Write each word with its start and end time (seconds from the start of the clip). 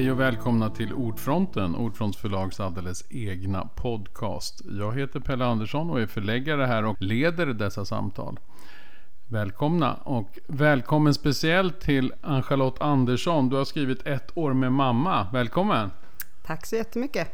Hej 0.00 0.12
och 0.12 0.20
välkomna 0.20 0.70
till 0.70 0.92
Ordfronten, 0.92 1.74
Ordfronts 1.74 2.18
förlags 2.18 2.60
alldeles 2.60 3.04
egna 3.10 3.68
podcast. 3.74 4.62
Jag 4.64 4.98
heter 4.98 5.20
Pelle 5.20 5.44
Andersson 5.44 5.90
och 5.90 6.00
är 6.00 6.06
förläggare 6.06 6.64
här 6.64 6.84
och 6.84 6.96
leder 7.00 7.46
dessa 7.46 7.84
samtal. 7.84 8.38
Välkomna 9.28 9.94
och 9.94 10.38
välkommen 10.46 11.14
speciellt 11.14 11.80
till 11.80 12.12
Ann-Charlotte 12.20 12.80
Andersson. 12.80 13.48
Du 13.48 13.56
har 13.56 13.64
skrivit 13.64 14.06
Ett 14.06 14.36
år 14.36 14.52
med 14.52 14.72
mamma. 14.72 15.26
Välkommen! 15.32 15.90
Tack 16.46 16.66
så 16.66 16.76
jättemycket! 16.76 17.28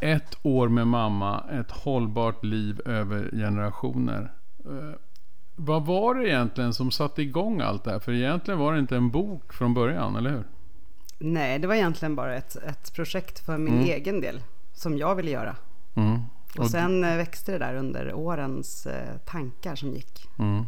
Ett 0.00 0.38
år 0.42 0.68
med 0.68 0.86
mamma, 0.86 1.44
ett 1.52 1.70
hållbart 1.70 2.44
liv 2.44 2.80
över 2.84 3.30
generationer. 3.32 4.32
Eh, 4.64 4.98
vad 5.56 5.86
var 5.86 6.14
det 6.14 6.28
egentligen 6.28 6.74
som 6.74 6.90
satte 6.90 7.22
igång 7.22 7.60
allt 7.60 7.84
det 7.84 7.90
här? 7.90 7.98
För 7.98 8.12
egentligen 8.12 8.60
var 8.60 8.72
det 8.72 8.78
inte 8.78 8.96
en 8.96 9.10
bok 9.10 9.52
från 9.52 9.74
början, 9.74 10.16
eller 10.16 10.30
hur? 10.30 10.44
Nej, 11.22 11.58
det 11.58 11.66
var 11.66 11.74
egentligen 11.74 12.16
bara 12.16 12.36
ett, 12.36 12.56
ett 12.56 12.92
projekt 12.94 13.38
för 13.38 13.58
min 13.58 13.74
mm. 13.74 13.86
egen 13.86 14.20
del 14.20 14.40
som 14.72 14.98
jag 14.98 15.14
ville 15.14 15.30
göra. 15.30 15.56
Mm. 15.94 16.20
Och, 16.54 16.60
och 16.60 16.70
sen 16.70 17.04
eh, 17.04 17.16
växte 17.16 17.52
det 17.52 17.58
där 17.58 17.74
under 17.74 18.14
årens 18.14 18.86
eh, 18.86 19.16
tankar 19.26 19.76
som 19.76 19.92
gick. 19.92 20.28
Mm. 20.38 20.64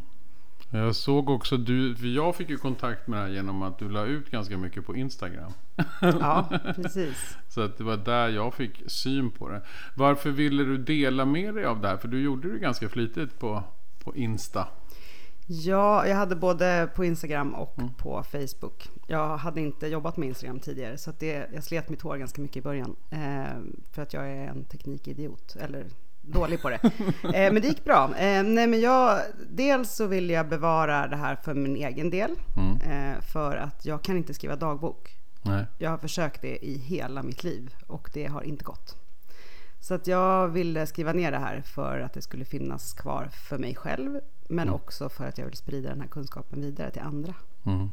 Jag 0.70 0.96
såg 0.96 1.30
också 1.30 1.56
du, 1.56 1.96
för 1.96 2.06
jag 2.06 2.36
fick 2.36 2.50
ju 2.50 2.56
kontakt 2.56 3.06
med 3.06 3.18
det 3.18 3.22
här 3.22 3.32
genom 3.32 3.62
att 3.62 3.78
du 3.78 3.88
la 3.88 4.04
ut 4.04 4.30
ganska 4.30 4.58
mycket 4.58 4.86
på 4.86 4.96
Instagram. 4.96 5.52
Ja, 6.00 6.48
precis. 6.76 7.36
Så 7.48 7.60
att 7.60 7.78
det 7.78 7.84
var 7.84 7.96
där 7.96 8.28
jag 8.28 8.54
fick 8.54 8.82
syn 8.86 9.30
på 9.30 9.48
det. 9.48 9.62
Varför 9.94 10.30
ville 10.30 10.64
du 10.64 10.78
dela 10.78 11.24
med 11.24 11.54
dig 11.54 11.64
av 11.64 11.80
det 11.80 11.88
här? 11.88 11.96
För 11.96 12.08
du 12.08 12.22
gjorde 12.22 12.52
det 12.52 12.58
ganska 12.58 12.88
flitigt 12.88 13.38
på, 13.38 13.62
på 14.04 14.16
Insta. 14.16 14.68
Ja, 15.54 16.06
jag 16.06 16.16
hade 16.16 16.36
både 16.36 16.88
på 16.94 17.04
Instagram 17.04 17.54
och 17.54 17.78
mm. 17.78 17.94
på 17.94 18.22
Facebook. 18.22 18.88
Jag 19.06 19.36
hade 19.36 19.60
inte 19.60 19.86
jobbat 19.86 20.16
med 20.16 20.28
Instagram 20.28 20.60
tidigare 20.60 20.98
så 20.98 21.12
det, 21.18 21.48
jag 21.54 21.64
slet 21.64 21.88
mitt 21.88 22.02
hår 22.02 22.16
ganska 22.16 22.42
mycket 22.42 22.56
i 22.56 22.62
början. 22.62 22.96
Eh, 23.10 23.60
för 23.92 24.02
att 24.02 24.12
jag 24.12 24.30
är 24.30 24.46
en 24.46 24.64
teknikidiot, 24.64 25.56
eller 25.60 25.86
dålig 26.20 26.62
på 26.62 26.70
det. 26.70 26.80
Eh, 27.34 27.52
men 27.52 27.54
det 27.54 27.68
gick 27.68 27.84
bra. 27.84 28.04
Eh, 28.04 28.42
nej, 28.42 28.66
men 28.66 28.80
jag, 28.80 29.20
dels 29.50 29.94
så 29.94 30.06
vill 30.06 30.30
jag 30.30 30.48
bevara 30.48 31.06
det 31.06 31.16
här 31.16 31.36
för 31.36 31.54
min 31.54 31.76
egen 31.76 32.10
del. 32.10 32.30
Mm. 32.56 32.80
Eh, 32.80 33.20
för 33.20 33.56
att 33.56 33.84
jag 33.84 34.02
kan 34.02 34.16
inte 34.16 34.34
skriva 34.34 34.56
dagbok. 34.56 35.10
Nej. 35.42 35.64
Jag 35.78 35.90
har 35.90 35.98
försökt 35.98 36.42
det 36.42 36.64
i 36.64 36.78
hela 36.78 37.22
mitt 37.22 37.44
liv 37.44 37.74
och 37.86 38.10
det 38.12 38.26
har 38.26 38.42
inte 38.42 38.64
gått. 38.64 39.01
Så 39.82 39.94
att 39.94 40.06
jag 40.06 40.48
ville 40.48 40.86
skriva 40.86 41.12
ner 41.12 41.30
det 41.30 41.38
här 41.38 41.60
för 41.60 42.00
att 42.00 42.12
det 42.12 42.22
skulle 42.22 42.44
finnas 42.44 42.92
kvar 42.92 43.28
för 43.48 43.58
mig 43.58 43.74
själv 43.74 44.20
men 44.48 44.68
mm. 44.68 44.74
också 44.74 45.08
för 45.08 45.28
att 45.28 45.38
jag 45.38 45.46
vill 45.46 45.56
sprida 45.56 45.88
den 45.88 46.00
här 46.00 46.08
kunskapen 46.08 46.60
vidare 46.60 46.90
till 46.90 47.02
andra. 47.02 47.34
Mm. 47.66 47.90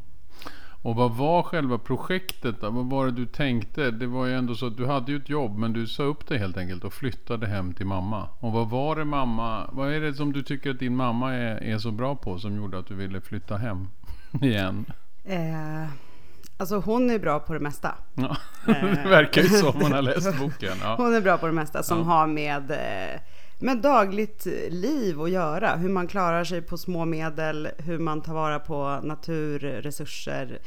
Och 0.82 0.96
vad 0.96 1.16
var 1.16 1.44
själva 1.44 1.78
projektet 1.78 2.62
då? 2.62 2.70
Vad 2.70 2.86
var 2.86 3.06
det 3.06 3.12
du 3.12 3.26
tänkte? 3.26 3.92
Det 3.92 4.08
var 4.08 4.26
ju 4.26 4.34
ändå 4.34 4.56
så 4.56 4.68
att 4.68 4.78
du 4.78 4.86
hade 4.86 5.12
ju 5.12 5.18
ett 5.18 5.30
jobb 5.30 5.58
men 5.58 5.74
du 5.74 5.88
sa 5.88 6.04
upp 6.04 6.28
det 6.28 6.38
helt 6.38 6.58
enkelt 6.58 6.84
och 6.84 6.94
flyttade 6.94 7.48
hem 7.48 7.74
till 7.74 7.86
mamma. 7.86 8.30
Och 8.40 8.52
vad 8.52 8.70
var 8.70 8.96
det 8.96 9.06
mamma, 9.06 9.70
vad 9.72 9.94
är 9.94 10.02
det 10.02 10.14
som 10.14 10.34
du 10.34 10.44
tycker 10.44 10.70
att 10.70 10.80
din 10.80 10.96
mamma 10.96 11.34
är, 11.34 11.64
är 11.64 11.78
så 11.78 11.92
bra 11.92 12.16
på 12.16 12.40
som 12.40 12.56
gjorde 12.56 12.80
att 12.80 12.88
du 12.88 12.96
ville 12.96 13.22
flytta 13.22 13.58
hem 13.58 13.88
igen? 14.42 14.86
Eh, 15.26 15.90
alltså 16.60 16.78
hon 16.78 17.10
är 17.10 17.20
bra 17.20 17.40
på 17.40 17.54
det 17.54 17.60
mesta. 17.60 17.96
Ja, 18.16 18.38
det 18.66 19.04
verkar 19.10 19.42
ju 19.42 19.50
så 19.50 19.70
om 19.70 19.80
man 19.82 19.92
har 19.92 20.02
läst 20.02 20.38
boken. 20.40 20.78
Ja. 20.82 20.96
Hon 20.98 21.16
är 21.16 21.22
bra 21.22 21.38
på 21.38 21.46
det 21.46 21.54
mesta 21.54 21.84
som 21.84 21.98
ja. 21.98 22.04
har 22.04 22.28
med 22.28 22.72
eh, 22.72 23.22
med 23.62 23.78
dagligt 23.78 24.46
liv 24.70 25.22
att 25.22 25.30
göra. 25.30 25.76
Hur 25.76 25.90
man 25.90 26.08
klarar 26.08 26.44
sig 26.44 26.62
på 26.62 26.78
små 26.78 27.06
medel, 27.06 27.70
hur 27.78 28.00
man 28.00 28.22
tar 28.22 28.34
vara 28.34 28.60
på 28.60 29.00
naturresurser, 29.04 30.60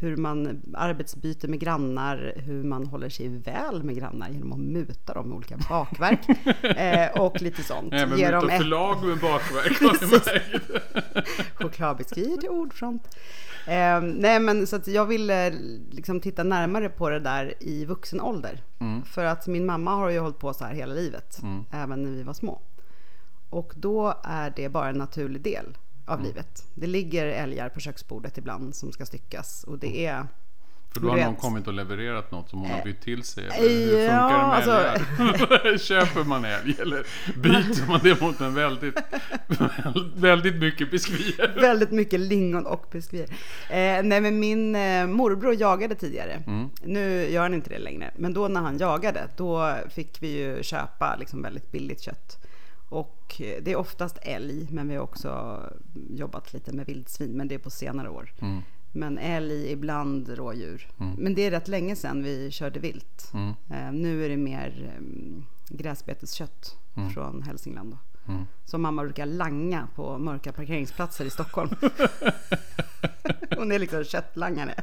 hur 0.00 0.16
man 0.16 0.62
arbetsbyter 0.74 1.48
med 1.48 1.60
grannar, 1.60 2.32
hur 2.36 2.64
man 2.64 2.86
håller 2.86 3.08
sig 3.08 3.28
väl 3.28 3.82
med 3.82 3.96
grannar 3.96 4.28
genom 4.28 4.52
att 4.52 4.58
muta 4.58 5.14
dem 5.14 5.28
med 5.28 5.36
olika 5.36 5.56
bakverk 5.68 6.20
eh, 6.78 7.22
och 7.22 7.42
lite 7.42 7.62
sånt. 7.62 7.92
Även 7.92 8.10
muta 8.10 8.30
dem 8.30 8.48
förlag 8.48 9.04
med 9.04 9.18
bakverk 9.18 9.76
Chokladbiskvier 11.54 12.36
till 12.36 12.48
ordfront. 12.48 13.16
Eh, 13.66 14.00
nej 14.00 14.40
men 14.40 14.66
så 14.66 14.76
att 14.76 14.86
jag 14.86 15.06
ville 15.06 15.54
liksom 15.90 16.20
titta 16.20 16.42
närmare 16.42 16.88
på 16.88 17.10
det 17.10 17.20
där 17.20 17.54
i 17.60 17.84
vuxen 17.84 18.20
ålder. 18.20 18.60
Mm. 18.78 19.02
För 19.02 19.24
att 19.24 19.46
min 19.46 19.66
mamma 19.66 19.94
har 19.94 20.10
ju 20.10 20.18
hållit 20.18 20.38
på 20.38 20.54
så 20.54 20.64
här 20.64 20.74
hela 20.74 20.94
livet, 20.94 21.42
mm. 21.42 21.64
även 21.70 22.02
när 22.02 22.10
vi 22.10 22.22
var 22.22 22.34
små. 22.34 22.60
Och 23.50 23.72
då 23.76 24.14
är 24.24 24.52
det 24.56 24.68
bara 24.68 24.88
en 24.88 24.98
naturlig 24.98 25.42
del 25.42 25.76
av 26.08 26.18
mm. 26.18 26.26
livet. 26.26 26.64
Det 26.74 26.86
ligger 26.86 27.26
älgar 27.26 27.68
på 27.68 27.80
köksbordet 27.80 28.38
ibland 28.38 28.74
som 28.74 28.92
ska 28.92 29.06
styckas 29.06 29.64
och 29.64 29.78
det 29.78 30.06
är 30.06 30.26
för 30.90 31.00
då 31.00 31.10
har 31.10 31.16
någon 31.16 31.36
kommit 31.36 31.66
och 31.66 31.72
levererat 31.72 32.30
något 32.30 32.50
som 32.50 32.60
hon 32.60 32.70
har 32.70 32.84
bytt 32.84 33.00
till 33.00 33.22
sig? 33.22 33.44
Eller 33.44 33.68
hur 33.68 34.08
funkar 34.08 34.14
ja, 34.14 34.28
det 34.28 34.46
med 34.46 34.56
alltså... 34.56 34.72
älgar? 34.72 35.78
Köper 35.78 36.24
man 36.24 36.44
älg 36.44 36.76
eller 36.78 37.06
byter 37.42 37.88
man 37.88 38.00
det 38.02 38.20
mot 38.20 38.40
en 38.40 38.54
väldigt, 38.54 38.94
väldigt 40.14 40.54
mycket 40.54 40.90
biskvier? 40.90 41.54
Väldigt 41.60 41.90
mycket 41.90 42.20
lingon 42.20 42.66
och 42.66 42.86
biskvier. 42.92 43.28
Eh, 43.70 44.02
nej 44.02 44.20
men 44.20 44.38
min 44.38 44.74
eh, 44.74 45.06
morbror 45.06 45.54
jagade 45.54 45.94
tidigare. 45.94 46.42
Mm. 46.46 46.70
Nu 46.82 47.30
gör 47.30 47.42
han 47.42 47.54
inte 47.54 47.70
det 47.70 47.78
längre. 47.78 48.10
Men 48.16 48.34
då 48.34 48.48
när 48.48 48.60
han 48.60 48.78
jagade, 48.78 49.28
då 49.36 49.76
fick 49.90 50.22
vi 50.22 50.28
ju 50.28 50.62
köpa 50.62 51.16
liksom 51.16 51.42
väldigt 51.42 51.72
billigt 51.72 52.00
kött. 52.00 52.47
Och 52.88 53.34
det 53.38 53.72
är 53.72 53.76
oftast 53.76 54.18
älg, 54.22 54.68
men 54.70 54.88
vi 54.88 54.94
har 54.94 55.02
också 55.02 55.62
jobbat 56.10 56.52
lite 56.52 56.72
med 56.72 56.86
vildsvin, 56.86 57.30
men 57.30 57.48
det 57.48 57.54
är 57.54 57.58
på 57.58 57.70
senare 57.70 58.08
år. 58.08 58.32
Mm. 58.40 58.62
Men 58.92 59.18
älg, 59.18 59.70
ibland 59.70 60.28
rådjur. 60.28 60.90
Mm. 61.00 61.14
Men 61.18 61.34
det 61.34 61.42
är 61.42 61.50
rätt 61.50 61.68
länge 61.68 61.96
sedan 61.96 62.22
vi 62.22 62.50
körde 62.50 62.80
vilt. 62.80 63.30
Mm. 63.34 63.54
Eh, 63.70 63.92
nu 63.92 64.24
är 64.24 64.28
det 64.28 64.36
mer 64.36 64.92
eh, 64.94 65.02
gräsbeteskött 65.76 66.76
mm. 66.96 67.10
från 67.10 67.42
Hälsingland. 67.42 67.90
Då. 67.90 68.32
Mm. 68.32 68.46
Som 68.64 68.82
mamma 68.82 69.02
brukar 69.02 69.26
langa 69.26 69.88
på 69.94 70.18
mörka 70.18 70.52
parkeringsplatser 70.52 71.24
i 71.24 71.30
Stockholm. 71.30 71.70
hon 73.56 73.72
är 73.72 73.78
liksom 73.78 74.04
köttlangare. 74.04 74.74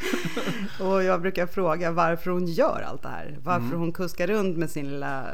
och 0.80 1.02
jag 1.02 1.20
brukar 1.20 1.46
fråga 1.46 1.90
varför 1.90 2.30
hon 2.30 2.46
gör 2.46 2.84
allt 2.86 3.02
det 3.02 3.08
här. 3.08 3.38
Varför 3.42 3.66
mm. 3.66 3.78
hon 3.78 3.92
kuskar 3.92 4.26
runt 4.26 4.58
med 4.58 4.70
sin 4.70 4.90
lilla 4.90 5.26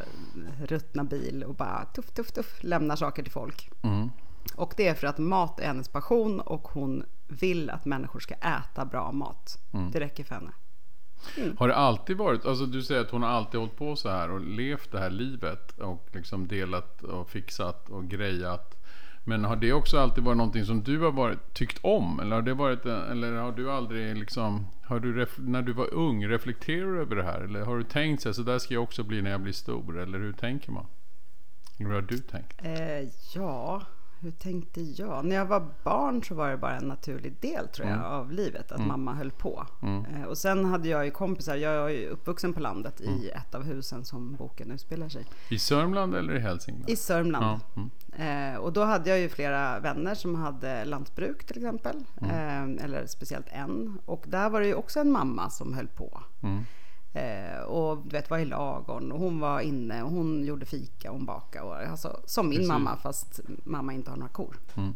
ruttna 0.65 1.05
bil 1.05 1.45
och 1.45 1.55
bara 1.55 1.85
tuff, 1.85 2.11
tuff, 2.11 2.33
tuff 2.33 2.59
lämnar 2.61 2.97
saker 2.97 3.23
till 3.23 3.33
folk. 3.33 3.71
Mm. 3.83 4.11
Och 4.57 4.75
det 4.77 4.89
är 4.89 4.95
för 4.95 5.07
att 5.07 5.19
mat 5.19 5.61
är 5.61 5.67
hennes 5.67 5.89
passion 5.89 6.41
och 6.41 6.69
hon 6.69 7.05
vill 7.29 7.71
att 7.71 7.85
människor 7.85 8.21
ska 8.21 8.35
äta 8.35 8.85
bra 8.85 9.13
mat. 9.13 9.59
Mm. 9.73 9.91
Det 9.91 10.01
räcker 10.01 10.25
för 10.25 10.35
henne. 10.35 10.53
Mm. 11.37 11.57
Har 11.57 11.69
det 11.69 11.75
alltid 11.75 12.17
varit, 12.17 12.47
alltså 12.47 12.67
du 12.67 12.83
säger 12.83 13.01
att 13.01 13.11
hon 13.11 13.23
har 13.23 13.31
alltid 13.31 13.61
hållit 13.61 13.77
på 13.77 13.97
så 13.97 14.09
här 14.09 14.31
och 14.31 14.41
levt 14.41 14.93
det 14.93 14.99
här 14.99 15.11
livet 15.11 15.79
och 15.79 16.09
liksom 16.13 16.49
delat 16.49 17.03
och 17.03 17.31
fixat 17.31 17.89
och 17.89 18.09
grejat. 18.09 18.84
Men 19.25 19.45
har 19.45 19.57
det 19.57 19.73
också 19.73 19.99
alltid 19.99 20.25
varit 20.25 20.37
någonting 20.37 20.65
som 20.65 20.83
du 20.83 21.01
har 21.01 21.13
varit, 21.13 21.55
tyckt 21.55 21.79
om? 21.83 22.21
Eller 22.21 22.37
har 22.37 22.43
det 22.43 22.55
varit, 22.55 22.87
eller 22.87 23.33
har 23.33 23.53
du 23.53 23.71
aldrig 23.71 24.17
liksom, 24.17 24.67
har 24.83 25.01
du 25.01 25.27
när 25.37 25.63
du 25.63 25.73
var 25.73 25.95
ung, 25.95 26.29
reflekterar 26.29 26.87
du 26.87 27.01
över 27.01 27.17
det 27.17 27.23
här? 27.23 27.41
Eller 27.41 27.61
har 27.61 27.79
du 27.79 27.85
tänkt 27.85 28.23
så 28.23 28.29
här, 28.29 28.35
så 28.35 28.43
där 28.43 28.59
ska 28.59 28.75
jag 28.75 28.83
också 28.83 29.03
bli 29.03 29.23
när 29.23 29.31
jag 29.31 29.41
blir 29.41 29.53
stor? 29.53 29.99
Eller 29.99 30.19
hur 30.19 30.33
tänker 30.33 30.73
man? 30.73 30.87
Hur 31.79 31.91
har 31.91 32.03
du 32.03 32.19
tänkt? 32.19 32.65
Eh, 32.65 33.09
ja, 33.35 33.83
hur 34.21 34.31
tänkte 34.31 34.81
jag? 34.81 35.25
När 35.25 35.37
jag 35.37 35.47
var 35.47 35.67
barn 35.83 36.25
så 36.25 36.35
var 36.35 36.51
det 36.51 36.57
bara 36.57 36.77
en 36.77 36.89
naturlig 36.89 37.35
del 37.41 37.69
tror 37.69 37.89
jag 37.89 37.99
mm. 37.99 38.11
av 38.11 38.33
livet 38.33 38.73
att 38.73 38.79
mm. 38.79 38.89
mamma 38.89 39.15
höll 39.15 39.31
på. 39.31 39.67
Mm. 39.83 40.05
Eh, 40.05 40.23
och 40.23 40.39
sen 40.39 40.65
hade 40.65 40.89
jag 40.89 41.05
ju 41.05 41.11
kompisar, 41.11 41.57
jag 41.57 41.75
är 41.75 41.89
ju 41.89 42.09
uppvuxen 42.09 42.53
på 42.53 42.61
landet 42.61 43.01
i 43.01 43.07
mm. 43.07 43.37
ett 43.37 43.55
av 43.55 43.63
husen 43.63 44.05
som 44.05 44.35
boken 44.35 44.71
utspelar 44.71 45.09
sig. 45.09 45.27
I 45.51 45.59
Sörmland 45.59 46.15
eller 46.15 46.35
i 46.35 46.39
Hälsingland? 46.39 46.91
I 46.91 46.97
Sörmland. 46.97 47.61
Mm. 47.77 48.55
Eh, 48.55 48.59
och 48.59 48.73
då 48.73 48.85
hade 48.85 49.11
jag 49.11 49.19
ju 49.19 49.29
flera 49.29 49.81
vänner 49.81 50.15
som 50.15 50.35
hade 50.35 50.85
lantbruk 50.85 51.45
till 51.45 51.57
exempel. 51.57 52.05
Mm. 52.21 52.79
Eh, 52.79 52.85
eller 52.85 53.07
speciellt 53.07 53.47
en. 53.49 53.99
Och 54.07 54.25
där 54.29 54.51
var 54.51 54.61
det 54.61 54.67
ju 54.67 54.75
också 54.75 55.01
en 55.01 55.13
mamma 55.13 55.51
som 55.51 55.75
höll 55.75 55.89
på. 55.89 56.23
Eh, 57.15 57.61
och 57.61 57.99
du 58.05 58.11
vet, 58.11 58.31
var 58.31 58.39
i 58.39 58.45
lagorn 58.45 59.13
och 59.13 59.19
hon 59.19 59.41
var 59.41 59.61
inne 59.61 60.03
och 60.03 60.11
hon 60.11 60.45
gjorde 60.45 60.67
fika 60.67 61.11
och 61.11 61.17
hon 61.17 61.27
bakade. 61.27 61.65
Och, 61.65 61.77
alltså, 61.77 62.21
som 62.25 62.49
min 62.49 62.59
Precis. 62.59 62.69
mamma 62.69 62.97
fast 62.97 63.41
mamma 63.65 63.93
inte 63.93 64.11
har 64.11 64.17
några 64.17 64.33
kor. 64.33 64.57
Mm. 64.75 64.95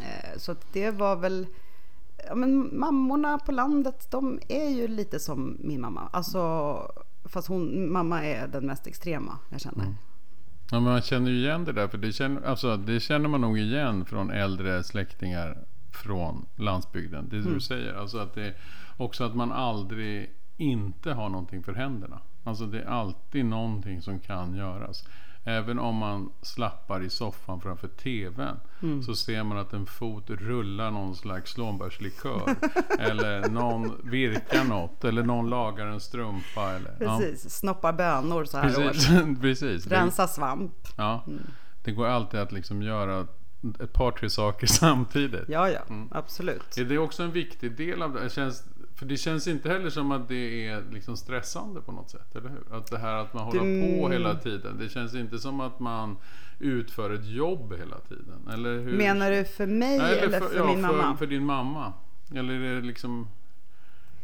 Eh, 0.00 0.38
så 0.38 0.56
det 0.72 0.90
var 0.90 1.16
väl, 1.16 1.46
ja 2.26 2.34
men 2.34 2.78
mammorna 2.78 3.38
på 3.38 3.52
landet 3.52 4.10
de 4.10 4.40
är 4.48 4.68
ju 4.68 4.88
lite 4.88 5.20
som 5.20 5.56
min 5.60 5.80
mamma. 5.80 6.08
Alltså, 6.12 6.74
fast 7.24 7.48
hon, 7.48 7.92
mamma 7.92 8.24
är 8.24 8.48
den 8.48 8.66
mest 8.66 8.86
extrema 8.86 9.38
jag 9.48 9.60
känner. 9.60 9.84
Mm. 9.84 9.96
Ja, 10.70 10.80
men 10.80 10.92
man 10.92 11.02
känner 11.02 11.30
ju 11.30 11.38
igen 11.38 11.64
det 11.64 11.72
där, 11.72 11.88
för 11.88 11.98
det 11.98 12.12
känner, 12.12 12.42
alltså, 12.42 12.76
det 12.76 13.00
känner 13.00 13.28
man 13.28 13.40
nog 13.40 13.58
igen 13.58 14.04
från 14.04 14.30
äldre 14.30 14.84
släktingar 14.84 15.58
från 15.92 16.46
landsbygden. 16.56 17.28
Det 17.28 17.36
är 17.36 17.40
det 17.40 17.44
mm. 17.44 17.54
du 17.54 17.60
säger. 17.60 17.94
Alltså 17.94 18.18
att 18.18 18.34
det, 18.34 18.54
också 18.96 19.24
att 19.24 19.34
man 19.34 19.52
aldrig 19.52 20.30
inte 20.60 21.12
har 21.12 21.28
någonting 21.28 21.62
för 21.62 21.72
händerna. 21.72 22.18
Alltså 22.44 22.66
det 22.66 22.80
är 22.80 22.86
alltid 22.86 23.44
någonting 23.44 24.02
som 24.02 24.20
kan 24.20 24.54
göras. 24.54 25.04
Även 25.44 25.78
om 25.78 25.96
man 25.96 26.32
slappar 26.42 27.02
i 27.02 27.10
soffan 27.10 27.60
framför 27.60 27.88
TVn 27.88 28.56
Mm. 28.82 29.02
så 29.02 29.14
ser 29.14 29.42
man 29.44 29.58
att 29.58 29.72
en 29.72 29.86
fot 29.86 30.30
rullar 30.30 30.90
någon 30.90 31.16
slags 31.16 31.50
slånbärslikör. 31.52 32.54
eller 32.98 33.48
någon 33.48 34.10
virkar 34.10 34.64
något. 34.64 35.04
Eller 35.04 35.22
någon 35.22 35.50
lagar 35.50 35.86
en 35.86 36.00
strumpa. 36.00 36.70
Eller, 36.70 36.90
Precis, 36.98 37.50
snoppar 37.58 37.92
bönor 37.92 38.44
så 38.44 38.56
Ja, 38.56 38.60
här 38.60 38.74
precis. 38.74 39.10
års. 39.10 39.38
precis. 39.40 39.86
Rensa 39.86 40.28
svamp. 40.28 40.72
ja, 40.96 41.24
det 41.84 41.92
går 41.92 42.06
alltid 42.06 42.40
att 42.40 42.52
liksom 42.52 42.82
göra 42.82 43.26
ett 43.80 43.92
par, 43.92 44.10
tre 44.10 44.30
saker 44.30 44.66
samtidigt. 44.84 45.48
Ja, 45.48 45.68
ja, 45.70 45.80
Mm. 45.88 46.08
absolut. 46.12 46.78
Är 46.78 46.84
det 46.84 46.98
också 46.98 47.22
en 47.22 47.32
viktig 47.32 47.76
del 47.76 48.02
av 48.02 48.12
det? 48.14 48.30
Känns, 48.32 48.64
för 49.00 49.06
det 49.06 49.16
känns 49.16 49.46
inte 49.46 49.68
heller 49.68 49.90
som 49.90 50.12
att 50.12 50.28
det 50.28 50.66
är 50.68 50.84
liksom 50.92 51.16
stressande 51.16 51.80
på 51.80 51.92
något 51.92 52.10
sätt, 52.10 52.36
eller 52.36 52.48
hur? 52.48 52.76
Att 52.78 52.86
det 52.90 52.98
här 52.98 53.14
att 53.14 53.34
man 53.34 53.44
håller 53.44 53.64
Du- 53.64 53.98
på 54.00 54.08
hela 54.08 54.34
tiden. 54.34 54.78
Det 54.78 54.88
känns 54.88 55.14
inte 55.14 55.38
som 55.38 55.60
att 55.60 55.80
man 55.80 56.16
utför 56.58 57.10
ett 57.10 57.26
jobb 57.26 57.74
hela 57.78 57.98
tiden. 57.98 58.48
Eller 58.52 58.78
hur? 58.78 58.96
Menar 58.98 59.30
du 59.30 59.44
för 59.44 59.66
mig 59.66 59.98
Nej, 59.98 60.18
eller 60.18 60.40
för, 60.40 60.56
ja, 60.56 60.66
min 60.66 60.80
mamma? 60.80 61.02
För, 61.12 61.16
för 61.18 61.26
din 61.26 61.44
mamma. 61.44 61.92
Eller 62.34 62.54
är 62.54 62.74
det 62.74 62.86
liksom... 62.86 63.28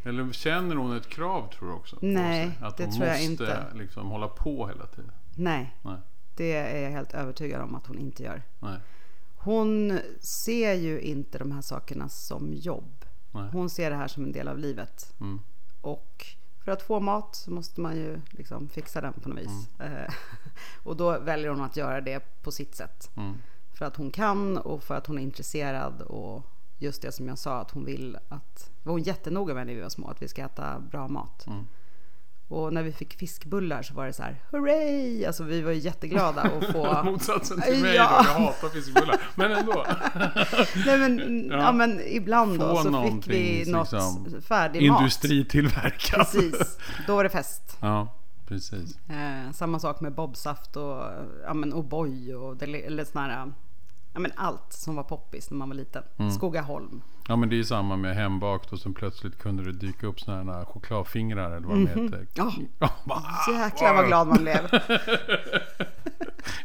Eller 0.04 0.32
känner 0.32 0.76
hon 0.76 0.96
ett 0.96 1.08
krav 1.08 1.52
tror 1.52 1.68
du 1.68 1.74
också? 1.74 1.96
Nej, 2.00 2.46
sig? 2.46 2.66
Att 2.66 2.76
det 2.76 2.84
hon 2.84 2.92
tror 2.92 3.06
jag 3.06 3.14
måste 3.30 3.32
inte. 3.32 3.66
liksom 3.74 4.10
hålla 4.10 4.28
på 4.28 4.66
hela 4.68 4.86
tiden? 4.86 5.12
Nej, 5.34 5.76
Nej. 5.82 5.96
det 6.36 6.52
är 6.52 6.82
jag 6.82 6.90
helt 6.90 7.14
övertygad 7.14 7.60
om 7.62 7.74
att 7.74 7.86
hon 7.86 7.98
inte 7.98 8.22
gör. 8.22 8.42
Nej. 8.60 8.78
Hon 9.36 9.98
ser 10.20 10.72
ju 10.74 11.00
inte 11.00 11.38
de 11.38 11.52
här 11.52 11.62
sakerna 11.62 12.08
som 12.08 12.52
jobb. 12.54 13.04
Nej. 13.36 13.48
Hon 13.52 13.70
ser 13.70 13.90
det 13.90 13.96
här 13.96 14.08
som 14.08 14.24
en 14.24 14.32
del 14.32 14.48
av 14.48 14.58
livet. 14.58 15.14
Mm. 15.20 15.40
Och 15.80 16.26
för 16.64 16.72
att 16.72 16.82
få 16.82 17.00
mat 17.00 17.34
så 17.34 17.50
måste 17.50 17.80
man 17.80 17.96
ju 17.96 18.20
liksom 18.30 18.68
fixa 18.68 19.00
den 19.00 19.12
på 19.12 19.28
något 19.28 19.38
vis. 19.38 19.68
Eh, 19.80 20.14
och 20.84 20.96
då 20.96 21.18
väljer 21.18 21.50
hon 21.50 21.60
att 21.60 21.76
göra 21.76 22.00
det 22.00 22.42
på 22.42 22.50
sitt 22.50 22.74
sätt. 22.74 23.10
Mm. 23.16 23.34
För 23.72 23.84
att 23.84 23.96
hon 23.96 24.10
kan 24.10 24.58
och 24.58 24.82
för 24.82 24.94
att 24.94 25.06
hon 25.06 25.18
är 25.18 25.22
intresserad 25.22 26.02
och 26.02 26.42
just 26.78 27.02
det 27.02 27.12
som 27.12 27.28
jag 27.28 27.38
sa 27.38 27.60
att 27.60 27.70
hon 27.70 27.84
vill 27.84 28.18
att, 28.28 28.70
var 28.82 28.92
hon 28.92 29.02
jättenoga 29.02 29.54
med 29.54 29.66
när 29.66 29.74
vi 29.74 29.80
var 29.80 29.88
små, 29.88 30.08
att 30.08 30.22
vi 30.22 30.28
ska 30.28 30.44
äta 30.44 30.80
bra 30.80 31.08
mat. 31.08 31.46
Mm. 31.46 31.66
Och 32.48 32.72
när 32.72 32.82
vi 32.82 32.92
fick 32.92 33.18
fiskbullar 33.18 33.82
så 33.82 33.94
var 33.94 34.06
det 34.06 34.12
så 34.12 34.22
här, 34.22 34.42
hurray! 34.50 35.24
Alltså 35.24 35.44
vi 35.44 35.62
var 35.62 35.72
ju 35.72 35.78
jätteglada 35.78 36.42
att 36.42 36.72
få... 36.72 37.02
Motsatsen 37.04 37.60
till 37.60 37.78
mig 37.82 37.94
Ja. 37.94 38.24
då, 38.24 38.28
jag 38.28 38.46
hatar 38.46 38.68
fiskbullar. 38.68 39.20
Men 39.34 39.52
ändå. 39.52 39.86
Nej 40.86 40.98
men, 40.98 41.46
ja. 41.50 41.56
Ja. 41.56 41.72
men 41.72 42.00
ibland 42.06 42.58
då 42.58 42.76
Få 42.76 42.82
så 42.82 43.02
fick 43.02 43.28
vi 43.28 43.70
något 43.70 43.92
liksom 43.92 44.42
färdig 44.48 44.90
mat. 44.90 45.00
Industritillverkat. 45.00 46.32
Precis, 46.32 46.78
då 47.06 47.16
var 47.16 47.24
det 47.24 47.30
fest. 47.30 47.76
Ja, 47.80 48.14
precis. 48.46 48.98
Eh, 49.08 49.52
samma 49.52 49.78
sak 49.78 50.00
med 50.00 50.14
bobsaft 50.14 50.76
och 50.76 51.02
ja, 51.44 51.54
men 51.54 51.74
O'boy 51.74 52.34
och 52.34 52.62
eller 52.62 53.04
sån 53.04 53.22
här, 53.22 53.52
ja, 54.14 54.20
men 54.20 54.32
allt 54.36 54.72
som 54.72 54.96
var 54.96 55.02
poppis 55.02 55.50
när 55.50 55.56
man 55.58 55.68
var 55.68 55.76
liten. 55.76 56.02
Mm. 56.18 56.30
Skogaholm. 56.32 57.02
Ja 57.28 57.36
men 57.36 57.48
det 57.48 57.54
är 57.54 57.58
ju 57.58 57.64
samma 57.64 57.96
med 57.96 58.14
hembakt 58.14 58.72
och 58.72 58.78
sen 58.78 58.94
plötsligt 58.94 59.38
kunde 59.38 59.64
det 59.64 59.72
dyka 59.72 60.06
upp 60.06 60.20
sådana 60.20 60.52
här 60.52 60.64
chokladfingrar 60.64 61.50
eller 61.50 61.66
vad 61.66 61.76
de 61.76 61.86
heter. 61.86 62.26
Ja. 62.34 62.52
Bara, 63.04 63.22
Jäklar 63.52 63.94
vad 63.94 64.06
glad 64.06 64.26
man 64.26 64.42
blev. 64.42 64.66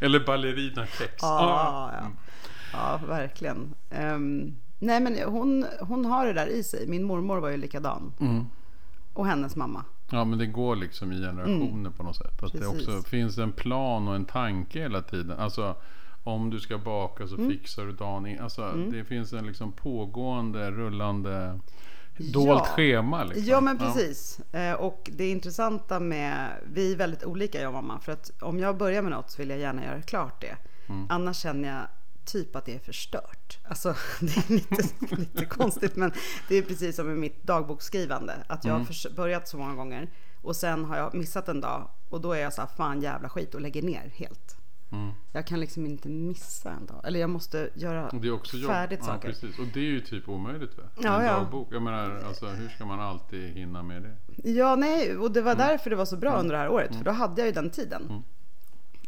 Eller 0.00 0.26
ballerinakex. 0.26 1.14
Ja, 1.20 1.90
ja. 1.92 2.10
ja 2.72 3.00
verkligen. 3.06 3.74
Ehm, 3.90 4.56
nej 4.78 5.00
men 5.00 5.18
hon, 5.26 5.66
hon 5.80 6.04
har 6.04 6.26
det 6.26 6.32
där 6.32 6.46
i 6.46 6.62
sig. 6.62 6.86
Min 6.86 7.04
mormor 7.04 7.38
var 7.38 7.48
ju 7.48 7.56
likadan. 7.56 8.12
Mm. 8.20 8.46
Och 9.12 9.26
hennes 9.26 9.56
mamma. 9.56 9.84
Ja 10.10 10.24
men 10.24 10.38
det 10.38 10.46
går 10.46 10.76
liksom 10.76 11.12
i 11.12 11.20
generationer 11.20 11.90
på 11.90 12.02
något 12.02 12.16
sätt. 12.16 12.42
Att 12.42 12.52
det 12.52 12.58
Precis. 12.58 12.88
också 12.88 13.08
finns 13.08 13.38
en 13.38 13.52
plan 13.52 14.08
och 14.08 14.14
en 14.14 14.24
tanke 14.24 14.80
hela 14.80 15.02
tiden. 15.02 15.38
Alltså 15.38 15.76
om 16.24 16.50
du 16.50 16.60
ska 16.60 16.78
baka 16.78 17.26
så 17.28 17.36
fixar 17.36 17.84
du 17.84 17.92
dagen. 17.92 18.38
Alltså 18.40 18.72
det 18.90 19.04
finns 19.04 19.32
en 19.32 19.46
liksom 19.46 19.72
pågående, 19.72 20.70
rullande, 20.70 21.58
dolt 22.16 22.46
Ja. 22.48 22.64
schema. 22.64 23.24
Liksom. 23.24 23.44
Ja 23.44 23.60
men 23.60 23.78
precis. 23.78 24.40
Eh, 24.52 24.72
och 24.74 25.10
det 25.12 25.30
intressanta 25.30 26.00
med, 26.00 26.48
vi 26.72 26.92
är 26.92 26.96
väldigt 26.96 27.24
olika 27.24 27.60
jag 27.60 27.68
och 27.68 27.74
mamma. 27.74 28.00
För 28.00 28.12
att 28.12 28.30
om 28.40 28.58
jag 28.58 28.76
börjar 28.76 29.02
med 29.02 29.10
något 29.12 29.30
så 29.30 29.42
vill 29.42 29.50
jag 29.50 29.58
gärna 29.58 29.84
göra 29.84 30.02
klart 30.02 30.40
det. 30.40 30.56
Annars 31.08 31.36
känner 31.36 31.68
jag 31.68 31.82
typ 32.24 32.56
att 32.56 32.64
det 32.64 32.74
är 32.74 32.78
förstört. 32.78 33.58
Alltså 33.68 33.94
det 34.20 34.36
är 34.36 34.52
lite, 34.52 35.16
lite 35.16 35.44
konstigt 35.44 35.96
men 35.96 36.12
det 36.48 36.56
är 36.56 36.62
precis 36.62 36.96
som 36.96 37.06
med 37.06 37.16
mitt 37.18 37.42
dagboksskrivande. 37.42 38.34
Att 38.46 38.64
jag 38.64 38.72
har 38.74 38.84
förs- 38.84 39.06
börjat 39.16 39.48
så 39.48 39.56
många 39.58 39.74
gånger 39.74 40.10
och 40.42 40.56
sen 40.56 40.84
har 40.84 40.96
jag 40.96 41.14
missat 41.14 41.48
en 41.48 41.60
dag 41.60 41.88
och 42.08 42.20
då 42.20 42.32
är 42.32 42.40
jag 42.40 42.52
så 42.52 42.60
här 42.60 42.68
fan 42.76 43.00
jävla 43.02 43.28
skit 43.28 43.54
och 43.54 43.60
lägger 43.60 43.82
ner 43.82 44.10
helt. 44.14 44.56
Mm. 44.92 45.10
Jag 45.32 45.46
kan 45.46 45.60
liksom 45.60 45.86
inte 45.86 46.08
missa 46.08 46.70
en 46.70 46.86
dag. 46.86 47.00
Eller 47.04 47.20
jag 47.20 47.30
måste 47.30 47.70
göra 47.74 48.10
Det 48.12 48.28
är 48.28 48.32
också 48.32 48.56
jobb. 48.56 48.70
färdigt 48.70 48.98
ja, 49.02 49.06
saker. 49.06 49.28
precis. 49.28 49.58
Och 49.58 49.66
det 49.74 49.80
är 49.80 49.84
ju 49.84 50.00
typ 50.00 50.28
omöjligt 50.28 50.78
va? 50.78 50.84
Ja, 51.02 51.20
en 51.20 51.26
ja. 51.26 51.32
dagbok. 51.32 51.68
Jag 51.70 51.82
menar, 51.82 52.22
alltså, 52.26 52.46
hur 52.46 52.68
ska 52.68 52.84
man 52.84 53.00
alltid 53.00 53.50
hinna 53.52 53.82
med 53.82 54.02
det? 54.02 54.16
Ja, 54.50 54.76
nej, 54.76 55.16
och 55.16 55.30
det 55.32 55.42
var 55.42 55.52
Mm. 55.52 55.66
därför 55.68 55.90
det 55.90 55.96
var 55.96 56.04
så 56.04 56.16
bra 56.16 56.36
under 56.36 56.52
det 56.54 56.58
här 56.60 56.68
året. 56.68 56.96
För 56.96 57.04
då 57.04 57.10
hade 57.10 57.40
jag 57.40 57.46
ju 57.46 57.52
den 57.52 57.70
tiden. 57.70 58.22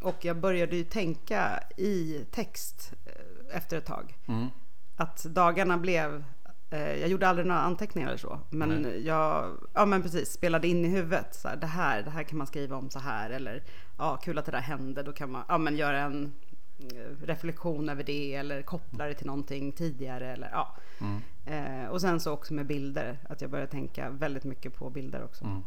Och 0.02 0.24
jag 0.24 0.36
började 0.36 0.76
ju 0.76 0.84
tänka 0.84 1.60
i 1.76 2.24
text 2.30 2.92
eh, 3.06 3.56
efter 3.56 3.78
ett 3.78 3.86
tag. 3.86 4.14
Mm. 4.26 4.46
Att 4.96 5.24
dagarna 5.24 5.78
blev, 5.78 6.24
jag 6.70 7.08
gjorde 7.08 7.28
aldrig 7.28 7.46
några 7.46 7.60
anteckningar 7.60 8.08
eller 8.08 8.18
så. 8.18 8.40
Men 8.50 8.68
Nej. 8.68 9.06
jag, 9.06 9.56
ja 9.74 9.86
men 9.86 10.02
precis, 10.02 10.32
spelade 10.32 10.68
in 10.68 10.84
i 10.84 10.88
huvudet. 10.88 11.34
Så 11.34 11.48
här, 11.48 11.56
det 11.56 11.66
här, 11.66 12.02
det 12.02 12.10
här 12.10 12.22
kan 12.22 12.38
man 12.38 12.46
skriva 12.46 12.76
om 12.76 12.90
så 12.90 12.98
här. 12.98 13.30
Eller 13.30 13.62
ja, 13.98 14.16
kul 14.16 14.38
att 14.38 14.44
det 14.44 14.52
där 14.52 14.60
hände. 14.60 15.02
Då 15.02 15.12
kan 15.12 15.30
man, 15.30 15.44
ja 15.48 15.58
men 15.58 15.76
göra 15.76 16.00
en 16.00 16.32
eh, 16.78 17.26
reflektion 17.26 17.88
över 17.88 18.04
det. 18.04 18.34
Eller 18.34 18.62
koppla 18.62 19.06
det 19.06 19.14
till 19.14 19.26
någonting 19.26 19.72
tidigare. 19.72 20.32
Eller 20.32 20.50
ja. 20.52 20.76
Mm. 21.00 21.20
Eh, 21.44 21.88
och 21.88 22.00
sen 22.00 22.20
så 22.20 22.32
också 22.32 22.54
med 22.54 22.66
bilder. 22.66 23.18
Att 23.28 23.40
jag 23.40 23.50
började 23.50 23.70
tänka 23.70 24.10
väldigt 24.10 24.44
mycket 24.44 24.76
på 24.76 24.90
bilder 24.90 25.24
också. 25.24 25.44
Mm. 25.44 25.62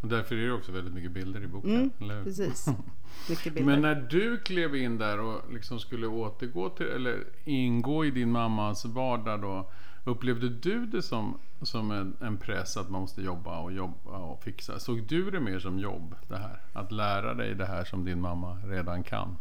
Och 0.00 0.08
därför 0.08 0.34
är 0.34 0.46
det 0.46 0.52
också 0.52 0.72
väldigt 0.72 0.94
mycket 0.94 1.10
bilder 1.10 1.42
i 1.42 1.46
boken. 1.46 1.90
Mm? 2.00 2.24
Precis. 2.24 2.66
Mycket 3.28 3.54
bilder. 3.54 3.72
Men 3.72 3.82
när 3.82 3.94
du 3.94 4.38
klev 4.38 4.76
in 4.76 4.98
där 4.98 5.20
och 5.20 5.52
liksom 5.52 5.80
skulle 5.80 6.06
återgå 6.06 6.68
till, 6.68 6.86
eller 6.86 7.24
ingå 7.44 8.04
i 8.04 8.10
din 8.10 8.30
mammas 8.30 8.84
vardag 8.84 9.40
då. 9.40 9.70
Upplevde 10.04 10.48
du 10.48 10.86
det 10.86 11.02
som, 11.02 11.38
som 11.62 11.90
en, 11.90 12.16
en 12.20 12.36
press 12.38 12.76
att 12.76 12.90
man 12.90 13.00
måste 13.00 13.22
jobba 13.22 13.58
och 13.58 13.72
jobba 13.72 14.18
och 14.18 14.42
fixa? 14.42 14.78
Såg 14.78 15.02
du 15.02 15.30
det 15.30 15.40
mer 15.40 15.58
som 15.58 15.78
jobb 15.78 16.14
det 16.28 16.36
här? 16.36 16.60
Att 16.72 16.92
lära 16.92 17.34
dig 17.34 17.54
det 17.54 17.66
här 17.66 17.84
som 17.84 18.04
din 18.04 18.20
mamma 18.20 18.56
redan 18.64 19.02
kan? 19.02 19.36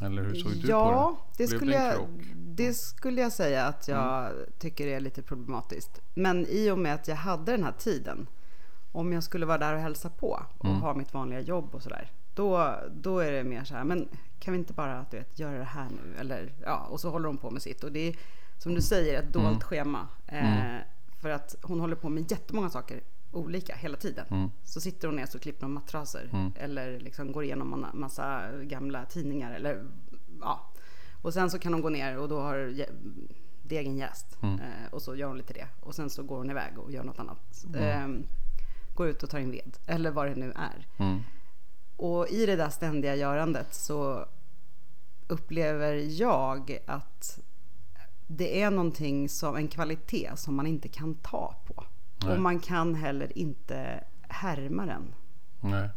Eller 0.00 0.22
hur 0.22 0.34
såg 0.34 0.52
du 0.52 0.68
ja, 0.68 1.16
på 1.16 1.34
det 1.36 1.44
det? 1.44 1.48
Skulle, 1.48 1.78
det 1.78 1.84
jag, 1.84 2.08
det 2.34 2.74
skulle 2.74 3.20
jag 3.20 3.32
säga 3.32 3.66
att 3.66 3.88
jag 3.88 4.32
tycker 4.58 4.86
är 4.86 5.00
lite 5.00 5.22
problematiskt. 5.22 6.00
Men 6.14 6.46
i 6.46 6.70
och 6.70 6.78
med 6.78 6.94
att 6.94 7.08
jag 7.08 7.16
hade 7.16 7.52
den 7.52 7.64
här 7.64 7.72
tiden, 7.78 8.26
om 8.92 9.12
jag 9.12 9.22
skulle 9.22 9.46
vara 9.46 9.58
där 9.58 9.74
och 9.74 9.80
hälsa 9.80 10.10
på 10.10 10.42
och 10.58 10.64
Mm. 10.64 10.80
ha 10.80 10.94
mitt 10.94 11.14
vanliga 11.14 11.40
jobb 11.40 11.74
och 11.74 11.82
sådär, 11.82 12.12
då, 12.34 12.74
då 12.92 13.18
är 13.18 13.32
det 13.32 13.44
mer 13.44 13.64
så 13.64 13.74
här, 13.74 13.84
men 13.84 14.08
kan 14.38 14.52
vi 14.52 14.58
inte 14.58 14.72
bara 14.72 15.06
du 15.10 15.16
vet, 15.16 15.38
göra 15.38 15.58
det 15.58 15.64
här 15.64 15.88
nu? 15.90 16.20
Eller, 16.20 16.52
ja, 16.64 16.86
och 16.90 17.00
så 17.00 17.10
håller 17.10 17.26
hon 17.26 17.38
på 17.38 17.50
med 17.50 17.62
sitt. 17.62 17.84
Och 17.84 17.92
det 17.92 18.14
som 18.58 18.74
du 18.74 18.82
säger 18.82 19.18
ett 19.22 19.32
dolt 19.32 19.46
Mm. 19.46 19.60
schema. 19.60 20.08
Eh, 20.26 20.76
För 21.20 21.30
att 21.30 21.54
hon 21.62 21.80
håller 21.80 21.96
på 21.96 22.08
med 22.08 22.30
jättemånga 22.30 22.70
saker 22.70 23.00
olika 23.32 23.74
hela 23.76 23.96
tiden. 23.96 24.26
Mm. 24.30 24.50
Så 24.64 24.80
sitter 24.80 25.08
hon 25.08 25.16
ner 25.16 25.28
och 25.34 25.40
klipper 25.42 25.62
hon 25.66 25.72
mattraser 25.74 26.30
eller 26.56 27.00
liksom 27.00 27.32
går 27.32 27.44
igenom 27.44 27.72
en 27.84 28.00
massa 28.00 28.42
gamla 28.62 29.04
tidningar 29.04 29.52
eller 29.54 29.84
ja. 30.40 30.70
Och 31.22 31.34
sen 31.34 31.50
så 31.50 31.58
kan 31.58 31.72
hon 31.72 31.82
gå 31.82 31.88
ner 31.88 32.18
och 32.18 32.28
då 32.28 32.40
har 32.40 32.74
degen 33.62 33.96
jäst 33.96 34.38
Mm. 34.42 34.54
eh, 34.60 34.86
och 34.92 35.02
så 35.02 35.16
gör 35.16 35.28
hon 35.28 35.36
lite 35.36 35.52
det 35.52 35.66
och 35.80 35.94
sen 35.94 36.10
så 36.10 36.22
går 36.22 36.36
hon 36.38 36.50
iväg 36.50 36.78
och 36.78 36.92
gör 36.92 37.04
något 37.04 37.18
annat. 37.18 37.64
Eh, 37.76 38.08
går 38.94 39.08
ut 39.08 39.22
och 39.22 39.30
tar 39.30 39.38
in 39.38 39.50
ved 39.50 39.76
eller 39.86 40.10
vad 40.10 40.26
det 40.26 40.34
nu 40.34 40.52
är. 40.56 40.86
Mm. 40.98 41.20
Och 41.96 42.28
i 42.28 42.46
det 42.46 42.56
där 42.56 42.68
ständiga 42.70 43.16
görandet 43.16 43.74
så 43.74 44.26
upplever 45.28 45.94
jag 45.94 46.78
att 46.86 47.40
det 48.30 48.62
är 48.62 48.70
någonting 48.70 49.28
som 49.28 49.56
en 49.56 49.68
kvalitet 49.68 50.30
som 50.36 50.56
man 50.56 50.66
inte 50.66 50.88
kan 50.88 51.14
ta 51.14 51.54
på. 51.66 51.84
Nej. 52.24 52.34
Och 52.34 52.40
man 52.40 52.60
kan 52.60 52.94
heller 52.94 53.38
inte 53.38 54.04
härma 54.28 54.86
den. 54.86 55.14
Nej. 55.60 55.88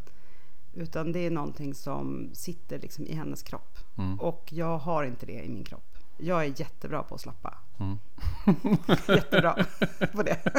Utan 0.74 1.12
det 1.12 1.20
är 1.20 1.32
någonting 1.32 1.74
som 1.74 2.30
sitter 2.34 2.80
liksom 2.80 3.06
i 3.06 3.14
hennes 3.14 3.44
kropp. 3.44 3.78
Mm. 3.98 4.20
Och 4.20 4.50
jag 4.50 4.78
har 4.78 5.04
inte 5.04 5.26
det 5.26 5.44
i 5.46 5.50
min 5.50 5.64
kropp. 5.64 5.98
Jag 6.18 6.46
är 6.46 6.60
jättebra 6.60 7.04
på 7.04 7.16
att 7.16 7.22
slappa. 7.22 7.58
Mm. 7.80 7.98
jättebra 9.08 9.66
på 10.12 10.24
det. 10.24 10.38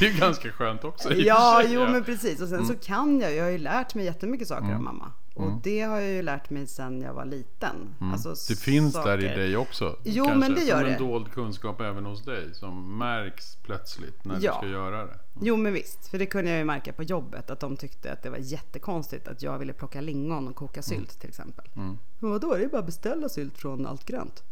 Det 0.00 0.06
är 0.06 0.12
ju 0.12 0.18
ganska 0.18 0.52
skönt 0.52 0.84
också. 0.84 1.14
Ja, 1.14 1.62
jo. 1.66 1.80
Mm. 1.80 1.92
men 1.92 2.04
precis. 2.04 2.40
Och 2.40 2.48
sen 2.48 2.66
så 2.66 2.74
kan 2.74 3.20
jag, 3.20 3.34
jag 3.34 3.44
har 3.44 3.50
ju 3.50 3.58
lärt 3.58 3.94
mig 3.94 4.04
jättemycket 4.04 4.48
saker 4.48 4.74
av 4.74 4.82
mamma. 4.82 5.12
Och 5.38 5.44
Mm. 5.44 5.60
det 5.62 5.80
har 5.82 6.00
jag 6.00 6.10
ju 6.10 6.22
lärt 6.22 6.50
mig 6.50 6.66
sedan 6.66 7.00
jag 7.00 7.14
var 7.14 7.24
liten. 7.24 7.94
Alltså, 8.00 8.34
Det 8.48 8.60
finns 8.60 8.94
saker. 8.94 9.10
där 9.16 9.24
i 9.24 9.36
dig 9.36 9.56
också. 9.56 9.96
Jo, 10.04 10.34
men 10.34 10.54
det 10.54 10.60
gör 10.60 10.76
som 10.76 10.84
det. 10.86 10.92
en 10.92 10.98
dold 10.98 11.32
kunskap 11.32 11.80
även 11.80 12.04
hos 12.06 12.24
dig 12.24 12.54
som 12.54 12.98
märks 12.98 13.56
plötsligt 13.56 14.24
när 14.24 14.38
Ja. 14.40 14.52
du 14.52 14.58
ska 14.58 14.66
göra 14.68 15.04
det. 15.06 15.18
Jo 15.40 15.56
men 15.56 15.72
visst, 15.72 16.08
för 16.08 16.18
det 16.18 16.26
kunde 16.26 16.50
jag 16.50 16.58
ju 16.58 16.64
märka 16.64 16.92
på 16.92 17.02
jobbet 17.02 17.50
att 17.50 17.60
de 17.60 17.76
tyckte 17.76 18.12
att 18.12 18.22
det 18.22 18.30
var 18.30 18.38
jättekonstigt 18.38 19.28
att 19.28 19.42
jag 19.42 19.58
ville 19.58 19.72
plocka 19.72 20.00
lingon 20.00 20.48
och 20.48 20.54
koka 20.56 20.82
sylt 20.82 21.20
till 21.20 21.28
exempel. 21.28 21.68
Mm. 21.76 21.98
Men 22.18 22.30
vadå, 22.30 22.54
det 22.54 22.64
är 22.64 22.68
bara 22.68 22.78
att 22.78 22.86
beställa 22.86 23.28
sylt 23.28 23.58
från 23.58 23.86
Allt 23.86 24.04
Grönt. 24.04 24.42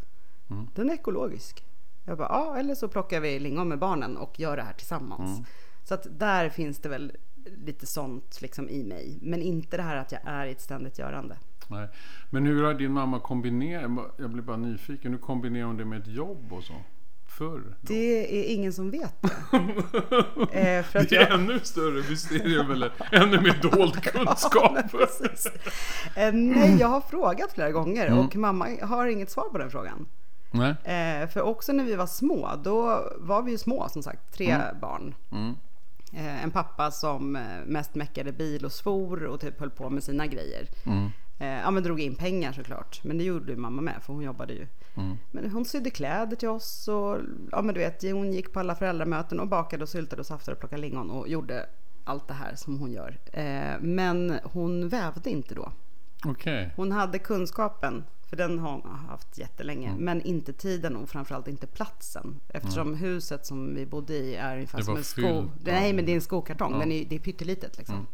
Mm. 0.51 0.69
Den 0.75 0.91
är 0.91 0.95
ekologisk. 0.95 1.65
Jag 2.05 2.19
bara, 2.19 2.29
ja 2.29 2.57
eller 2.59 2.75
så 2.75 2.89
plockar 2.89 3.21
vi 3.21 3.39
lingon 3.39 3.69
med 3.69 3.79
barnen 3.79 4.17
och 4.17 4.41
gör 4.41 4.57
det 4.57 4.63
här 4.63 4.73
tillsammans. 4.73 5.31
Mm. 5.39 5.45
Så 5.85 5.95
att 5.95 6.07
där 6.19 6.49
finns 6.49 6.79
det 6.79 6.89
väl 6.89 7.13
lite 7.67 7.87
sånt 7.87 8.39
liksom 8.43 8.69
i 8.69 8.85
mig. 8.85 9.19
Men 9.23 9.43
inte 9.43 9.77
det 9.77 9.83
här 9.83 9.97
att 9.97 10.13
jag 10.13 10.21
är 10.25 10.47
i 10.47 10.51
ett 10.53 10.61
ständigt 10.61 10.99
görande. 10.99 11.37
Nej. 11.69 11.89
Men 12.31 12.47
hur 12.47 12.65
har 12.65 12.75
din 12.75 12.93
mamma 12.93 13.21
kombinerat, 13.21 13.91
jag 14.19 14.31
blir 14.31 14.43
bara 14.43 14.57
nyfiken, 14.57 15.13
hur 15.13 15.19
kombinerar 15.19 15.67
hon 15.67 15.77
det 15.77 15.85
med 15.85 16.01
ett 16.03 16.09
jobb 16.09 16.53
och 16.53 16.63
så? 16.65 16.73
Förr? 17.29 17.61
då? 17.67 17.73
Det 17.81 18.41
är 18.41 18.55
ingen 18.55 18.73
som 18.73 18.91
vet 18.91 19.15
det. 19.23 19.29
eh, 20.79 20.83
för 20.85 20.99
att 20.99 21.09
Det 21.09 21.17
är 21.17 21.21
jag... 21.21 21.33
ännu 21.41 21.61
större 21.61 22.11
mysterium 22.11 22.71
eller 22.71 22.93
ännu 23.13 23.41
mer 23.41 23.59
dold 23.63 23.95
kunskap. 24.03 24.91
Precis. 24.91 25.47
Eh, 26.17 26.33
nej, 26.33 26.77
jag 26.81 26.89
har 26.89 27.01
frågat 27.01 27.53
flera 27.53 27.71
gånger 27.73 28.07
Mm. 28.07 28.19
och 28.19 28.37
mamma 28.37 28.69
har 28.83 29.07
inget 29.07 29.31
svar 29.31 29.49
på 29.53 29.59
den 29.59 29.71
frågan. 29.71 30.07
Nej. 30.51 30.71
Eh, 30.71 31.29
för 31.29 31.41
också 31.43 31.73
när 31.73 31.85
vi 31.85 31.95
var 31.95 32.07
små, 32.07 32.51
då 32.65 33.09
var 33.19 33.43
vi 33.43 33.51
ju 33.51 33.59
små 33.59 33.89
som 33.89 34.03
sagt, 34.03 34.33
tre 34.37 34.57
barn. 34.81 35.15
Mm. 35.33 35.55
Eh, 36.13 36.45
en 36.45 36.51
pappa 36.51 36.91
som 36.91 37.37
eh, 37.37 37.43
mest 37.67 37.95
meckade 37.95 38.33
bil 38.33 38.65
och 38.65 38.73
svor 38.73 39.25
och 39.25 39.41
typ 39.41 39.61
höll 39.61 39.71
på 39.71 39.91
med 39.91 40.03
sina 40.03 40.27
grejer. 40.27 40.69
Mm. 40.85 41.11
Eh, 41.39 41.47
ja 41.47 41.71
men 41.71 41.83
drog 41.83 42.01
in 42.01 42.15
pengar 42.15 42.53
såklart. 42.53 43.01
Men 43.05 43.19
det 43.19 43.25
gjorde 43.25 43.53
ju 43.53 43.59
mamma 43.59 43.83
med 43.83 44.03
för 44.03 44.13
hon 44.13 44.23
jobbade 44.23 44.53
ju. 44.53 44.67
Mm. 44.97 45.17
Men 45.31 45.51
hon 45.51 45.65
sydde 45.65 45.91
kläder 45.91 46.37
till 46.37 46.49
oss 46.49 46.89
och 46.89 47.19
ja 47.53 47.63
men 47.63 47.75
du 47.75 47.81
vet 47.81 48.03
hon 48.03 48.33
gick 48.33 48.53
på 48.53 48.61
alla 48.61 48.75
föräldramöten 48.75 49.41
och 49.41 49.49
bakade 49.49 49.83
och 49.83 49.89
syltade 49.89 50.21
och 50.21 50.27
saftade 50.27 50.55
och 50.55 50.61
plockade 50.61 50.83
lingon 50.83 51.11
och 51.11 51.29
gjorde 51.29 51.67
allt 52.05 52.29
det 52.29 52.35
här 52.35 52.55
som 52.55 52.79
hon 52.79 52.93
gör. 52.93 53.19
Men 53.81 54.39
hon 54.45 54.89
vävde 54.89 55.31
inte 55.31 55.55
då. 55.55 55.73
Okej. 56.25 56.73
Hon 56.77 56.93
hade 56.93 57.19
kunskapen, 57.19 58.05
för 58.29 58.37
den 58.37 58.59
har 58.59 58.73
hon 58.73 58.91
haft 59.09 59.39
jättelänge, 59.39 59.89
Mm. 59.89 60.05
men 60.05 60.23
inte 60.23 60.53
tiden 60.53 60.97
och 60.97 61.09
framförallt 61.09 61.49
inte 61.49 61.67
platsen. 61.67 62.41
Eftersom 62.49 62.95
huset 62.95 63.47
som 63.47 63.75
vi 63.75 63.87
bodde 63.87 64.15
i 64.15 64.35
är 64.37 64.55
ungefär 64.55 64.79
Det 64.79 64.85
som 64.85 64.97
en 64.97 65.05
sko... 65.05 65.45
Nej, 65.65 65.93
men 65.93 66.07
det 66.07 66.13
är 66.13 66.17
en 66.17 66.21
skokartong. 66.21 66.73
Ja. 66.73 66.79
Den 66.79 66.93
är, 66.93 67.05
det 67.05 67.15
är 67.17 67.21
pyttelitet 67.21 67.79
liksom. 67.79 67.95
Mm. 67.95 68.07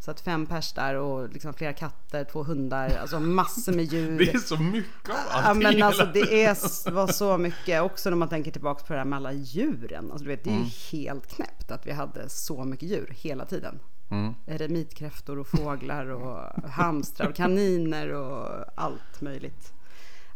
Så 0.00 0.10
att 0.10 0.20
fem 0.20 0.46
pers 0.46 0.72
där 0.72 0.94
och 0.94 1.28
liksom 1.28 1.54
flera 1.54 1.72
katter, 1.72 2.24
två 2.24 2.42
hundar, 2.42 2.96
alltså 3.00 3.20
massor 3.20 3.72
med 3.72 3.84
djur. 3.84 4.18
Det 4.26 4.34
är 4.34 4.38
så 4.38 4.56
mycket 4.56 5.10
av 5.10 5.16
Ja 5.30 5.42
allting. 5.42 5.62
men 5.62 5.82
alltså 5.82 6.04
det 6.14 6.44
är, 6.44 6.90
var 6.90 7.06
så 7.06 7.38
mycket, 7.38 7.82
också 7.82 8.10
när 8.10 8.16
man 8.16 8.28
tänker 8.28 8.50
tillbaka 8.50 8.84
på 8.86 8.92
det 8.92 8.98
här 8.98 9.06
med 9.06 9.16
alla 9.16 9.32
djuren. 9.32 10.10
Alltså, 10.10 10.24
du 10.24 10.30
vet, 10.30 10.44
det 10.44 10.50
är 10.50 10.54
Mm. 10.54 10.64
ju 10.90 10.98
helt 10.98 11.26
knäppt 11.34 11.70
att 11.70 11.86
vi 11.86 11.92
hade 11.92 12.28
så 12.28 12.64
mycket 12.64 12.88
djur 12.88 13.12
hela 13.16 13.44
tiden. 13.44 13.78
Mm. 14.10 14.34
Eremitkräftor 14.46 15.38
och 15.38 15.46
fåglar 15.46 16.06
och 16.06 16.40
hamstrar 16.70 17.28
och 17.28 17.34
kaniner 17.36 18.08
och 18.12 18.64
allt 18.74 19.20
möjligt. 19.20 19.72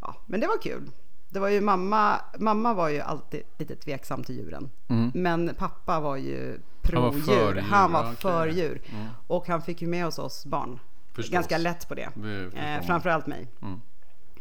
Ja, 0.00 0.16
men 0.26 0.40
det 0.40 0.46
var 0.46 0.62
kul. 0.62 0.90
Det 1.28 1.38
var 1.40 1.48
ju 1.48 1.60
mamma, 1.60 2.20
mamma 2.38 2.74
var 2.74 2.88
ju 2.88 3.00
alltid 3.00 3.42
lite 3.58 3.76
tveksam 3.76 4.24
till 4.24 4.34
djuren. 4.36 4.70
Mm. 4.88 5.10
Men 5.14 5.54
pappa 5.58 6.00
var 6.00 6.16
ju 6.16 6.60
Han 6.92 7.02
var 7.02 7.10
pro 7.12 7.20
för 7.20 7.32
djur. 7.32 7.54
djur, 7.54 7.60
Han 7.60 7.92
var 7.92 8.12
för 8.12 8.46
djur. 8.46 8.82
Mm. 8.92 9.06
Och 9.26 9.48
han 9.48 9.62
fick 9.62 9.82
ju 9.82 9.88
med 9.88 10.06
oss 10.06 10.18
oss 10.18 10.46
barn. 10.46 10.78
Förstås. 11.12 11.32
Ganska 11.32 11.58
lätt 11.58 11.88
på 11.88 11.94
det. 11.94 12.08
Eh, 12.54 12.86
framförallt 12.86 13.26
mig. 13.26 13.48
Mm. 13.62 13.80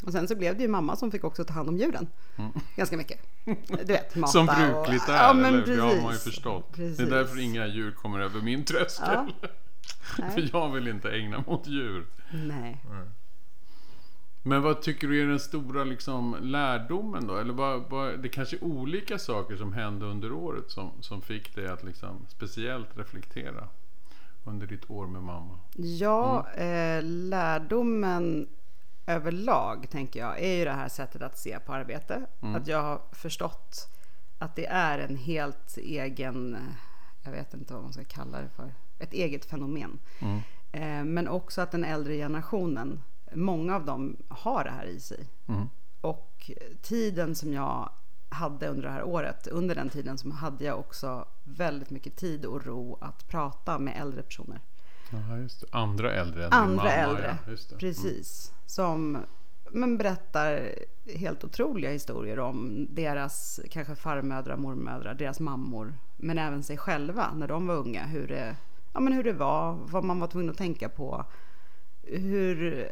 Och 0.04 0.12
sen 0.12 0.28
så 0.28 0.36
blev 0.36 0.56
det 0.58 0.62
ju 0.64 0.68
mamma 0.70 0.96
som 0.96 1.12
fick 1.12 1.24
också 1.24 1.44
ta 1.44 1.54
hand 1.54 1.70
om 1.70 1.78
djuren. 1.78 2.08
Ganska 2.76 2.98
mycket. 2.98 3.20
Du 3.68 3.84
vet, 3.86 4.16
mata 4.16 4.32
Som 4.32 4.50
och... 4.50 4.56
brukligt 4.56 5.10
är, 5.10 5.14
Ja, 5.14 5.34
men 5.34 5.46
eller? 5.46 5.60
precis. 5.60 5.76
Det 5.76 5.82
har 5.82 6.02
man 6.02 6.12
ju 6.12 6.18
förstått. 6.18 6.66
Det 6.76 6.84
är 6.84 6.88
Precis. 6.90 7.10
därför 7.10 7.40
inga 7.40 7.68
djur 7.68 7.92
kommer 7.92 8.20
över 8.20 8.42
min 8.42 8.66
tröskel. 8.66 9.08
Ja. 9.12 9.28
För 10.02 10.22
Nej. 10.22 10.50
jag 10.54 10.70
vill 10.72 10.88
inte 10.88 11.12
ägna 11.12 11.38
mig 11.38 11.46
åt 11.48 11.68
djur. 11.68 12.06
Nej. 12.34 12.78
Men 14.44 14.62
vad 14.62 14.82
tycker 14.82 15.08
du 15.08 15.22
är 15.22 15.28
den 15.28 15.40
stora 15.40 15.84
liksom, 15.84 16.36
lärdomen 16.42 17.28
då? 17.28 17.38
Eller 17.38 17.54
vad, 17.54 17.90
vad, 17.90 18.20
det 18.20 18.30
kanske 18.30 18.56
är 18.56 18.64
olika 18.64 19.20
saker 19.20 19.56
som 19.56 19.74
hände 19.74 20.06
under 20.06 20.32
året 20.32 20.72
som, 20.72 20.92
som 21.02 21.22
fick 21.22 21.56
dig 21.56 21.68
att 21.68 21.84
liksom, 21.84 22.26
speciellt 22.30 22.98
reflektera 22.98 23.68
under 24.44 24.68
ditt 24.68 24.90
år 24.90 25.08
med 25.08 25.22
mamma? 25.22 25.60
Ja, 25.76 26.50
eh, 26.52 27.04
lärdomen 27.04 28.48
överlag 29.12 29.90
tänker 29.90 30.20
jag 30.20 30.40
är 30.40 30.56
ju 30.56 30.66
det 30.66 30.72
här 30.72 30.90
sättet 30.90 31.22
att 31.22 31.38
se 31.38 31.60
på 31.60 31.74
arbete. 31.74 32.26
Att 32.40 32.68
jag 32.68 32.82
har 32.82 33.02
förstått 33.12 33.90
att 34.40 34.56
det 34.56 34.66
är 34.66 35.00
en 35.00 35.16
helt 35.16 35.78
egen, 35.78 36.58
jag 37.24 37.32
vet 37.32 37.54
inte 37.54 37.74
vad 37.74 37.84
man 37.84 37.94
ska 37.94 38.04
kalla 38.04 38.42
det 38.42 38.50
för, 38.50 38.74
ett 39.00 39.14
eget 39.14 39.46
fenomen. 39.46 40.00
Mm. 40.20 40.40
Eh, 40.72 41.14
men 41.14 41.28
också 41.28 41.62
att 41.62 41.72
den 41.72 41.84
äldre 41.84 42.16
generationen, 42.16 43.02
många 43.34 43.76
av 43.76 43.86
dem 43.86 44.18
har 44.30 44.64
det 44.64 44.72
här 44.72 44.86
i 44.86 45.00
sig. 45.00 45.26
Mm. 45.48 45.70
Och 46.02 46.52
tiden 46.82 47.36
som 47.36 47.54
jag 47.54 47.90
hade 48.30 48.68
under 48.68 48.84
det 48.84 48.90
här 48.90 49.04
året, 49.04 49.48
under 49.48 49.76
den 49.76 49.90
tiden 49.90 50.18
så 50.18 50.32
hade 50.32 50.66
jag 50.66 50.80
också 50.80 51.26
väldigt 51.44 51.90
mycket 51.90 52.16
tid 52.16 52.46
och 52.46 52.66
ro 52.66 52.98
att 53.02 53.28
prata 53.28 53.80
med 53.80 54.02
äldre 54.02 54.24
personer. 54.24 54.60
Jaha, 55.12 55.38
just 55.38 55.62
det. 55.62 55.68
Andra 55.72 56.14
äldre 56.14 56.46
än 56.46 56.54
Andra 56.54 56.76
mamma. 56.76 56.92
äldre, 56.92 57.38
Ja, 57.46 57.52
det. 57.54 57.72
Mm. 57.72 57.80
precis. 57.80 58.54
Som 58.66 59.18
men 59.74 59.98
berättar 59.98 60.76
helt 61.16 61.44
otroliga 61.44 61.92
historier 61.92 62.40
om 62.40 62.88
deras 62.90 63.60
kanske 63.70 63.96
farmödrar, 63.96 64.58
mormödrar, 64.58 65.14
deras 65.14 65.40
mammor. 65.40 65.94
Men 66.18 66.38
även 66.38 66.64
sig 66.64 66.78
själva 66.78 67.34
när 67.34 67.48
de 67.48 67.68
var 67.68 67.76
unga. 67.76 68.06
Hur 68.06 68.28
det, 68.28 68.56
ja, 68.94 69.00
men 69.00 69.14
hur 69.14 69.24
det 69.24 69.34
var, 69.34 69.74
vad 69.86 70.04
man 70.04 70.20
var 70.20 70.28
tvungen 70.28 70.50
att 70.50 70.58
tänka 70.58 70.90
på. 70.90 71.26
Hur, 72.04 72.88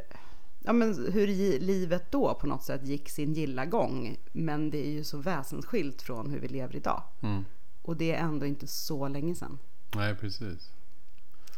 ja, 0.60 0.74
men 0.74 1.12
hur 1.12 1.28
livet 1.60 2.12
då 2.12 2.34
på 2.36 2.48
något 2.48 2.64
sätt 2.64 2.88
gick 2.88 3.10
sin 3.10 3.34
gilla 3.34 3.66
gång. 3.66 4.18
Men 4.32 4.70
det 4.70 4.88
är 4.88 4.92
ju 4.92 5.04
så 5.04 5.18
väsensskilt 5.18 6.02
från 6.02 6.30
hur 6.30 6.40
vi 6.40 6.48
lever 6.48 6.76
idag. 6.76 7.04
Mm. 7.22 7.46
Och 7.82 7.98
det 7.98 8.12
är 8.16 8.20
ändå 8.20 8.46
inte 8.46 8.68
så 8.68 9.08
länge 9.08 9.36
sedan. 9.36 9.60
Nej, 9.96 10.16
precis. 10.16 10.72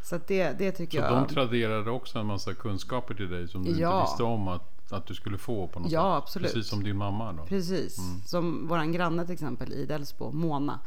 Så 0.04 0.20
det, 0.28 0.52
det 0.60 0.72
tycker 0.72 0.98
Så 1.00 1.04
jag... 1.14 1.28
de 1.28 1.34
traderade 1.34 1.92
också 1.92 2.20
en 2.20 2.26
massa 2.26 2.54
kunskaper 2.54 3.14
till 3.14 3.30
dig 3.30 3.48
som 3.48 3.64
du 3.64 3.70
inte 3.70 3.82
Ja. 3.82 4.02
visste 4.02 4.24
om 4.24 4.48
att, 4.48 4.92
att 4.94 5.06
du 5.06 5.14
skulle 5.14 5.38
få 5.38 5.68
på 5.68 5.80
något 5.80 5.92
Ja, 5.92 6.16
sätt? 6.18 6.24
absolut. 6.24 6.54
Precis 6.54 6.70
som 6.70 6.84
din 6.84 6.98
mamma 6.98 7.34
då? 7.34 7.46
Precis, 7.46 7.98
som 8.26 8.68
våran 8.68 8.92
granne 8.92 9.26
till 9.26 9.34
exempel 9.34 9.74
i 9.74 9.86
Delsbo, 9.86 10.32
Mona. 10.32 10.80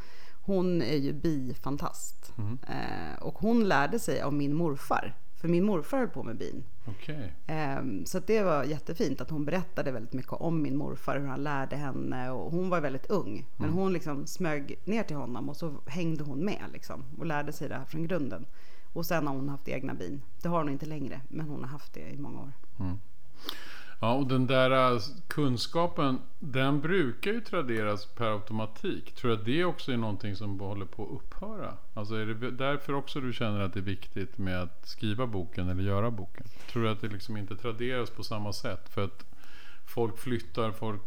Hon 0.45 0.81
är 0.81 0.95
ju 0.97 1.13
bifantast. 1.13 2.33
Eh, 2.67 3.21
och 3.23 3.33
hon 3.39 3.63
lärde 3.67 3.99
sig 3.99 4.21
av 4.21 4.33
min 4.33 4.55
morfar. 4.55 5.13
För 5.41 5.47
min 5.47 5.65
morfar 5.65 5.97
höll 5.97 6.07
på 6.07 6.23
med 6.23 6.37
bin. 6.37 6.63
Okej. 6.87 7.33
Eh, 7.47 7.77
så 8.05 8.19
det 8.19 8.43
var 8.43 8.63
jättefint 8.63 9.21
att 9.21 9.29
hon 9.29 9.45
berättade 9.45 9.91
väldigt 9.91 10.13
mycket 10.13 10.33
om 10.33 10.61
min 10.61 10.77
morfar, 10.77 11.19
hur 11.19 11.27
han 11.27 11.43
lärde 11.43 11.75
henne. 11.75 12.29
Och 12.31 12.51
hon 12.51 12.69
var 12.69 12.81
väldigt 12.81 13.05
ung. 13.09 13.45
Men 13.57 13.69
hon 13.69 13.93
liksom 13.93 14.27
smög 14.27 14.79
ner 14.85 15.03
till 15.03 15.15
honom 15.15 15.49
och 15.49 15.57
så 15.57 15.73
hängde 15.85 16.23
hon 16.23 16.45
med 16.45 16.63
liksom. 16.73 17.03
Och 17.17 17.25
lärde 17.25 17.51
sig 17.53 17.69
det 17.69 17.75
här 17.75 17.85
från 17.85 18.07
grunden. 18.07 18.45
Och 18.95 19.05
sen 19.05 19.27
har 19.27 19.35
hon 19.35 19.49
haft 19.49 19.67
egna 19.67 19.93
bin. 19.93 20.21
Det 20.41 20.49
har 20.49 20.57
hon 20.57 20.69
inte 20.69 20.85
längre, 20.85 21.21
men 21.27 21.49
hon 21.49 21.61
har 21.61 21.69
haft 21.69 21.93
det 21.93 22.09
i 22.09 22.17
många 22.17 22.41
år. 22.41 22.51
Mm. 22.79 22.99
Ja, 23.99 24.13
och 24.13 24.27
den 24.27 24.47
där 24.47 24.93
äh, 24.93 25.01
kunskapen, 25.27 26.19
den 26.39 26.81
brukar 26.81 27.31
ju 27.31 27.41
traderas 27.41 28.05
per 28.05 28.25
automatik. 28.25 29.15
Tror 29.15 29.31
du 29.31 29.37
att 29.37 29.45
det 29.45 29.65
också 29.65 29.91
är 29.91 29.97
någonting 29.97 30.35
som 30.35 30.59
håller 30.59 30.85
på 30.85 31.03
att 31.03 31.11
upphöra? 31.11 31.73
Alltså 31.93 32.15
är 32.15 32.25
det 32.25 32.51
därför 32.51 32.93
också 32.93 33.21
du 33.21 33.33
känner 33.33 33.59
att 33.59 33.73
det 33.73 33.79
är 33.79 33.81
viktigt 33.81 34.37
med 34.37 34.61
att 34.61 34.87
skriva 34.87 35.27
boken 35.27 35.69
eller 35.69 35.83
göra 35.83 36.11
boken? 36.11 36.45
Tror 36.71 36.83
du 36.83 36.89
att 36.89 37.01
det 37.01 37.07
liksom 37.07 37.37
inte 37.37 37.55
traderas 37.55 38.09
på 38.09 38.23
samma 38.23 38.53
sätt? 38.53 38.89
För 38.89 39.03
att 39.03 39.34
folk 39.85 40.17
flyttar, 40.17 40.71
folk 40.71 41.01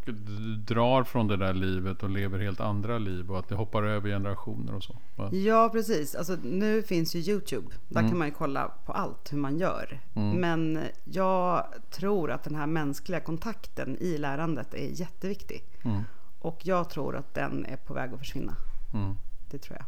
drar 0.67 1.05
från 1.05 1.27
det 1.29 1.37
där 1.37 1.55
livet 1.55 2.03
och 2.03 2.11
lever 2.11 2.39
helt 2.39 2.61
andra 2.61 2.99
liv 2.99 3.31
och 3.31 3.39
att 3.39 3.49
det 3.49 3.55
hoppar 3.55 3.83
över 3.83 4.09
generationer 4.11 4.75
och 4.75 4.83
så. 4.83 4.97
Ja, 5.33 5.69
precis. 5.73 6.15
Alltså, 6.15 6.37
nu 6.43 6.83
finns 6.83 7.15
ju 7.15 7.19
Youtube. 7.33 7.67
Där 7.89 8.01
Mm. 8.01 8.11
kan 8.11 8.19
man 8.19 8.29
ju 8.29 8.35
kolla 8.35 8.73
på 8.87 8.93
allt 8.93 9.33
hur 9.33 9.39
man 9.39 9.59
gör. 9.59 10.01
Men 10.15 10.81
jag 11.05 11.65
tror 11.91 12.31
att 12.31 12.45
den 12.45 12.55
här 12.55 12.67
mänskliga 12.67 13.21
kontakten 13.21 13.97
i 14.01 14.19
lärandet 14.19 14.75
är 14.75 15.01
jätteviktig. 15.01 15.63
Mm. 15.83 16.03
Och 16.41 16.61
jag 16.63 16.91
tror 16.91 17.17
att 17.17 17.35
den 17.35 17.65
är 17.67 17.77
på 17.77 17.95
väg 17.95 18.13
att 18.13 18.19
försvinna. 18.19 18.57
Mm. 18.95 19.15
Det 19.51 19.59
tror 19.59 19.79
jag. 19.79 19.87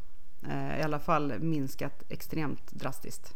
Eh, 0.52 0.80
I 0.80 0.82
alla 0.82 0.98
fall 0.98 1.32
minskat 1.40 2.02
extremt 2.08 2.70
drastiskt. 2.72 3.34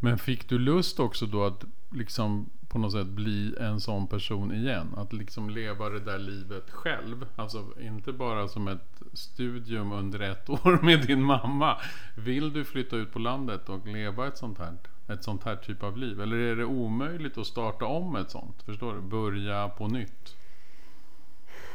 Men 0.00 0.18
fick 0.18 0.48
du 0.48 0.58
lust 0.58 1.00
också 1.00 1.26
då 1.26 1.44
att 1.44 1.64
liksom 1.92 2.50
på 2.74 2.80
något 2.80 2.92
sätt 2.92 3.06
bli 3.06 3.54
en 3.60 3.80
sån 3.80 4.06
person 4.06 4.52
igen? 4.54 4.94
Att 4.96 5.12
liksom 5.12 5.50
leva 5.50 5.88
det 5.88 6.00
där 6.00 6.18
livet 6.18 6.70
själv? 6.70 7.26
Alltså 7.36 7.64
inte 7.80 8.12
bara 8.12 8.48
som 8.48 8.68
ett 8.68 9.02
studium 9.12 9.92
under 9.92 10.20
ett 10.20 10.50
år 10.50 10.82
med 10.82 11.06
din 11.06 11.22
mamma. 11.22 11.76
Vill 12.16 12.52
du 12.52 12.64
flytta 12.64 12.96
ut 12.96 13.12
på 13.12 13.18
landet 13.18 13.68
och 13.68 13.86
leva 13.86 14.26
ett 14.26 14.38
sånt 14.38 14.58
här, 14.58 14.76
ett 15.08 15.24
sånt 15.24 15.44
här 15.44 15.56
typ 15.56 15.82
av 15.82 15.96
liv? 15.96 16.20
Eller 16.20 16.36
är 16.36 16.56
det 16.56 16.64
omöjligt 16.64 17.38
att 17.38 17.46
starta 17.46 17.84
om 17.84 18.16
ett 18.16 18.30
sånt? 18.30 18.62
Förstår 18.62 18.94
du? 18.94 19.00
Börja 19.00 19.68
på 19.68 19.88
nytt? 19.88 20.36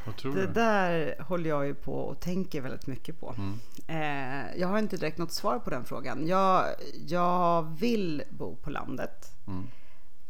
Vad 0.05 0.15
tror 0.17 0.35
Det 0.35 0.47
du? 0.47 0.53
där 0.53 1.15
håller 1.19 1.49
jag 1.49 1.67
ju 1.67 1.73
på 1.73 1.93
och 1.93 2.19
tänker 2.19 2.61
väldigt 2.61 2.87
mycket 2.87 3.19
på. 3.19 3.35
Mm. 3.37 3.59
Eh, 3.87 4.59
jag 4.59 4.67
har 4.67 4.79
inte 4.79 4.97
direkt 4.97 5.17
något 5.17 5.31
svar 5.31 5.59
på 5.59 5.69
den 5.69 5.85
frågan. 5.85 6.27
Jag, 6.27 6.65
jag 7.07 7.75
vill 7.79 8.23
bo 8.29 8.55
på 8.55 8.69
landet. 8.69 9.25
Mm. 9.47 9.67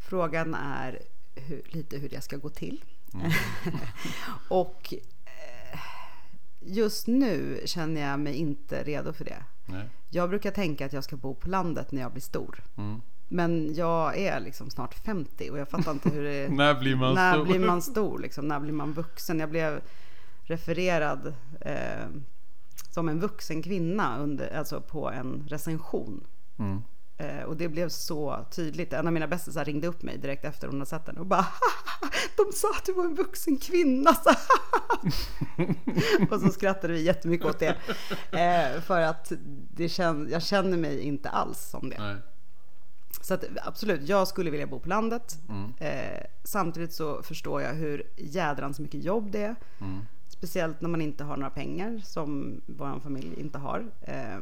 Frågan 0.09 0.53
är 0.53 0.99
hur, 1.35 1.61
lite 1.65 1.97
hur 1.97 2.09
det 2.09 2.21
ska 2.21 2.37
gå 2.37 2.49
till. 2.49 2.83
och 4.49 4.93
eh, 5.25 5.79
just 6.59 7.07
nu 7.07 7.61
känner 7.65 8.01
jag 8.01 8.19
mig 8.19 8.35
inte 8.35 8.83
redo 8.83 9.13
för 9.13 9.25
det. 9.25 9.43
Nej. 9.65 9.85
Jag 10.09 10.29
brukar 10.29 10.51
tänka 10.51 10.85
att 10.85 10.93
jag 10.93 11.03
ska 11.03 11.15
bo 11.17 11.35
på 11.35 11.49
landet 11.49 11.91
när 11.91 12.01
jag 12.01 12.11
blir 12.11 12.21
stor. 12.21 12.63
Mm. 12.77 13.01
Men 13.27 13.73
jag 13.73 14.17
är 14.17 14.39
liksom 14.39 14.69
snart 14.69 14.93
50 14.93 15.49
och 15.49 15.59
jag 15.59 15.69
fattar 15.69 15.91
inte 15.91 16.09
hur 16.09 16.23
det 16.23 16.49
När 16.51 16.79
blir 16.79 16.95
man 16.95 17.15
när 17.15 17.33
stor? 17.33 17.45
blir 17.45 17.59
man 17.59 17.81
stor? 17.81 18.19
Liksom? 18.19 18.47
När 18.47 18.59
blir 18.59 18.73
man 18.73 18.93
vuxen? 18.93 19.39
Jag 19.39 19.49
blev 19.49 19.81
refererad 20.43 21.33
eh, 21.61 22.07
som 22.91 23.09
en 23.09 23.19
vuxen 23.19 23.63
kvinna 23.63 24.19
under, 24.19 24.57
alltså 24.57 24.81
på 24.81 25.11
en 25.11 25.47
recension. 25.47 26.23
Mm. 26.59 26.81
Eh, 27.19 27.43
och 27.43 27.57
det 27.57 27.69
blev 27.69 27.89
så 27.89 28.45
tydligt. 28.51 28.93
En 28.93 29.07
av 29.07 29.13
mina 29.13 29.27
bästisar 29.27 29.65
ringde 29.65 29.87
upp 29.87 30.03
mig 30.03 30.17
direkt 30.17 30.45
efter 30.45 30.67
hon 30.67 30.75
hade 30.75 30.89
sett 30.89 31.05
den 31.05 31.17
och 31.17 31.25
bara 31.25 31.45
De 32.37 32.51
sa 32.53 32.71
att 32.71 32.85
du 32.85 32.93
var 32.93 33.05
en 33.05 33.15
vuxen 33.15 33.57
kvinna. 33.57 34.13
Så 34.13 34.29
och 36.35 36.41
så 36.41 36.49
skrattade 36.49 36.93
vi 36.93 37.01
jättemycket 37.01 37.47
åt 37.47 37.59
det. 37.59 37.75
Eh, 38.31 38.81
för 38.81 39.01
att 39.01 39.31
det 39.73 39.89
kän, 39.89 40.27
jag 40.31 40.43
känner 40.43 40.77
mig 40.77 40.99
inte 40.99 41.29
alls 41.29 41.69
som 41.69 41.89
det. 41.89 41.99
Nej. 41.99 42.15
Så 43.21 43.33
att, 43.33 43.43
absolut, 43.63 44.09
jag 44.09 44.27
skulle 44.27 44.51
vilja 44.51 44.67
bo 44.67 44.79
på 44.79 44.89
landet. 44.89 45.37
Mm. 45.49 45.73
Eh, 45.79 46.23
samtidigt 46.43 46.93
så 46.93 47.23
förstår 47.23 47.61
jag 47.61 47.73
hur 47.73 48.03
jädrans 48.17 48.79
mycket 48.79 49.03
jobb 49.03 49.31
det 49.31 49.43
är. 49.43 49.55
Mm. 49.81 49.99
Speciellt 50.27 50.81
när 50.81 50.89
man 50.89 51.01
inte 51.01 51.23
har 51.23 51.37
några 51.37 51.49
pengar 51.49 52.01
som 52.03 52.61
vår 52.65 52.99
familj 52.99 53.39
inte 53.39 53.57
har. 53.57 53.91
Eh, 54.01 54.39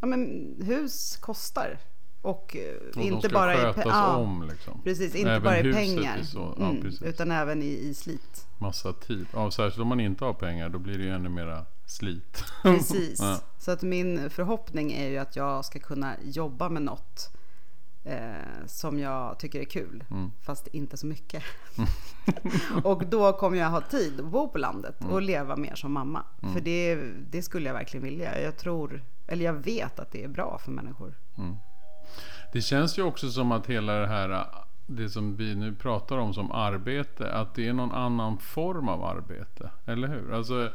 ja, 0.00 0.06
men 0.06 0.54
hus 0.62 1.16
kostar. 1.16 1.78
Och, 2.22 2.56
eh, 2.56 2.96
Och 2.96 3.02
inte 3.02 3.28
bara 3.28 3.54
i 3.54 3.72
ja, 3.84 4.16
om 4.16 4.42
liksom. 4.50 4.80
Precis, 4.84 5.14
inte 5.14 5.30
Även 5.30 5.42
bara 5.42 5.58
i 5.58 5.72
pengar. 5.72 6.22
så- 6.22 6.54
ja, 6.58 6.68
mm, 6.70 6.92
utan 7.02 7.30
även 7.30 7.62
i, 7.62 7.66
i 7.66 7.94
slit. 7.94 8.46
Massa 8.58 8.92
tid. 8.92 9.26
Ja, 9.32 9.50
särskilt 9.50 9.82
om 9.82 9.88
man 9.88 10.00
inte 10.00 10.24
har 10.24 10.32
pengar 10.34 10.68
då 10.68 10.78
blir 10.78 10.98
det 10.98 11.04
ju 11.04 11.10
ännu 11.10 11.28
mera 11.28 11.64
slit. 11.86 12.44
Precis. 12.62 13.20
Ja. 13.22 13.40
Så 13.58 13.70
att 13.70 13.82
min 13.82 14.30
förhoppning 14.30 14.92
är 14.92 15.08
ju 15.08 15.18
att 15.18 15.36
jag 15.36 15.64
ska 15.64 15.78
kunna 15.78 16.14
jobba 16.24 16.68
med 16.68 16.82
något 16.82 17.30
eh, 18.04 18.66
som 18.66 18.98
jag 18.98 19.38
tycker 19.38 19.60
är 19.60 19.64
kul. 19.64 20.04
Mm. 20.10 20.30
Fast 20.42 20.66
inte 20.66 20.96
så 20.96 21.06
mycket. 21.06 21.42
och 22.84 23.06
då 23.06 23.32
kommer 23.32 23.58
jag 23.58 23.70
ha 23.70 23.80
tid 23.80 24.20
att 24.20 24.26
bo 24.26 24.48
på 24.48 24.58
landet 24.58 25.00
Mm. 25.00 25.12
och 25.12 25.22
leva 25.22 25.56
mer 25.56 25.74
som 25.74 25.92
mamma. 25.92 26.22
För 26.52 26.60
det, 26.60 26.94
det 27.30 27.42
skulle 27.42 27.66
jag 27.68 27.74
verkligen 27.74 28.04
vilja. 28.04 28.40
Jag 28.40 28.56
tror, 28.56 29.04
eller 29.26 29.44
jag 29.44 29.52
vet 29.52 29.98
att 29.98 30.12
det 30.12 30.24
är 30.24 30.28
bra 30.28 30.58
för 30.58 30.70
människor. 30.70 31.14
Det 32.56 32.62
känns 32.62 32.98
ju 32.98 33.02
också 33.02 33.30
som 33.30 33.52
att 33.52 33.66
hela 33.66 33.92
det 33.92 34.06
här, 34.06 34.46
det 34.86 35.08
som 35.08 35.36
vi 35.36 35.54
nu 35.54 35.74
pratar 35.74 36.18
om 36.18 36.34
som 36.34 36.52
arbete, 36.52 37.32
att 37.32 37.54
det 37.54 37.68
är 37.68 37.72
någon 37.72 37.92
annan 37.92 38.38
form 38.38 38.88
av 38.88 39.04
arbete. 39.04 39.70
Eller 39.86 40.08
hur? 40.08 40.34
Alltså, 40.34 40.70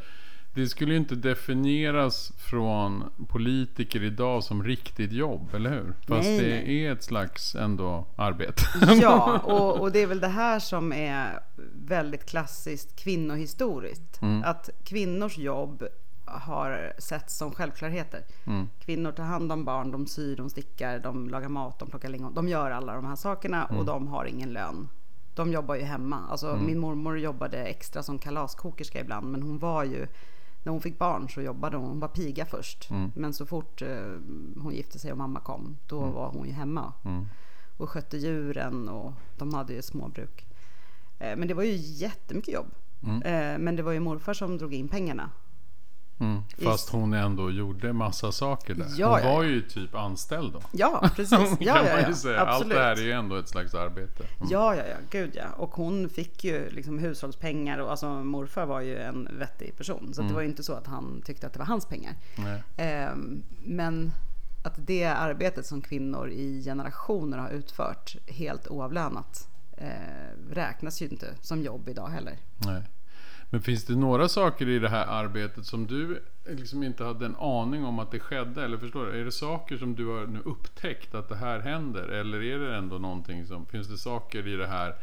det 0.54 0.68
skulle 0.68 0.92
ju 0.92 0.98
inte 0.98 1.16
definieras 1.16 2.32
från 2.38 3.04
politiker 3.28 4.04
idag 4.04 4.44
som 4.44 4.64
riktigt 4.64 5.12
jobb, 5.12 5.56
eller 5.56 5.70
hur? 5.70 5.94
Fast 6.08 6.30
Nej, 6.30 6.40
det 6.40 6.48
nej. 6.48 6.86
är 6.86 6.92
ett 6.92 7.04
slags 7.04 7.56
ändå 7.56 8.08
arbete. 8.16 8.64
Ja, 9.02 9.40
och, 9.44 9.80
och 9.82 9.92
det 9.92 10.00
är 10.00 10.08
väl 10.08 10.20
det 10.20 10.28
här 10.28 10.60
som 10.60 10.94
är 10.94 11.40
väldigt 11.74 12.26
klassiskt 12.26 12.96
kvinnohistoriskt. 12.96 14.22
Mm. 14.22 14.44
Att 14.44 14.70
kvinnors 14.84 15.38
jobb 15.38 15.84
har 16.40 16.94
setts 16.98 17.38
som 17.38 17.52
självklarheter. 17.52 18.24
Mm. 18.46 18.68
Kvinnor 18.80 19.12
tar 19.12 19.24
hand 19.24 19.52
om 19.52 19.66
barn, 19.66 19.92
de 19.92 20.08
syr, 20.08 20.36
de 20.36 20.50
stickar, 20.50 21.00
de 21.00 21.30
lagar 21.30 21.50
mat, 21.50 21.80
de 21.80 21.90
plockar 21.90 22.10
lingon. 22.10 22.34
De 22.34 22.48
gör 22.48 22.72
alla 22.72 22.96
de 22.96 23.06
här 23.06 23.16
sakerna 23.16 23.66
Mm. 23.66 23.80
och 23.80 23.86
de 23.86 24.08
har 24.08 24.26
ingen 24.26 24.50
lön. 24.54 24.90
De 25.36 25.52
jobbar 25.52 25.76
ju 25.76 25.82
hemma. 25.84 26.20
Alltså, 26.30 26.56
Min 26.66 26.80
mormor 26.80 27.20
jobbade 27.20 27.58
extra 27.58 28.04
som 28.04 28.20
kalaskokerska 28.20 29.00
ibland, 29.00 29.32
men 29.32 29.42
hon 29.42 29.60
var 29.60 29.84
ju 29.84 30.08
när 30.64 30.72
hon 30.72 30.82
fick 30.82 31.00
barn 31.00 31.30
så 31.30 31.42
jobbade 31.42 31.78
hon, 31.78 31.88
hon 31.88 32.00
var 32.00 32.08
piga 32.08 32.46
först. 32.46 32.90
Mm. 32.92 33.12
Men 33.16 33.34
så 33.34 33.46
fort 33.46 33.82
eh, 33.82 34.14
hon 34.62 34.74
gifte 34.74 35.00
sig 35.00 35.12
och 35.12 35.18
mamma 35.18 35.40
kom, 35.40 35.78
då 35.88 36.00
var 36.00 36.30
hon 36.30 36.48
ju 36.48 36.54
hemma 36.54 36.94
Mm. 37.06 37.26
och 37.78 37.90
skötte 37.90 38.18
djuren 38.18 38.90
och 38.90 39.14
de 39.38 39.54
hade 39.54 39.74
ju 39.74 39.82
småbruk. 39.82 40.46
Eh, 41.20 41.36
Men 41.38 41.48
det 41.48 41.54
var 41.54 41.64
ju 41.64 41.76
jättemycket 41.76 42.54
jobb. 42.54 42.68
Mm. 43.04 43.22
Eh, 43.22 43.60
Men 43.60 43.76
det 43.76 43.84
var 43.84 43.92
ju 43.92 44.00
morfar 44.00 44.34
som 44.34 44.58
drog 44.58 44.74
in 44.74 44.88
pengarna. 44.88 45.30
Mm. 46.22 46.44
Fast 46.64 46.90
hon 46.90 47.14
ändå 47.14 47.52
gjorde 47.52 47.94
massa 47.94 48.32
saker 48.32 48.76
där. 48.76 48.88
Ja, 48.98 49.10
hon 49.10 49.20
ja, 49.20 49.34
var 49.34 49.44
ja. 49.44 49.50
ju 49.50 49.62
typ 49.62 49.96
anställd 49.96 50.54
då. 50.54 50.62
Ja, 50.72 51.10
precis. 51.16 51.40
Ja, 51.60 51.86
ja, 51.86 52.12
man 52.24 52.34
ja. 52.34 52.40
Allt 52.40 52.70
det 52.70 52.80
här 52.80 52.92
är 52.92 53.02
ju 53.02 53.12
ändå 53.12 53.36
ett 53.36 53.50
slags 53.50 53.74
arbete. 53.74 54.24
Mm. 54.24 54.48
Ja, 54.52 54.76
ja, 54.76 54.84
ja, 54.90 54.96
gud 55.10 55.32
ja. 55.34 55.46
Och 55.58 55.76
hon 55.76 56.10
fick 56.10 56.44
ju 56.44 56.70
liksom 56.70 57.00
hushållspengar 57.00 57.78
och 57.78 57.92
alltså 57.92 58.10
morfar 58.10 58.66
var 58.66 58.82
ju 58.82 58.98
en 58.98 59.30
vettig 59.40 59.78
person. 59.78 60.14
Så 60.14 60.22
att 60.22 60.28
det 60.28 60.34
var 60.34 60.42
ju 60.42 60.48
inte 60.48 60.64
så 60.64 60.74
att 60.74 60.88
han 60.88 61.22
tyckte 61.26 61.48
att 61.48 61.54
det 61.54 61.60
var 61.60 61.66
hans 61.66 61.86
pengar. 61.86 62.16
Ehm, 62.78 63.44
Men 63.64 64.12
att 64.64 64.76
det 64.78 65.06
arbetet 65.06 65.66
som 65.66 65.82
kvinnor 65.82 66.30
i 66.30 66.64
generationer 66.64 67.38
har 67.38 67.50
utfört 67.50 68.16
helt 68.28 68.68
oavlönat 68.68 69.50
eh, 69.78 70.52
räknas 70.52 71.02
ju 71.02 71.08
inte 71.08 71.36
som 71.42 71.62
jobb 71.62 71.90
idag 71.90 72.08
heller. 72.08 72.38
Nej. 72.58 72.84
Men 73.54 73.62
finns 73.62 73.86
det 73.86 73.96
några 73.96 74.30
saker 74.30 74.70
i 74.70 74.80
det 74.80 74.90
här 74.90 75.06
arbetet 75.08 75.66
som 75.66 75.88
du 75.88 76.24
liksom 76.50 76.84
inte 76.84 77.04
hade 77.04 77.26
en 77.26 77.36
aning 77.36 77.86
om 77.86 78.00
att 78.00 78.12
det 78.12 78.20
skedde? 78.20 78.64
Eller 78.66 78.78
förstår 78.78 79.06
du? 79.06 79.20
Är 79.22 79.26
det 79.26 79.32
saker 79.32 79.78
som 79.78 79.96
du 79.96 80.06
har 80.08 80.28
nu 80.28 80.40
upptäckt 80.46 81.16
att 81.16 81.30
det 81.30 81.36
här 81.36 81.60
händer? 81.60 82.04
Eller 82.08 82.44
är 82.44 82.60
det 82.60 82.76
ändå 82.76 82.98
någonting 82.98 83.46
som... 83.46 83.66
Finns 83.66 83.88
det 83.88 83.98
saker 83.98 84.48
i 84.48 84.56
det 84.56 84.68
här 84.68 84.96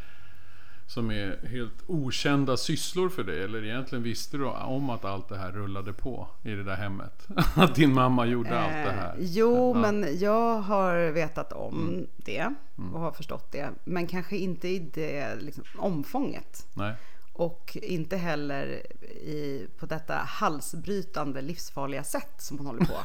som 0.86 1.10
är 1.10 1.46
helt 1.46 1.82
okända 1.86 2.56
sysslor 2.56 3.08
för 3.08 3.24
dig? 3.24 3.42
Eller 3.42 3.64
egentligen 3.64 4.02
visste 4.02 4.36
du 4.36 4.44
om 4.44 4.90
att 4.90 5.04
allt 5.04 5.28
det 5.28 5.38
här 5.38 5.52
rullade 5.52 5.92
på 5.92 6.28
i 6.42 6.50
det 6.50 6.62
där 6.64 6.76
hemmet? 6.76 7.28
Att 7.56 7.74
din 7.74 7.94
mamma 7.94 8.26
gjorde 8.26 8.58
allt 8.60 8.72
det 8.72 8.92
här? 8.92 9.08
Eh, 9.08 9.14
Jo, 9.18 9.72
Ja. 9.74 9.80
men 9.80 10.18
jag 10.18 10.60
har 10.60 11.10
vetat 11.10 11.52
om 11.52 12.06
det 12.16 12.54
och 12.92 13.00
har 13.00 13.12
förstått 13.12 13.52
det. 13.52 13.70
Men 13.84 14.06
kanske 14.06 14.36
inte 14.36 14.68
i 14.68 14.78
det 14.94 15.36
liksom, 15.40 15.64
omfånget. 15.78 16.66
Nej. 16.74 16.94
Och 17.38 17.78
inte 17.82 18.16
heller 18.16 18.66
i, 19.06 19.66
på 19.78 19.86
detta 19.86 20.14
halsbrytande 20.14 21.42
livsfarliga 21.42 22.04
sätt 22.04 22.34
som 22.38 22.58
hon 22.58 22.66
håller 22.66 22.84
på. 22.84 22.96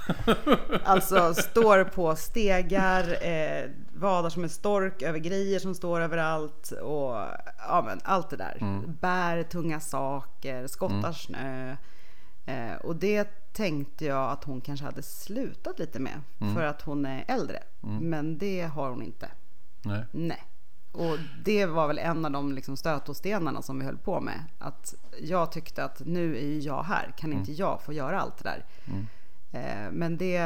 alltså 0.84 1.34
står 1.34 1.84
på 1.84 2.16
stegar, 2.16 3.26
eh, 3.28 3.70
vadar 3.94 4.30
som 4.30 4.44
en 4.44 4.50
stork 4.50 5.02
över 5.02 5.20
grejer 5.20 5.60
som 5.60 5.76
står 5.76 6.02
överallt 6.02 6.72
och 6.72 7.16
ja, 7.58 7.84
men 7.86 8.00
allt 8.04 8.30
det 8.30 8.38
där. 8.38 8.58
Bär 8.88 9.44
tunga 9.44 9.80
saker, 9.80 10.68
skottar 10.68 11.12
snö. 11.12 11.76
Eh, 12.46 12.76
och 12.84 12.96
det 12.96 13.54
tänkte 13.54 14.06
jag 14.06 14.32
att 14.32 14.44
hon 14.44 14.62
kanske 14.62 14.86
hade 14.86 15.04
slutat 15.04 15.80
lite 15.80 16.00
med 16.00 16.22
för 16.56 16.64
att 16.64 16.82
hon 16.82 17.06
är 17.06 17.26
äldre. 17.28 17.64
Men 18.02 18.38
det 18.38 18.62
har 18.62 18.90
hon 18.90 19.02
inte. 19.04 19.32
Nej. 19.82 20.06
Nej. 20.12 20.44
Och 20.94 21.18
det 21.44 21.66
var 21.66 21.88
väl 21.88 21.98
en 21.98 22.26
av 22.26 22.32
de 22.32 22.54
liksom 22.54 22.78
stötstenarna 22.78 23.62
som 23.62 23.80
vi 23.80 23.86
höll 23.86 23.98
på 23.98 24.22
med. 24.22 24.44
Att 24.60 24.96
jag 25.22 25.52
tyckte 25.52 25.84
att 25.84 26.02
nu 26.06 26.38
är 26.38 26.46
ju 26.46 26.60
jag 26.60 26.84
här, 26.84 27.14
kan 27.18 27.34
inte 27.34 27.52
jag 27.52 27.82
få 27.82 27.94
göra 27.94 28.22
allt 28.22 28.38
det 28.38 28.44
där? 28.44 28.66
Eh, 29.52 29.92
men 29.92 30.18
det, 30.18 30.40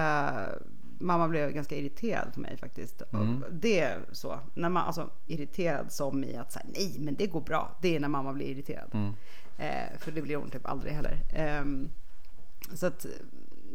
mamma 1.00 1.28
blev 1.28 1.52
ganska 1.52 1.76
irriterad 1.76 2.34
på 2.34 2.40
mig 2.40 2.58
faktiskt. 2.58 3.02
Och 3.02 3.26
det 3.52 3.80
är 3.80 4.00
så, 4.12 4.40
när 4.54 4.70
man, 4.70 4.88
alltså 4.88 5.10
irriterad 5.26 5.92
som 5.92 6.24
i 6.24 6.36
att 6.36 6.52
säga 6.52 6.66
nej 6.74 6.96
men 7.00 7.16
det 7.16 7.28
går 7.28 7.42
bra. 7.42 7.78
Det 7.82 7.96
är 7.96 8.00
när 8.00 8.08
mamma 8.08 8.34
blir 8.34 8.46
irriterad. 8.46 9.14
Eh, 9.58 10.00
för 10.00 10.12
det 10.12 10.22
blir 10.22 10.36
hon 10.36 10.50
typ 10.50 10.66
aldrig 10.66 10.94
heller. 10.94 11.18
Ehm, 11.34 11.90
så 12.74 12.86
att, 12.86 13.06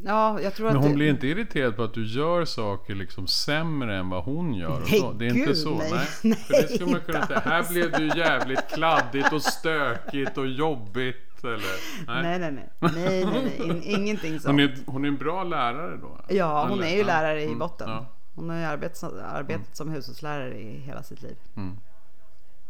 ja 0.04 0.40
jag 0.40 0.54
tror 0.54 0.66
Men 0.66 0.76
att 0.76 0.82
hon 0.82 0.90
det, 0.90 0.96
blir 0.96 1.10
inte 1.10 1.26
irriterad 1.26 1.76
på 1.76 1.82
att 1.82 1.94
du 1.94 2.06
gör 2.06 2.44
saker 2.44 2.94
liksom 2.94 3.26
sämre 3.26 3.96
än 3.96 4.08
vad 4.08 4.24
hon 4.24 4.54
gör? 4.54 4.70
Och 4.70 4.80
Nej, 4.90 5.00
så. 5.00 5.12
Det 5.12 5.24
är 5.26 5.28
inte 5.28 5.40
gud, 5.46 5.56
så? 5.56 5.74
nej. 5.74 5.90
Nej. 6.22 6.34
För 6.46 6.52
det 6.62 6.68
skulle 6.68 6.90
man 6.92 7.00
kunna 7.00 7.18
inte 7.18 7.28
säga. 7.28 7.40
Här 7.44 7.68
blev 7.72 7.90
det 7.90 8.02
ju 8.02 8.08
jävligt 8.20 8.68
kladdigt 8.68 9.32
och 9.32 9.42
stökigt 9.42 10.38
och 10.38 10.46
jobbigt. 10.46 11.16
Eller? 11.44 11.60
nej 12.22 12.38
nej 12.38 12.52
nej, 12.52 12.68
nej, 12.80 13.24
nej, 13.24 13.24
nej. 13.58 13.68
In, 13.68 13.82
ingenting 13.82 14.40
sånt. 14.40 14.46
Hon, 14.52 14.60
är, 14.60 14.76
hon 14.86 15.04
är 15.04 15.08
en 15.08 15.16
bra 15.16 15.44
lärare 15.44 15.96
då? 15.96 16.18
Ja, 16.28 16.66
hon 16.68 16.78
Eller? 16.78 16.92
är 16.92 16.96
ju 16.96 17.04
lärare 17.04 17.40
i 17.42 17.46
Mm, 17.46 17.58
botten. 17.58 17.90
ja. 17.90 18.06
Hon 18.34 18.50
har 18.50 18.56
ju 18.56 18.64
arbetat, 18.64 19.12
arbetat 19.32 19.76
som 19.76 19.88
hushållslärare 19.90 20.58
i 20.60 20.78
hela 20.78 21.02
sitt 21.02 21.22
liv. 21.22 21.36
Mm. 21.56 21.76
Kan 21.76 21.80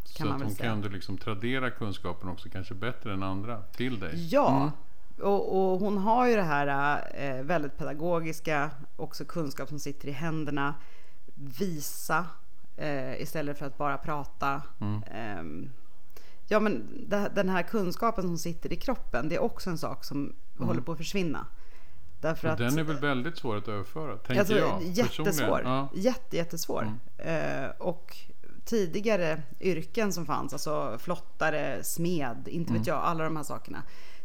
Så 0.04 0.24
man 0.24 0.37
att 0.37 0.42
hon 0.42 0.50
säga. 0.54 0.68
kan 0.68 0.76
ändå 0.76 0.88
liksom 0.88 1.18
tradera 1.18 1.70
kunskapen 1.70 2.28
också 2.28 2.48
kanske 2.52 2.74
bättre 2.74 3.12
än 3.12 3.22
andra 3.22 3.62
till 3.62 4.00
dig. 4.00 4.28
Ja, 4.30 4.70
och, 5.20 5.72
och 5.72 5.81
hon 5.81 5.98
har 5.98 6.27
ju 6.27 6.37
det 6.37 6.42
här 6.42 6.98
eh, 7.14 7.42
väldigt 7.42 7.79
pedagogiska, 7.79 8.70
också 8.96 9.25
kunskap 9.25 9.68
som 9.68 9.79
sitter 9.79 10.09
i 10.09 10.12
händerna. 10.12 10.75
Visa 11.35 12.27
eh, 12.77 13.20
istället 13.22 13.59
för 13.59 13.66
att 13.66 13.79
bara 13.79 13.98
prata. 13.98 14.62
Mm. 14.81 15.03
Ehm, 15.12 15.70
Ja, 16.48 16.61
men 16.61 17.05
det, 17.09 17.31
den 17.35 17.48
här 17.48 17.62
kunskapen 17.62 18.25
som 18.25 18.38
sitter 18.38 18.72
i 18.72 18.77
kroppen, 18.77 19.29
det 19.29 19.35
är 19.35 19.42
också 19.42 19.70
en 19.70 19.79
sak 19.79 20.05
som 20.05 20.35
Mm. 20.57 20.68
håller 20.68 20.81
på 20.81 20.92
att 20.92 20.98
försvinna. 20.98 21.46
Därför 22.20 22.48
att, 22.48 22.59
den 22.59 22.79
är 22.79 22.83
väl 22.83 22.96
väldigt 22.98 23.37
svår 23.38 23.57
att 23.57 23.68
överföra, 23.68 24.16
tänker 24.16 24.40
alltså, 24.40 24.59
jag. 24.59 24.83
jättesvår. 24.83 25.62
Ja. 25.64 25.88
Jätte, 25.94 26.37
jättesvår. 26.37 26.83
Mm. 27.18 27.64
Eh, 27.64 27.70
och 27.79 28.16
tidigare 28.64 29.42
yrken 29.61 30.12
som 30.12 30.27
fanns, 30.27 30.53
alltså 30.53 30.98
flottare, 30.98 31.85
smed, 31.85 32.48
inte 32.48 32.70
Mm. 32.70 32.81
vet 32.81 32.87
jag, 32.87 32.98
alla 32.98 33.25
de 33.25 33.37
här 33.37 33.42
sakerna. 33.42 33.83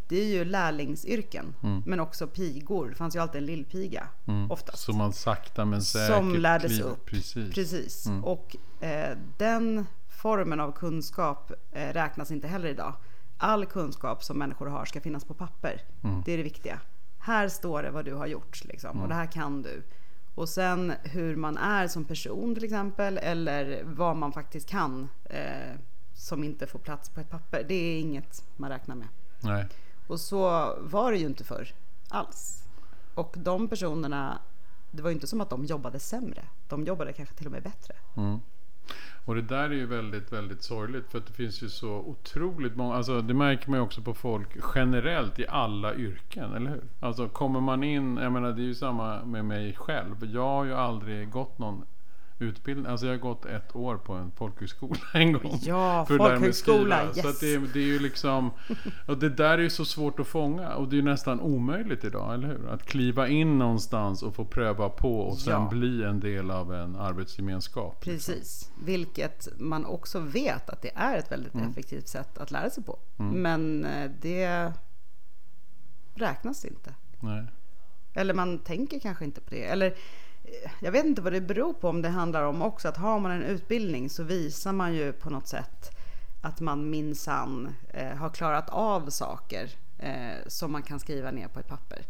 Det 0.09 0.15
är 0.21 0.25
ju 0.25 0.45
lärlingsyrken, 0.45 1.55
Mm. 1.63 1.83
men 1.85 1.99
också 1.99 2.27
pigor. 2.27 2.89
Det 2.89 2.95
fanns 2.95 3.15
ju 3.15 3.19
alltid 3.19 3.39
en 3.41 3.45
lillpiga, 3.45 4.07
oftast. 4.49 4.83
Så 4.83 4.93
man 4.93 5.13
sakta 5.13 5.65
men 5.65 5.81
säkert 5.81 6.15
som 6.15 6.35
lärdes 6.35 6.71
kliver- 6.71 6.89
upp. 6.89 7.05
Precis. 7.05 7.53
Precis. 7.55 8.07
Och 8.23 8.55
eh, 8.83 9.17
den 9.37 9.85
formen 10.09 10.59
av 10.59 10.71
kunskap 10.71 11.51
eh, 11.71 11.93
räknas 11.93 12.31
inte 12.31 12.47
heller 12.47 12.69
idag. 12.69 12.93
All 13.37 13.65
kunskap 13.65 14.23
som 14.23 14.37
människor 14.37 14.67
har 14.67 14.85
ska 14.85 15.01
finnas 15.01 15.25
på 15.25 15.33
papper. 15.33 15.81
Det 16.25 16.31
är 16.33 16.37
det 16.37 16.43
viktiga. 16.43 16.79
Här 17.19 17.47
står 17.49 17.83
det 17.83 17.91
vad 17.91 18.05
du 18.05 18.13
har 18.13 18.27
gjort 18.27 18.65
liksom, 18.65 19.01
och 19.01 19.07
det 19.07 19.13
här 19.15 19.25
kan 19.31 19.61
du. 19.61 19.83
Och 20.35 20.49
sen 20.49 20.93
hur 21.03 21.35
man 21.35 21.57
är 21.57 21.87
som 21.87 22.05
person 22.05 22.55
till 22.55 22.63
exempel 22.63 23.17
eller 23.17 23.81
vad 23.83 24.15
man 24.17 24.31
faktiskt 24.33 24.69
kan 24.69 25.09
eh, 25.29 25.75
som 26.13 26.43
inte 26.43 26.67
får 26.67 26.79
plats 26.79 27.09
på 27.09 27.19
ett 27.21 27.29
papper. 27.29 27.65
Det 27.67 27.75
är 27.75 27.99
inget 27.99 28.43
man 28.55 28.69
räknar 28.69 28.95
med. 28.95 29.07
Nej. 29.39 29.65
Och 30.07 30.19
så 30.19 30.39
var 30.79 31.11
det 31.11 31.17
ju 31.17 31.25
inte 31.25 31.43
förr 31.43 31.73
alls. 32.09 32.63
Och 33.13 33.35
de 33.37 33.67
personerna, 33.67 34.39
det 34.91 35.01
var 35.01 35.09
ju 35.09 35.13
inte 35.13 35.27
som 35.27 35.41
att 35.41 35.49
de 35.49 35.65
jobbade 35.65 35.99
sämre. 35.99 36.43
De 36.67 36.83
jobbade 36.83 37.13
kanske 37.13 37.35
till 37.35 37.45
och 37.45 37.51
med 37.51 37.63
bättre. 37.63 37.93
Mm. 38.17 38.39
Och 39.25 39.35
det 39.35 39.41
där 39.41 39.63
är 39.63 39.73
ju 39.73 39.85
väldigt, 39.85 40.33
väldigt 40.33 40.63
sorgligt. 40.63 41.11
För 41.11 41.17
att 41.17 41.27
det 41.27 41.33
finns 41.33 41.63
ju 41.63 41.69
så 41.69 41.89
otroligt 41.89 42.75
många. 42.75 42.95
Alltså 42.95 43.21
det 43.21 43.33
märker 43.33 43.69
man 43.69 43.79
ju 43.79 43.83
också 43.85 44.01
på 44.01 44.13
folk 44.13 44.49
generellt 44.75 45.39
i 45.39 45.47
alla 45.47 45.95
yrken, 45.95 46.53
eller 46.53 46.69
hur? 46.69 46.83
Alltså 46.99 47.29
kommer 47.29 47.59
man 47.59 47.83
in, 47.83 48.17
jag 48.17 48.31
menar 48.31 48.51
det 48.51 48.61
är 48.61 48.65
ju 48.65 48.75
samma 48.75 49.25
med 49.25 49.45
mig 49.45 49.75
själv. 49.75 50.25
Jag 50.25 50.47
har 50.47 50.63
ju 50.63 50.73
aldrig 50.73 51.31
gått 51.31 51.57
någon 51.57 51.85
utbildning. 52.39 52.85
Alltså 52.85 53.05
jag 53.05 53.13
har 53.13 53.19
gått 53.19 53.45
ett 53.45 53.75
år 53.75 53.97
på 53.97 54.13
en 54.13 54.31
folkhögskola 54.31 54.99
en 55.13 55.31
gång. 55.33 55.59
Ja, 55.61 56.05
för 56.05 56.17
folkhögskola. 56.17 57.13
Så 57.13 57.17
yes. 57.19 57.25
att 57.25 57.39
det, 57.39 57.57
det 57.73 57.79
är 57.79 57.83
ju 57.85 57.99
liksom, 57.99 58.51
och 59.07 59.17
det 59.17 59.29
där 59.29 59.57
är 59.57 59.61
ju 59.61 59.69
så 59.69 59.85
svårt 59.85 60.19
att 60.19 60.27
fånga. 60.27 60.73
Och 60.75 60.87
det 60.87 60.93
är 60.95 60.97
ju 60.97 61.03
nästan 61.03 61.39
omöjligt 61.39 62.03
idag, 62.03 62.33
eller 62.33 62.47
hur? 62.47 62.69
Att 62.69 62.83
kliva 62.83 63.27
in 63.27 63.57
någonstans 63.59 64.23
och 64.23 64.35
få 64.35 64.45
pröva 64.45 64.89
på 64.89 65.19
och 65.19 65.37
sen 65.37 65.53
Ja. 65.53 65.67
bli 65.71 66.03
en 66.03 66.19
del 66.19 66.51
av 66.51 66.73
en 66.73 66.95
arbetsgemenskap. 66.95 68.05
liksom. 68.05 68.33
Precis. 68.33 68.71
Vilket 68.85 69.47
man 69.57 69.85
också 69.85 70.19
vet 70.19 70.69
att 70.69 70.81
det 70.81 70.91
är 70.95 71.17
ett 71.17 71.31
väldigt 71.31 71.55
effektivt 71.55 72.07
sätt 72.07 72.37
att 72.37 72.51
lära 72.51 72.69
sig 72.69 72.83
på. 72.83 72.99
Men 73.17 73.85
eh, 73.85 74.11
det 74.21 74.73
räknas 76.15 76.65
inte. 76.65 76.93
Nej. 77.19 77.43
Eller 78.13 78.33
man 78.33 78.59
tänker 78.59 78.99
kanske 78.99 79.25
inte 79.25 79.41
på 79.41 79.49
det. 79.49 79.63
Eller 79.63 79.93
jag 80.79 80.91
vet 80.91 81.05
inte 81.05 81.21
vad 81.21 81.33
det 81.33 81.41
beror 81.41 81.73
på 81.73 81.89
om 81.89 82.01
det 82.01 82.09
handlar 82.09 82.43
om 82.43 82.61
också 82.61 82.87
att 82.87 82.97
har 82.97 83.19
man 83.19 83.31
en 83.31 83.43
utbildning 83.43 84.09
så 84.09 84.23
visar 84.23 84.73
man 84.73 84.93
ju 84.93 85.13
på 85.13 85.29
något 85.29 85.47
sätt 85.47 85.97
att 86.41 86.59
man 86.59 86.89
minsann 86.89 87.75
eh, 87.89 88.15
har 88.15 88.29
klarat 88.29 88.69
av 88.69 89.09
saker 89.09 89.69
eh, 89.97 90.47
som 90.47 90.71
man 90.71 90.83
kan 90.83 90.99
skriva 90.99 91.31
ner 91.31 91.47
på 91.47 91.59
ett 91.59 91.67
papper. 91.67 92.05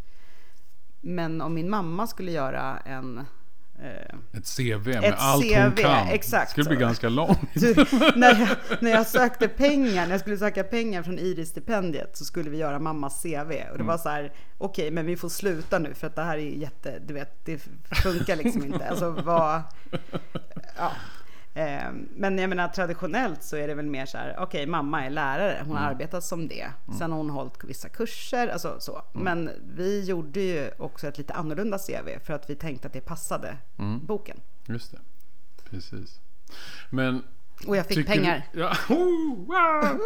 Men 1.02 1.42
om 1.42 1.54
min 1.54 1.70
mamma 1.70 2.08
skulle 2.08 2.32
göra 2.32 2.78
en 2.78 3.26
ett 4.34 4.56
CV 4.58 4.88
med 4.88 5.04
Ett 5.04 5.16
allt 5.18 5.44
hon 5.56 5.72
CV, 5.72 5.82
kan. 5.82 6.08
exakt 6.08 6.48
Det 6.48 6.52
skulle 6.52 6.66
bli 6.70 6.76
så. 6.78 6.80
ganska 6.82 7.10
långt. 7.10 7.40
du, 7.54 7.76
när, 8.16 8.40
jag, 8.40 8.50
när 8.82 8.92
jag 8.92 9.08
sökte 9.18 9.48
pengar, 9.48 10.06
när 10.06 10.12
jag 10.12 10.20
skulle 10.20 10.38
söka 10.38 10.64
pengar 10.64 11.04
från 11.04 11.20
Iris-stipendiet 11.20 12.18
så 12.18 12.26
skulle 12.26 12.50
vi 12.50 12.58
göra 12.58 12.80
mammas 12.80 13.22
CV. 13.24 13.30
Och 13.38 13.48
det 13.50 13.74
Mm. 13.76 13.86
var 13.88 13.98
så 13.98 14.10
här, 14.10 14.34
okej 14.58 14.92
men 14.92 15.06
vi 15.06 15.18
får 15.18 15.30
sluta 15.30 15.80
nu 15.80 15.94
för 15.94 16.08
att 16.08 16.16
det 16.16 16.22
här 16.24 16.38
är 16.38 16.42
jätte, 16.42 17.00
du 17.08 17.14
vet, 17.14 17.46
det 17.46 17.58
funkar 18.04 18.36
liksom 18.36 18.66
inte. 18.66 18.90
Alltså 18.90 19.10
vad, 19.10 19.62
ja. 20.78 20.92
Eh, 21.58 21.92
Men 22.16 22.38
jag 22.38 22.50
menar 22.50 22.68
traditionellt 22.68 23.44
så 23.44 23.56
är 23.58 23.68
det 23.68 23.74
väl 23.74 23.86
mer 23.86 24.06
så 24.06 24.18
här, 24.18 24.36
okej 24.40 24.66
mamma 24.68 25.06
är 25.06 25.10
lärare, 25.10 25.58
hon 25.66 25.76
har 25.76 25.84
Mm. 25.84 25.90
arbetat 25.96 26.24
som 26.24 26.48
det. 26.48 26.72
Sen 27.00 27.12
har 27.12 27.18
hon 27.18 27.30
hållit 27.30 27.64
vissa 27.64 27.90
kurser, 27.90 28.48
alltså 28.48 28.80
så. 28.80 29.02
Mm. 29.14 29.24
Men 29.24 29.50
vi 29.76 30.04
gjorde 30.06 30.40
ju 30.40 30.72
också 30.78 31.08
ett 31.08 31.18
lite 31.18 31.34
annorlunda 31.34 31.78
CV 31.78 32.20
för 32.24 32.34
att 32.34 32.50
vi 32.50 32.56
tänkte 32.56 32.88
att 32.88 32.94
det 32.94 33.02
passade 33.02 33.58
Mm. 33.80 34.06
boken. 34.06 34.38
Just 34.66 34.92
det. 34.92 35.00
Precis. 35.70 36.20
Men... 36.90 37.24
Och 37.68 37.78
jag 37.78 37.86
fick 37.86 37.98
tycker 37.98 38.14
pengar. 38.14 38.44
Du, 38.54 38.60
ja, 38.60 38.74
oh, 38.90 39.36
wow. 39.48 40.00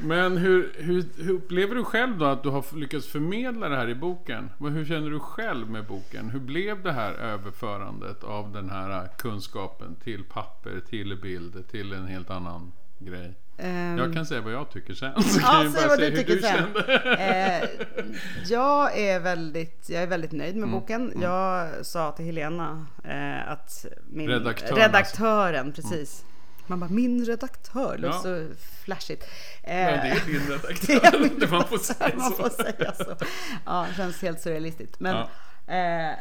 Men 0.00 0.36
hur, 0.36 0.72
hur, 0.78 1.04
hur 1.24 1.32
upplever 1.34 1.74
du 1.74 1.84
själv 1.84 2.18
då 2.18 2.24
att 2.24 2.42
du 2.42 2.48
har 2.48 2.76
lyckats 2.76 3.06
förmedla 3.06 3.68
det 3.68 3.76
här 3.76 3.88
i 3.88 3.94
boken? 3.94 4.50
Hur 4.60 4.84
känner 4.84 5.10
du 5.10 5.18
själv 5.20 5.70
med 5.70 5.86
boken? 5.86 6.30
Hur 6.30 6.40
blev 6.40 6.82
det 6.82 6.92
här 6.92 7.12
överförandet 7.12 8.24
av 8.24 8.52
den 8.52 8.70
här 8.70 9.08
kunskapen 9.18 9.96
till 10.04 10.24
papper, 10.24 10.80
till 10.90 11.16
bild, 11.22 11.68
till 11.70 11.92
en 11.92 12.06
helt 12.06 12.30
annan 12.30 12.72
grej? 12.98 13.34
Ehm, 13.58 13.98
Jag 13.98 14.12
kan 14.14 14.26
säga 14.26 14.40
vad 14.40 14.52
jag 14.52 14.70
tycker 14.70 14.94
sen. 14.94 15.22
Så 15.22 15.40
Ja, 15.42 15.46
kan 15.62 15.72
säg 15.72 15.88
vad 15.88 15.98
du 15.98 16.10
tycker 16.16 16.34
du 16.34 16.42
sen. 16.42 16.66
Eh, 17.18 17.68
jag, 18.48 18.98
är 18.98 19.20
väldigt, 19.20 19.88
jag 19.88 20.02
är 20.02 20.06
väldigt 20.06 20.32
nöjd 20.32 20.56
Mm, 20.56 20.70
med 20.70 20.80
boken. 20.80 21.12
Jag 21.22 21.68
sa 21.86 22.12
till 22.12 22.24
Helena 22.24 22.86
eh, 23.04 23.50
att 23.52 23.86
min 24.06 24.28
Redaktören, 24.28 24.76
redaktören 24.76 25.72
precis. 25.72 26.24
Man 26.68 26.80
bara, 26.80 26.90
min 26.90 27.24
redaktör, 27.24 27.98
låter 27.98 28.38
Ja. 28.40 28.48
så 28.48 28.54
flashigt. 28.84 29.22
Eh, 29.62 29.74
Men 29.76 29.86
det 29.86 30.08
är 30.08 30.26
din 30.26 30.40
det 30.48 30.52
är 30.54 30.58
redaktör. 30.58 31.50
Man 31.50 31.64
får 31.68 31.78
säga 31.78 32.16
man 32.16 32.30
så. 32.30 32.36
får 32.36 32.50
säga 32.50 32.92
så. 32.94 33.16
Ja, 33.66 33.86
det 33.88 33.94
känns 33.96 34.22
helt 34.22 34.40
surrealistiskt. 34.40 35.00
Men 35.00 35.16
eh, 35.66 36.16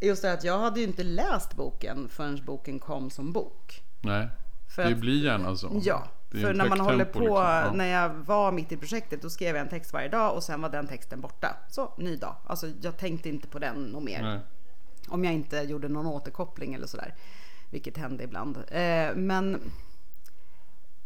just 0.00 0.22
det 0.22 0.32
att 0.32 0.44
jag 0.44 0.58
hade 0.58 0.80
ju 0.80 0.86
inte 0.86 1.02
läst 1.02 1.54
boken 1.54 2.08
förrän 2.08 2.44
boken 2.44 2.78
kom 2.78 3.10
som 3.10 3.32
bok. 3.32 3.82
Nej, 4.00 4.28
För 4.76 4.84
det 4.84 4.92
att- 4.92 4.98
blir 4.98 5.24
gärna 5.24 5.56
så. 5.56 5.80
Ja, 5.84 6.04
Det 6.30 6.38
för 6.40 6.54
när 6.54 6.68
man 6.68 6.80
håller 6.80 7.04
på, 7.04 7.18
liksom. 7.20 7.36
Ja. 7.36 7.72
när 7.74 7.86
jag 7.86 8.08
var 8.08 8.52
mitt 8.52 8.72
i 8.72 8.76
projektet, 8.76 9.22
då 9.22 9.30
skrev 9.30 9.56
jag 9.56 9.62
en 9.62 9.68
text 9.68 9.92
varje 9.92 10.08
dag 10.08 10.34
och 10.36 10.42
sen 10.42 10.60
var 10.62 10.68
den 10.68 10.86
texten 10.86 11.20
borta. 11.20 11.56
Så, 11.70 11.94
ny 11.98 12.16
dag. 12.16 12.36
Alltså 12.46 12.66
jag 12.82 12.96
tänkte 12.98 13.28
inte 13.28 13.48
på 13.48 13.58
den 13.58 13.74
något 13.84 14.02
mer. 14.04 14.22
Nej. 14.22 14.38
Om 15.08 15.24
jag 15.24 15.34
inte 15.34 15.56
gjorde 15.56 15.88
någon 15.88 16.06
återkoppling 16.06 16.74
eller 16.74 16.86
sådär. 16.86 17.14
Vilket 17.72 17.96
hände 17.96 18.24
ibland. 18.24 18.56
Eh, 18.56 19.14
men 19.14 19.60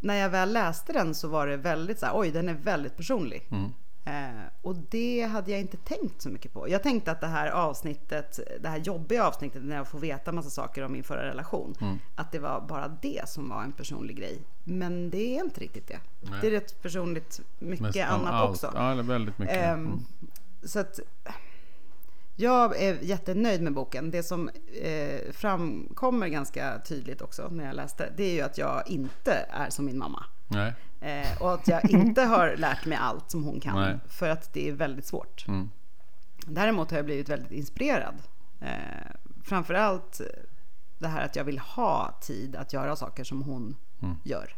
när 0.00 0.14
jag 0.14 0.28
väl 0.30 0.52
läste 0.52 0.92
den 0.92 1.14
så 1.14 1.28
var 1.28 1.46
det 1.46 1.56
väldigt 1.56 1.98
så 1.98 2.06
här, 2.06 2.12
oj 2.18 2.30
den 2.30 2.48
är 2.48 2.54
väldigt 2.54 2.96
personlig. 2.96 3.48
Mm. 3.50 3.70
Eh, 4.04 4.42
och 4.62 4.76
det 4.76 5.22
hade 5.22 5.50
jag 5.50 5.60
inte 5.60 5.76
tänkt 5.76 6.22
så 6.22 6.28
mycket 6.28 6.52
på. 6.52 6.68
Jag 6.68 6.82
tänkte 6.82 7.10
att 7.12 7.20
det 7.20 7.26
här 7.26 7.50
avsnittet, 7.50 8.40
det 8.60 8.68
här 8.68 8.76
jobbiga 8.78 9.26
avsnittet 9.26 9.64
när 9.64 9.76
jag 9.76 9.88
får 9.88 9.98
veta 9.98 10.32
massa 10.32 10.50
saker 10.50 10.82
om 10.82 10.92
min 10.92 11.04
förra 11.04 11.22
relation, 11.28 11.74
Mm. 11.80 11.98
att 12.14 12.32
det 12.32 12.38
var 12.38 12.60
bara 12.60 12.88
det 13.02 13.28
som 13.28 13.48
var 13.48 13.62
en 13.62 13.72
personlig 13.72 14.16
grej. 14.16 14.38
Men 14.64 15.10
det 15.10 15.36
är 15.38 15.44
inte 15.44 15.60
riktigt 15.60 15.86
det. 15.86 16.00
Nej. 16.20 16.38
Det 16.40 16.46
är 16.46 16.50
rätt 16.50 16.82
personligt 16.82 17.40
mycket 17.58 17.82
Nästan 17.86 18.20
annat 18.20 18.34
allt. 18.34 18.50
också. 18.50 18.72
Ja, 18.74 18.94
väldigt 18.94 19.38
mycket. 19.38 19.56
Ehm, 19.64 19.86
Mm. 19.86 19.98
Så 20.64 20.78
att 20.80 21.00
jag 22.36 22.82
är 22.82 22.98
jättenöjd 23.02 23.62
med 23.62 23.72
boken. 23.72 24.10
Det 24.10 24.22
som 24.22 24.48
eh, 24.82 25.32
framkommer 25.32 26.28
ganska 26.28 26.78
tydligt 26.88 27.22
också 27.22 27.48
när 27.48 27.64
jag 27.66 27.76
läste, 27.76 28.12
det 28.16 28.24
är 28.24 28.32
ju 28.34 28.40
att 28.40 28.58
jag 28.58 28.82
inte 28.88 29.32
är 29.50 29.70
som 29.70 29.84
min 29.84 29.98
mamma. 29.98 30.24
Eh, 31.00 31.42
och 31.42 31.52
att 31.54 31.68
jag 31.68 31.90
inte 31.90 32.22
har 32.22 32.56
lärt 32.56 32.86
mig 32.86 32.98
allt 32.98 33.30
som 33.30 33.44
hon 33.44 33.60
kan. 33.60 33.80
Nej. 33.80 33.98
För 34.08 34.28
att 34.28 34.52
det 34.52 34.68
är 34.68 34.72
väldigt 34.72 35.06
svårt. 35.06 35.48
Mm. 35.48 35.70
Däremot 36.46 36.90
har 36.90 36.98
jag 36.98 37.04
blivit 37.06 37.28
väldigt 37.28 37.50
inspirerad. 37.52 38.14
Eh, 38.60 38.68
framförallt 39.44 40.20
det 40.98 41.08
här 41.08 41.24
att 41.24 41.36
jag 41.36 41.44
vill 41.44 41.58
ha 41.58 42.18
tid 42.22 42.56
att 42.56 42.72
göra 42.72 42.96
saker 42.96 43.24
som 43.24 43.42
hon 43.42 43.76
Mm. 44.02 44.16
gör. 44.24 44.54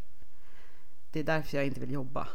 Det 1.12 1.20
är 1.20 1.24
därför 1.24 1.56
jag 1.56 1.66
inte 1.66 1.80
vill 1.80 1.90
jobba. 1.90 2.28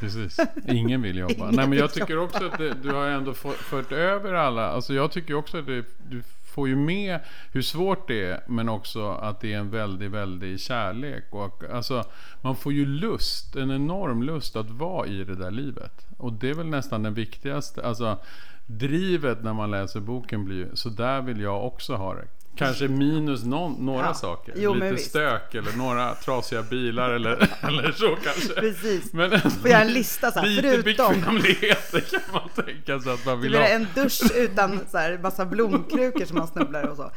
Precis. 0.00 0.40
Ingen 0.68 1.02
vill 1.02 1.18
jobba. 1.18 1.34
Ingen 1.34 1.54
Nej, 1.54 1.68
men 1.68 1.78
jag 1.78 1.92
tycker 1.92 2.14
jobba. 2.14 2.24
också 2.24 2.46
att 2.46 2.58
det, 2.58 2.74
du 2.82 2.92
har 2.92 3.06
ändå 3.06 3.34
fört 3.34 3.92
över 3.92 4.34
alla. 4.34 4.66
Alltså 4.66 4.94
jag 4.94 5.12
tycker 5.12 5.34
också 5.34 5.58
att 5.58 5.66
det, 5.66 5.84
du 6.08 6.22
får 6.56 6.68
ju 6.68 6.76
med 6.76 7.20
hur 7.52 7.62
svårt 7.62 8.08
det 8.08 8.24
är. 8.24 8.40
Men 8.46 8.68
också 8.68 9.10
att 9.10 9.40
det 9.40 9.52
är 9.52 9.58
en 9.58 9.70
väldigt, 9.70 10.10
väldigt 10.10 10.60
kärlek. 10.60 11.24
Och, 11.30 11.64
alltså, 11.72 12.04
man 12.42 12.56
får 12.56 12.72
ju 12.72 12.86
lust, 12.86 13.56
en 13.56 13.70
enorm 13.70 14.22
lust 14.22 14.56
att 14.56 14.70
vara 14.70 15.06
i 15.06 15.24
det 15.24 15.34
där 15.34 15.50
livet. 15.50 16.06
Och 16.16 16.32
det 16.32 16.50
är 16.50 16.54
väl 16.54 16.66
nästan 16.66 17.02
den 17.02 17.14
viktigaste. 17.14 17.86
Alltså, 17.86 18.18
drivet 18.66 19.42
när 19.42 19.52
man 19.52 19.70
läser 19.70 20.00
boken 20.00 20.44
blir 20.44 20.56
ju, 20.56 20.76
så 20.76 20.88
där 20.88 21.20
vill 21.22 21.40
jag 21.40 21.66
också 21.66 21.94
ha 21.94 22.14
det. 22.14 22.24
Kanske 22.56 22.88
minus 22.88 23.44
någon, 23.44 23.72
några 23.86 24.06
Ja. 24.06 24.14
saker. 24.14 24.54
Jo, 24.56 24.74
Lite 24.74 24.96
stök 24.96 25.54
eller 25.54 25.72
några 25.76 26.14
trasiga 26.14 26.62
bilar 26.62 27.10
eller, 27.10 27.32
eller 27.68 27.92
så 27.92 28.16
kanske. 28.24 28.54
Precis. 28.54 29.12
Men 29.12 29.40
Får 29.40 29.70
göra 29.70 29.80
en 29.82 29.92
lista 29.92 30.30
så 30.32 30.38
här, 30.40 30.46
lite 30.46 30.62
förutom- 30.82 31.12
bekvämligheter 31.14 32.00
kan 32.00 32.20
man 32.32 32.64
tänka 32.64 33.00
sig 33.00 33.12
att 33.12 33.26
man 33.26 33.40
vill 33.40 33.54
ha. 33.54 33.62
en 33.66 33.86
dusch 33.94 34.22
utan 34.36 34.80
så 34.90 34.98
här 34.98 35.18
massa 35.22 35.46
blomkrukor 35.46 36.24
som 36.24 36.38
man 36.38 36.46
snubblar 36.48 36.82
och 36.84 36.96
så. 36.96 37.10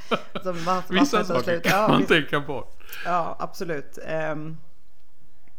Som 0.43 0.81
Vissa 0.89 1.23
saker 1.23 1.59
kan 1.59 1.81
Ja, 1.81 1.87
man 1.87 1.97
visst. 1.97 2.09
tänka 2.09 2.41
på. 2.41 2.67
Ja, 3.05 3.37
absolut. 3.39 3.97
Ehm, 4.07 4.57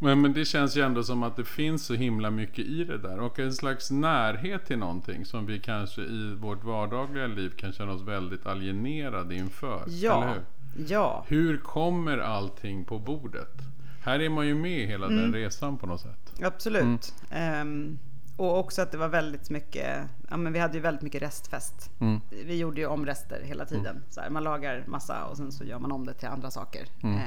Men, 0.03 0.21
men 0.21 0.33
det 0.33 0.45
känns 0.45 0.77
ju 0.77 0.83
ändå 0.83 1.03
som 1.03 1.23
att 1.23 1.37
det 1.37 1.45
finns 1.45 1.87
så 1.87 1.95
himla 1.95 2.31
mycket 2.31 2.59
i 2.67 2.85
det 2.85 2.99
där. 2.99 3.21
Och 3.21 3.39
en 3.39 3.53
slags 3.53 3.91
närhet 3.91 4.67
till 4.67 4.79
någonting 4.79 5.25
som 5.25 5.47
vi 5.47 5.59
kanske 5.61 6.01
i 6.03 6.35
vårt 6.35 6.65
vardagliga 6.65 7.27
liv 7.27 7.51
kan 7.57 7.73
känna 7.73 7.93
oss 7.93 8.03
väldigt 8.03 8.47
alienerade 8.47 9.35
inför. 9.35 9.83
Ja. 9.87 10.23
Eller 10.23 10.33
hur? 10.35 10.43
Ja, 10.89 11.25
Hur 11.29 11.59
kommer 11.59 12.19
allting 12.19 12.85
på 12.85 12.99
bordet? 12.99 13.55
Här 14.03 14.21
är 14.21 14.29
man 14.29 14.47
ju 14.47 14.55
med 14.55 14.87
hela 14.89 15.07
Mm. 15.07 15.19
den 15.19 15.33
resan 15.35 15.79
på 15.79 15.87
något 15.87 16.01
sätt. 16.01 16.33
absolut. 16.43 17.15
Ehm, 17.31 17.99
och 18.37 18.59
också 18.59 18.83
att 18.83 18.93
det 18.93 18.99
var 18.99 19.09
väldigt 19.09 19.51
mycket, 19.51 19.97
ja 20.31 20.37
men 20.37 20.53
vi 20.53 20.59
hade 20.59 20.75
ju 20.75 20.81
väldigt 20.81 21.03
mycket 21.03 21.23
restfest. 21.23 21.91
Mm. 22.01 22.21
Vi 22.47 22.57
gjorde 22.59 22.81
ju 22.81 22.87
om 22.87 23.07
rester 23.07 23.43
hela 23.45 23.65
tiden. 23.67 24.03
Så 24.11 24.21
här, 24.21 24.31
man 24.31 24.45
lagar 24.45 24.85
massa 24.87 25.25
och 25.25 25.37
sen 25.37 25.53
så 25.53 25.65
gör 25.65 25.79
man 25.79 25.93
om 25.93 26.07
det 26.07 26.15
till 26.15 26.29
andra 26.29 26.51
saker. 26.51 26.87
Mm. 27.03 27.19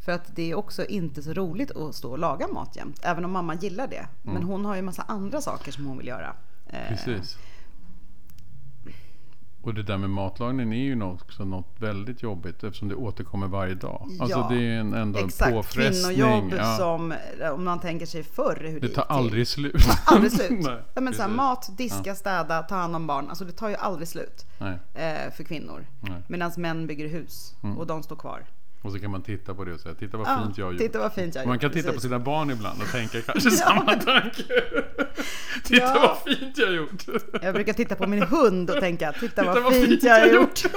Eh, 0.00 0.04
för 0.04 0.12
att 0.12 0.36
det 0.36 0.50
är 0.50 0.54
också 0.54 0.84
inte 0.84 1.22
så 1.22 1.32
roligt 1.32 1.70
att 1.70 1.94
stå 1.94 2.10
och 2.10 2.18
laga 2.18 2.48
mat 2.48 2.76
jämt. 2.76 3.00
Även 3.02 3.24
om 3.24 3.30
mamma 3.30 3.54
gillar 3.54 3.86
det. 3.86 4.08
Men 4.22 4.42
hon 4.42 4.64
har 4.64 4.76
ju 4.76 4.82
massa 4.82 5.02
andra 5.02 5.40
saker 5.40 5.72
som 5.72 5.86
hon 5.86 5.98
vill 5.98 6.06
göra. 6.06 6.34
Eh, 6.66 6.88
Precis. 6.88 7.38
Och 9.62 9.74
det 9.74 9.82
där 9.82 9.96
med 9.96 10.10
matlagningen 10.10 10.72
är 10.72 10.84
ju 10.84 11.02
också 11.02 11.44
något 11.44 11.74
väldigt 11.78 12.22
jobbigt 12.22 12.64
eftersom 12.64 12.88
det 12.88 12.94
återkommer 12.94 13.46
varje 13.46 13.74
dag. 13.74 14.08
Alltså 14.20 14.38
Ja, 14.38 14.48
det 14.50 14.62
är 14.62 14.80
en, 14.80 14.94
ändå 14.94 15.18
en 15.18 15.24
Exakt, 15.24 15.52
påfrestning. 15.52 16.16
kvinnojobb 16.16 16.54
ja. 16.56 16.76
som, 16.76 17.14
om 17.52 17.64
man 17.64 17.80
tänker 17.80 18.06
sig 18.06 18.22
förr 18.22 18.58
hur 18.60 18.80
det, 18.80 18.88
Det 18.88 18.94
tar 18.94 19.04
aldrig 19.08 19.48
slut. 19.48 19.74
Aldrig 20.04 20.32
slut. 20.32 20.50
Nej, 20.64 20.82
ja, 20.94 21.00
men 21.00 21.14
så 21.14 21.22
här, 21.22 21.28
mat, 21.28 21.70
diska, 21.76 22.14
städa, 22.14 22.62
ta 22.62 22.74
hand 22.74 22.96
om 22.96 23.06
barn. 23.06 23.28
Alltså 23.28 23.44
det 23.44 23.52
tar 23.52 23.68
ju 23.68 23.76
aldrig 23.76 24.08
slut 24.08 24.46
Nej. 24.58 24.78
eh, 24.94 25.32
för 25.32 25.44
kvinnor. 25.44 25.86
Mm. 26.08 26.22
Medan 26.28 26.52
män 26.56 26.86
bygger 26.86 27.08
hus 27.08 27.54
och 27.76 27.86
de 27.86 28.02
står 28.02 28.16
kvar. 28.16 28.46
Och 28.82 28.92
så 28.92 28.98
kan 28.98 29.10
man 29.10 29.22
titta 29.22 29.54
på 29.54 29.64
det 29.64 29.72
och 29.74 29.80
säga, 29.80 29.94
titta 29.94 30.16
vad 30.16 30.26
Ja, 30.28 30.42
fint 30.44 30.58
jag 30.58 30.64
har 30.66 30.72
gjort. 30.72 30.80
titta 30.80 30.98
vad 30.98 31.12
fint 31.12 31.34
jag 31.34 31.46
man 31.46 31.54
gjort, 31.54 31.60
kan 31.60 31.70
titta 31.70 31.86
på 31.88 31.92
precis. 31.92 32.02
sina 32.02 32.18
barn 32.18 32.50
ibland 32.50 32.82
och 32.82 32.88
tänka 32.88 33.20
kanske 33.26 33.50
samma 33.50 33.94
tanke. 33.94 34.42
titta 35.64 35.84
Ja. 35.86 36.18
vad 36.24 36.36
fint 36.36 36.58
jag 36.58 36.66
har 36.66 36.74
gjort. 36.74 37.04
Jag 37.42 37.54
brukar 37.54 37.72
titta 37.72 37.94
på 37.96 38.06
min 38.06 38.22
hund 38.22 38.70
och 38.70 38.80
tänka, 38.80 39.12
titta, 39.12 39.44
vad, 39.60 39.74
fint 39.74 40.02
jag 40.02 40.20
har 40.20 40.26
gjort. 40.26 40.60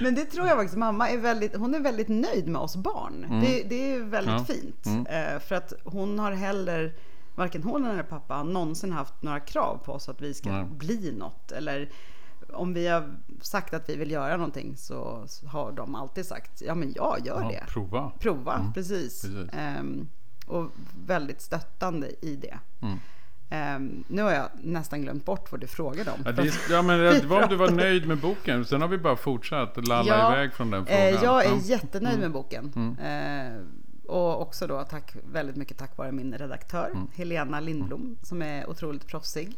Men 0.00 0.14
det 0.14 0.24
tror 0.24 0.46
jag 0.46 0.56
faktiskt, 0.56 0.76
mamma 0.78 1.10
är 1.10 1.18
väldigt, 1.18 1.56
hon 1.56 1.74
är 1.74 1.80
väldigt 1.80 2.08
nöjd 2.08 2.48
med 2.48 2.60
oss 2.60 2.76
barn. 2.76 3.26
Det, 3.44 3.62
det 3.68 3.92
är 3.94 4.00
väldigt 4.00 4.30
Mm. 4.34 4.44
Ja. 4.48 4.54
fint. 4.54 4.86
Mm. 4.86 5.06
Eh, 5.06 5.40
för 5.40 5.54
att 5.54 5.72
hon 5.84 6.18
har 6.18 6.32
heller, 6.32 6.94
varken 7.34 7.62
hon 7.62 7.84
eller 7.86 8.02
pappa 8.02 8.42
någonsin 8.42 8.92
haft 8.92 9.22
några 9.22 9.40
krav 9.40 9.78
på 9.84 9.92
oss 9.92 10.08
att 10.08 10.20
vi 10.20 10.34
ska 10.34 10.50
Nej. 10.52 10.64
bli 10.64 11.12
något. 11.18 11.52
Eller 11.52 11.88
om 12.54 12.74
vi 12.74 12.86
har 12.86 13.14
sagt 13.40 13.74
att 13.74 13.88
vi 13.88 13.96
vill 13.96 14.10
göra 14.10 14.36
någonting 14.36 14.76
så 14.76 15.26
har 15.46 15.72
de 15.72 15.94
alltid 15.94 16.26
sagt, 16.26 16.62
ja 16.62 16.74
men 16.74 16.92
jag 16.96 17.18
gör 17.26 17.42
Ja, 17.42 17.48
det. 17.48 17.64
prova. 17.72 18.10
Prova, 18.18 18.72
precis. 18.74 19.22
precis. 19.22 19.48
Ehm, 19.52 20.08
och 20.46 20.70
väldigt 21.06 21.40
stöttande 21.40 22.10
i 22.26 22.36
det. 22.36 22.58
Mm. 22.82 22.98
Ehm, 23.50 24.04
nu 24.08 24.22
har 24.22 24.32
jag 24.32 24.48
nästan 24.62 25.02
glömt 25.02 25.24
bort 25.24 25.52
vad 25.52 25.60
du 25.60 25.66
frågade 25.66 26.10
om. 26.10 26.18
Ja, 26.24 26.32
det, 26.32 26.52
ja, 26.70 26.82
men 26.82 26.98
det 27.20 27.26
var 27.26 27.42
om 27.42 27.48
du 27.48 27.56
var 27.56 27.70
nöjd 27.70 28.08
med 28.08 28.18
boken. 28.20 28.64
Sen 28.64 28.80
har 28.80 28.88
vi 28.88 28.98
bara 28.98 29.16
fortsatt 29.16 29.86
lalla 29.88 30.08
Ja, 30.18 30.32
iväg 30.32 30.52
från 30.52 30.70
den 30.70 30.86
Eh, 30.86 31.10
frågan. 31.12 31.24
jag 31.24 31.44
är 31.44 31.50
Ja. 31.50 31.56
jättenöjd 31.62 32.18
med 32.18 32.32
boken. 32.32 32.96
Eh, 33.02 33.66
och 34.10 34.42
också 34.42 34.66
då 34.66 34.82
tack, 34.84 35.16
väldigt 35.32 35.56
mycket 35.56 35.78
tack 35.78 35.96
vare 35.96 36.12
min 36.12 36.34
redaktör 36.38 36.92
Helena 37.14 37.60
Lindblom 37.60 38.16
som 38.22 38.42
är 38.42 38.70
otroligt 38.70 39.06
proffsig. 39.06 39.56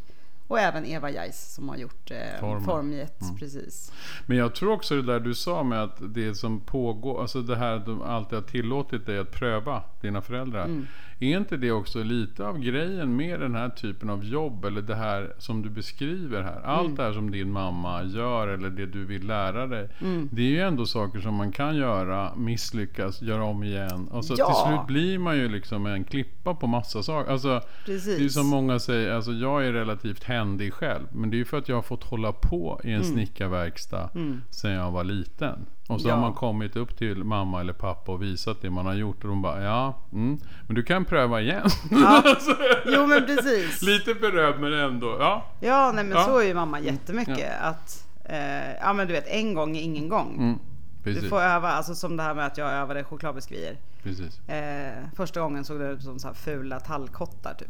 Och 0.48 0.61
även 0.61 0.87
Eva 0.87 1.11
Geis 1.11 1.54
som 1.54 1.68
har 1.68 1.76
gjort 1.76 2.11
eh, 2.11 2.40
Formen. 2.40 2.64
Formget. 2.64 3.20
Precis. 3.38 3.92
Men 4.26 4.37
jag 4.37 4.54
tror 4.54 4.72
också 4.72 4.94
det 4.94 5.02
där 5.02 5.20
du 5.20 5.35
sa 5.35 5.62
med 5.62 5.82
att 5.82 5.96
det 6.14 6.35
som 6.35 6.61
pågår, 6.61 7.20
alltså 7.20 7.42
det 7.42 7.56
här 7.56 7.76
att 7.76 7.87
de 7.87 8.02
alltid 8.02 8.38
har 8.38 8.42
tillåtit 8.46 9.06
dig 9.06 9.18
att 9.18 9.30
pröva 9.32 9.82
dina 10.00 10.22
föräldrar. 10.22 10.64
Mm. 10.64 10.87
Är 11.20 11.37
inte 11.37 11.56
det 11.56 11.70
också 11.72 12.02
lite 12.02 12.46
av 12.46 12.59
grejen 12.59 13.16
med 13.16 13.40
den 13.40 13.54
här 13.54 13.68
typen 13.68 14.11
av 14.11 14.24
jobb 14.24 14.64
eller 14.64 14.82
det 14.82 14.94
här 14.94 15.35
som 15.38 15.62
du 15.62 15.70
beskriver 15.70 16.42
här? 16.42 16.61
Allt 16.64 16.85
Mm. 16.85 16.96
det 16.96 17.02
här 17.02 17.12
som 17.12 17.30
din 17.30 17.52
mamma 17.52 18.02
gör 18.04 18.48
eller 18.48 18.70
det 18.70 18.87
du 18.87 19.04
vill 19.04 19.26
lära 19.26 19.66
dig. 19.66 19.88
Det 20.30 20.42
är 20.42 20.46
ju 20.50 20.61
ändå 20.61 20.87
saker 20.87 21.20
som 21.20 21.35
man 21.35 21.52
kan 21.52 21.76
göra, 21.76 22.35
misslyckas, 22.37 23.22
göra 23.22 23.44
om 23.44 23.64
igen. 23.64 24.09
Och 24.09 24.24
så 24.24 24.35
Ja. 24.38 24.46
till 24.46 24.54
slut 24.72 24.87
blir 24.87 25.18
man 25.18 25.37
ju 25.37 25.48
liksom 25.48 25.87
en 25.87 26.04
klippa 26.04 26.54
på 26.54 26.66
massa 26.66 27.02
saker. 27.02 27.32
Alltså, 27.32 27.61
Precis. 27.85 28.18
det 28.18 28.24
är 28.24 28.28
som 28.28 28.46
många 28.46 28.78
säger, 28.78 29.12
alltså 29.14 29.32
jag 29.32 29.66
är 29.66 29.72
relativt 29.72 30.24
händig 30.38 30.72
själv. 30.75 31.07
Men 31.12 31.31
det 31.31 31.37
är 31.37 31.38
ju 31.38 31.44
för 31.44 31.59
att 31.59 31.68
jag 31.68 31.77
har 31.77 31.83
fått 31.83 32.05
hålla 32.05 32.33
på 32.33 32.81
i 32.85 32.92
en 32.92 33.05
snickarverkstad 33.05 34.11
sedan 34.51 34.70
jag 34.70 34.90
var 34.90 35.05
liten. 35.05 35.66
Och 35.88 36.01
så 36.01 36.09
Ja. 36.09 36.14
har 36.14 36.20
man 36.20 36.33
kommit 36.35 36.77
upp 36.77 36.96
till 36.99 37.25
mamma 37.25 37.61
eller 37.61 37.72
pappa 37.72 38.12
och 38.12 38.22
visat 38.22 38.62
det 38.62 38.70
man 38.70 38.87
har 38.87 38.94
gjort. 38.94 39.25
Och 39.25 39.29
de 39.31 39.42
bara, 39.42 39.62
ja, 39.62 39.94
mm, 40.12 40.38
men 40.66 40.75
du 40.75 40.83
kan 40.83 41.05
pröva 41.05 41.40
igen. 41.40 41.68
Alltså, 42.07 42.51
Jo 42.87 43.07
men 43.07 43.27
precis. 43.27 43.83
Lite 43.83 44.14
beröm 44.14 44.61
men 44.61 44.72
ändå, 44.72 45.16
ja. 45.20 45.44
Ja, 45.61 45.92
nej, 45.94 46.05
men 46.05 46.18
Ja. 46.18 46.25
så 46.25 46.38
är 46.38 46.44
ju 46.44 46.55
mamma 46.55 46.81
jättemycket. 46.81 47.53
Att, 47.61 48.07
eh, 48.25 48.72
ja 48.81 48.92
men 48.92 49.07
du 49.07 49.12
vet, 49.12 49.27
en 49.29 49.55
gång 49.55 49.77
är 49.77 49.81
ingen 49.83 50.09
gång. 50.09 50.37
Mm, 50.38 50.59
Du 51.05 51.14
precis, 51.14 51.31
får 51.31 51.40
öva, 51.40 51.68
alltså 51.68 51.94
som 51.94 52.16
det 52.16 52.22
här 52.22 52.35
med 52.35 52.46
att 52.46 52.59
jag 52.59 52.72
övade 52.72 53.05
chokladbiskvier. 53.05 53.77
precis. 54.03 54.49
Eh, 54.49 54.92
första 55.16 55.40
gången 55.40 55.64
såg 55.64 55.79
det 55.81 55.88
ut 55.90 56.03
som 56.03 56.18
så 56.18 56.27
här 56.29 56.35
fula 56.35 56.81
tallkottar 56.81 57.55
typ. 57.55 57.68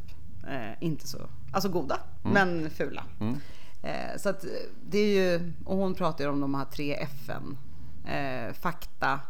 Eh, 0.48 0.72
inte 0.80 1.09
så, 1.09 1.18
alltså 1.52 1.68
goda, 1.68 1.98
men 2.22 2.70
fula. 2.70 3.04
Mm. 3.20 3.40
Eh, 3.82 4.16
så 4.18 4.28
att 4.28 4.44
eh, 4.44 4.50
det 4.88 4.98
är 4.98 5.06
ju, 5.14 5.52
och 5.64 5.76
hon 5.76 5.94
pratar 5.94 6.24
ju 6.24 6.30
om 6.30 6.40
de 6.40 6.54
här 6.54 6.64
tre 6.64 7.06
F'n. 7.26 7.56
Eh, 8.06 8.52
fakta, 8.52 9.20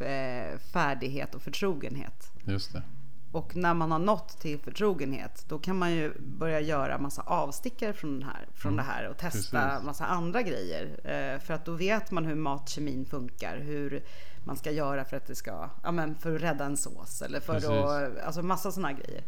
eh, 0.00 0.58
färdighet 0.58 1.34
och 1.34 1.42
förtrogenhet. 1.42 2.32
Just 2.44 2.72
det. 2.72 2.82
Och 3.32 3.56
när 3.56 3.74
man 3.74 3.90
har 3.90 3.98
nått 3.98 4.40
till 4.40 4.58
förtrogenhet 4.58 5.44
då 5.48 5.58
kan 5.58 5.78
man 5.78 5.92
ju 5.92 6.12
börja 6.18 6.60
göra 6.60 6.98
massa 6.98 7.22
avstickare 7.22 7.92
från, 7.92 8.20
den 8.20 8.28
här, 8.28 8.48
från 8.54 8.76
det 8.76 8.82
här 8.82 9.08
och 9.08 9.16
testa 9.18 9.58
Mm. 9.58 9.70
Precis. 9.70 9.86
massa 9.86 10.06
andra 10.06 10.42
grejer. 10.42 11.00
Eh, 11.04 11.40
för 11.40 11.54
att 11.54 11.64
då 11.64 11.72
vet 11.72 12.10
man 12.10 12.24
hur 12.24 12.34
matkemin 12.34 13.04
funkar, 13.04 13.56
hur 13.56 14.04
man 14.44 14.56
ska 14.56 14.70
göra 14.70 15.04
för 15.04 15.16
att 15.16 15.26
det 15.26 15.34
ska, 15.34 15.70
ja 15.82 15.92
men 15.92 16.14
för 16.14 16.36
att 16.36 16.42
rädda 16.42 16.64
en 16.64 16.76
sås 16.76 17.22
eller 17.22 17.40
för 17.40 17.54
Precis. 17.54 17.70
att, 17.70 18.26
alltså 18.26 18.42
massa 18.42 18.72
sådana 18.72 18.92
grejer. 18.92 19.24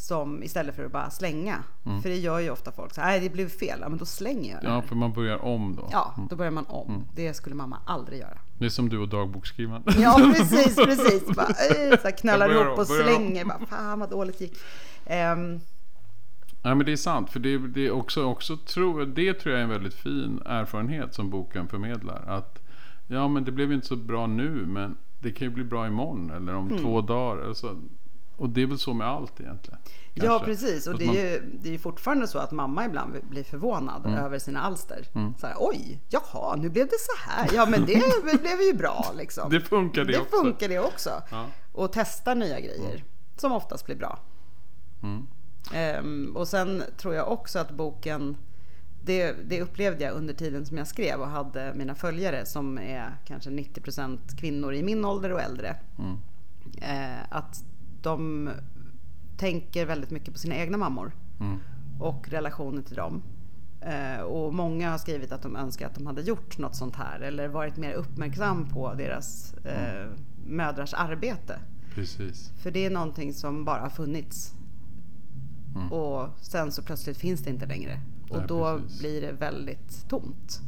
Som 0.00 0.42
istället 0.42 0.76
för 0.76 0.84
att 0.84 0.92
bara 0.92 1.10
slänga. 1.10 1.64
För 2.02 2.08
det 2.08 2.16
gör 2.16 2.38
ju 2.40 2.50
ofta 2.50 2.72
folk 2.72 2.94
så 2.94 3.00
här, 3.00 3.20
det 3.20 3.30
blev 3.32 3.48
fel, 3.48 3.78
ja 3.80 3.88
men 3.88 3.98
då 3.98 4.04
slänger 4.04 4.52
jag 4.52 4.60
det. 4.62 4.66
Mm. 4.66 4.74
Ja, 4.74 4.80
här." 4.80 4.88
för 4.88 4.96
man 4.96 5.12
börjar 5.12 5.44
om 5.44 5.76
då. 5.76 5.88
Ja, 5.92 6.14
då 6.30 6.36
börjar 6.36 6.50
man 6.52 6.66
om. 6.68 7.06
Det 7.14 7.34
skulle 7.34 7.54
mamma 7.54 7.78
aldrig 7.86 8.18
göra. 8.20 8.38
Det 8.58 8.64
är 8.64 8.68
som 8.70 8.88
du 8.88 8.98
och 8.98 9.08
dagboksskrivande. 9.08 9.92
Ja 9.98 10.32
precis, 10.36 10.76
precis. 10.76 11.26
Bara, 11.26 11.46
så 11.46 12.02
här 12.04 12.16
knallar 12.18 12.50
ihop 12.50 12.66
och 12.66 12.78
om. 12.78 12.84
slänger. 12.84 13.44
Bara, 13.44 13.66
Fan 13.66 14.00
vad 14.00 14.10
dåligt 14.10 14.40
gick. 14.40 14.56
Ehm, 15.06 15.60
Nej 16.62 16.74
men 16.74 16.86
det 16.86 16.92
är 16.92 16.96
sant, 16.96 17.30
för 17.30 17.40
det, 17.40 17.58
det, 17.58 17.86
är 17.86 17.90
också, 17.90 18.24
också 18.24 18.56
tro, 18.56 19.04
det 19.04 19.34
tror 19.34 19.52
jag 19.52 19.58
är 19.60 19.64
en 19.64 19.70
väldigt 19.70 19.94
fin 19.94 20.42
erfarenhet 20.46 21.14
som 21.14 21.30
boken 21.30 21.68
förmedlar. 21.68 22.24
Att 22.26 22.58
ja 23.06 23.28
men 23.28 23.44
det 23.44 23.52
blev 23.52 23.72
inte 23.72 23.86
så 23.86 23.96
bra 23.96 24.26
nu 24.26 24.50
men 24.66 24.96
det 25.18 25.32
kan 25.32 25.48
ju 25.48 25.54
bli 25.54 25.64
bra 25.64 25.86
imorgon 25.86 26.30
eller 26.30 26.54
om 26.54 26.68
Mm. 26.68 26.82
två 26.82 27.00
dagar. 27.00 27.48
Alltså, 27.48 27.76
och 28.40 28.48
det 28.50 28.62
är 28.62 28.66
väl 28.66 28.78
så 28.78 28.94
med 28.94 29.06
allt 29.06 29.40
egentligen. 29.40 29.78
ja 30.14 30.24
kanske. 30.26 30.44
precis. 30.46 30.86
Och 30.86 30.98
det 30.98 31.04
är, 31.04 31.12
ju, 31.32 31.42
det 31.62 31.68
är 31.68 31.72
ju 31.72 31.78
fortfarande 31.78 32.26
så 32.28 32.38
att 32.38 32.50
mamma 32.52 32.84
ibland 32.84 33.16
blir 33.30 33.44
förvånad 33.44 34.06
Mm. 34.06 34.18
över 34.18 34.38
sina 34.38 34.60
alster. 34.60 35.06
Så 35.40 35.46
här, 35.46 35.54
Oj, 35.58 36.00
jaha, 36.08 36.56
nu 36.56 36.68
blev 36.70 36.86
det 36.86 36.98
så 37.00 37.30
här. 37.30 37.50
Ja 37.54 37.66
men 37.66 37.86
det 37.86 38.02
blev 38.42 38.60
ju 38.60 38.74
bra 38.74 39.04
liksom. 39.16 39.50
Det 39.50 39.60
funkar 39.60 40.04
det, 40.04 40.12
det 40.12 40.18
också. 40.20 40.36
funkar 40.36 40.68
det 40.68 40.78
också. 40.78 41.10
Ja. 41.30 41.46
Och 41.72 41.92
testa 41.92 42.34
nya 42.34 42.60
grejer. 42.60 43.04
Som 43.36 43.52
oftast 43.52 43.86
blir 43.86 43.96
bra. 43.96 44.18
Mm. 45.02 45.26
Ehm, 45.74 46.36
och 46.36 46.48
sen 46.48 46.82
tror 46.96 47.14
jag 47.14 47.32
också 47.32 47.58
att 47.58 47.70
boken 47.70 48.36
det, 49.02 49.32
det 49.48 49.60
upplevde 49.62 50.04
jag 50.04 50.14
under 50.14 50.34
tiden 50.34 50.66
som 50.66 50.78
jag 50.78 50.86
skrev 50.86 51.20
och 51.20 51.28
hade 51.28 51.72
mina 51.74 51.94
följare 51.94 52.46
som 52.46 52.78
är 52.78 53.16
kanske 53.26 53.50
90% 53.50 54.18
kvinnor 54.40 54.74
i 54.74 54.82
min 54.82 55.04
ålder 55.04 55.32
och 55.32 55.40
äldre. 55.40 55.76
Mm. 55.98 56.16
Eh, 56.82 57.18
att 57.30 57.64
de 58.02 58.50
tänker 59.36 59.86
väldigt 59.86 60.10
mycket 60.10 60.32
på 60.32 60.38
sina 60.38 60.54
egna 60.56 60.78
mammor 60.78 61.12
Mm. 61.40 61.58
och 62.00 62.28
relationen 62.28 62.82
till 62.84 62.96
dem. 62.96 63.22
Eh, 63.80 64.20
och 64.20 64.54
många 64.54 64.90
har 64.90 64.98
skrivit 64.98 65.32
att 65.32 65.42
de 65.42 65.56
önskar 65.56 65.86
att 65.86 65.94
de 65.94 66.06
hade 66.06 66.22
gjort 66.22 66.58
något 66.58 66.74
sånt 66.76 66.96
här 66.96 67.20
eller 67.20 67.48
varit 67.48 67.76
mer 67.76 67.92
uppmärksam 67.92 68.68
på 68.68 68.94
deras 68.94 69.54
eh, 69.54 70.06
mödrars 70.46 70.94
arbete. 70.94 71.58
Precis. 71.94 72.52
För 72.62 72.70
det 72.70 72.86
är 72.86 72.90
någonting 72.90 73.32
som 73.34 73.64
bara 73.64 73.80
har 73.80 73.90
funnits. 73.90 74.54
Mm. 75.76 75.92
Och 75.92 76.28
sen 76.40 76.72
så 76.72 76.82
plötsligt 76.82 77.16
finns 77.16 77.40
det 77.40 77.50
inte 77.50 77.66
längre. 77.66 78.00
Och 78.30 78.36
Nej, 78.36 78.44
då 78.48 78.78
precis. 78.78 79.00
blir 79.00 79.20
det 79.20 79.32
väldigt 79.32 80.08
tomt. 80.08 80.60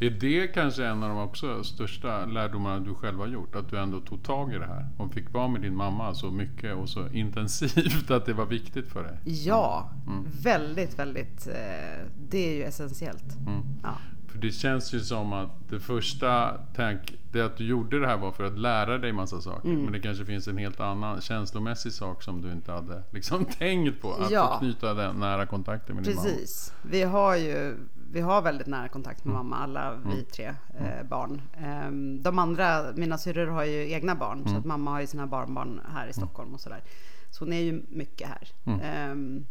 Är 0.00 0.10
det 0.10 0.46
kanske 0.46 0.86
en 0.86 1.02
av 1.02 1.08
de 1.08 1.18
också 1.18 1.64
största 1.64 2.26
lärdomarna 2.26 2.80
du 2.80 2.94
själv 2.94 3.18
har 3.18 3.26
gjort? 3.26 3.56
Att 3.56 3.70
du 3.70 3.78
ändå 3.78 4.00
tog 4.00 4.22
tag 4.22 4.52
i 4.54 4.58
det 4.58 4.66
här 4.66 4.88
och 4.96 5.12
fick 5.12 5.32
vara 5.32 5.48
med 5.48 5.60
din 5.62 5.76
mamma 5.76 6.14
så 6.14 6.30
mycket 6.30 6.74
och 6.76 6.88
så 6.88 7.08
intensivt 7.08 8.10
att 8.10 8.26
det 8.26 8.32
var 8.32 8.46
viktigt 8.46 8.88
för 8.88 9.02
dig? 9.02 9.18
Ja, 9.24 9.90
Mm. 10.06 10.24
väldigt, 10.42 10.98
väldigt. 10.98 11.46
Eh, 11.46 12.06
det 12.30 12.48
är 12.48 12.54
ju 12.54 12.62
essentiellt. 12.62 13.36
Mm. 13.46 13.62
Ja. 13.82 13.94
För 14.28 14.38
det 14.38 14.50
känns 14.50 14.92
ju 14.94 15.00
som 15.00 15.32
att 15.32 15.68
det 15.70 15.80
första 15.80 16.52
tank, 16.74 17.14
det 17.32 17.40
att 17.42 17.56
du 17.56 17.64
gjorde 17.66 18.00
det 18.00 18.06
här 18.06 18.16
var 18.16 18.32
för 18.32 18.44
att 18.44 18.58
lära 18.58 18.98
dig 18.98 19.12
massa 19.12 19.40
saker. 19.40 19.68
Mm. 19.68 19.82
Men 19.82 19.92
det 19.92 20.00
kanske 20.00 20.24
finns 20.24 20.48
en 20.48 20.58
helt 20.58 20.80
annan 20.80 21.20
känslomässig 21.20 21.92
sak 21.92 22.22
som 22.22 22.42
du 22.42 22.52
inte 22.52 22.72
hade 22.72 23.02
liksom 23.10 23.44
tänkt 23.58 24.02
på. 24.02 24.12
Att 24.12 24.30
Ja. 24.30 24.56
knyta 24.58 24.94
den 24.94 25.16
nära 25.16 25.46
kontakten 25.46 25.94
med 25.96 26.04
din 26.04 26.14
mamma. 26.16 26.28
Precis. 26.28 26.72
Vi 26.90 27.02
har 27.02 27.36
ju 27.36 27.76
vi 28.12 28.20
har 28.20 28.42
väldigt 28.42 28.66
nära 28.66 28.88
kontakt 28.88 29.24
med 29.24 29.34
Mm. 29.34 29.46
mamma, 29.46 29.62
alla 29.62 29.94
vi 30.06 30.22
tre 30.24 30.54
eh, 30.78 31.06
barn. 31.08 31.42
Ehm, 31.58 32.22
de 32.22 32.38
andra, 32.38 32.92
mina 32.96 33.18
syrror 33.18 33.46
har 33.46 33.64
ju 33.64 33.90
egna 33.92 34.14
barn, 34.14 34.38
Mm. 34.38 34.48
så 34.52 34.58
att 34.58 34.64
mamma 34.64 34.90
har 34.90 35.00
ju 35.00 35.06
sina 35.06 35.26
barnbarn 35.26 35.80
här 35.94 36.06
i 36.06 36.12
Stockholm 36.12 36.54
och 36.54 36.60
sådär. 36.60 36.82
Så 37.30 37.44
hon 37.44 37.52
är 37.52 37.60
ju 37.60 37.82
mycket 37.88 38.28
här. 38.28 38.48
Mm. 38.64 38.80
Ehm, 38.80 39.46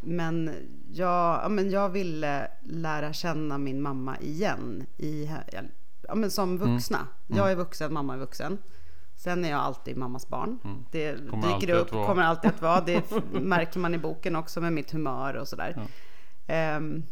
men, 0.00 0.50
jag, 0.92 1.40
ja, 1.42 1.48
men 1.48 1.70
jag 1.70 1.88
ville 1.88 2.50
lära 2.62 3.12
känna 3.12 3.58
min 3.58 3.82
mamma 3.82 4.18
igen, 4.18 4.86
i, 4.96 5.30
ja, 6.08 6.14
men 6.14 6.30
som 6.30 6.56
Mm. 6.56 6.72
vuxna. 6.72 6.98
Jag 7.26 7.52
är 7.52 7.56
vuxen, 7.56 7.92
mamma 7.92 8.14
är 8.14 8.18
vuxen. 8.18 8.58
Sen 9.16 9.44
är 9.44 9.50
jag 9.50 9.60
alltid 9.60 9.96
mammas 9.96 10.28
barn. 10.28 10.58
Det 10.90 11.08
Mm. 11.08 11.30
Kommer 11.30 11.54
dyker 11.60 11.74
upp, 11.74 11.90
kommer 11.90 12.22
alltid 12.22 12.50
att 12.50 12.62
vara. 12.62 12.80
Det 12.80 13.10
märker 13.32 13.78
man 13.80 13.94
i 13.94 13.98
boken 13.98 14.36
också 14.36 14.60
med 14.60 14.72
mitt 14.72 14.90
humör 14.90 15.34
och 15.36 15.48
sådär. 15.48 15.82
Ehm, 16.46 17.02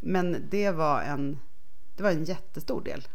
men 0.00 0.48
det 0.50 0.70
var, 0.70 1.02
en, 1.02 1.38
det 1.94 2.02
var 2.02 2.10
en 2.10 2.24
jättestor 2.24 2.82
del. 2.82 3.08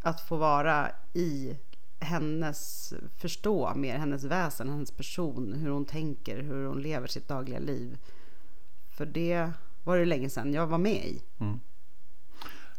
Att 0.00 0.20
få 0.20 0.36
vara 0.36 0.90
i 1.12 1.58
hennes, 2.00 2.92
förstå 3.16 3.74
mer 3.74 3.98
hennes 3.98 4.24
väsen, 4.24 4.68
hennes 4.68 4.90
person, 4.90 5.52
hur 5.52 5.70
hon 5.70 5.84
tänker, 5.84 6.42
hur 6.42 6.66
hon 6.66 6.82
lever 6.82 7.06
sitt 7.06 7.28
dagliga 7.28 7.58
liv. 7.58 7.98
För 8.90 9.06
det 9.06 9.50
var 9.84 9.98
det 9.98 10.04
länge 10.04 10.30
sedan 10.30 10.52
jag 10.52 10.66
var 10.66 10.78
med 10.78 11.06
i. 11.06 11.22
Mm. 11.38 11.60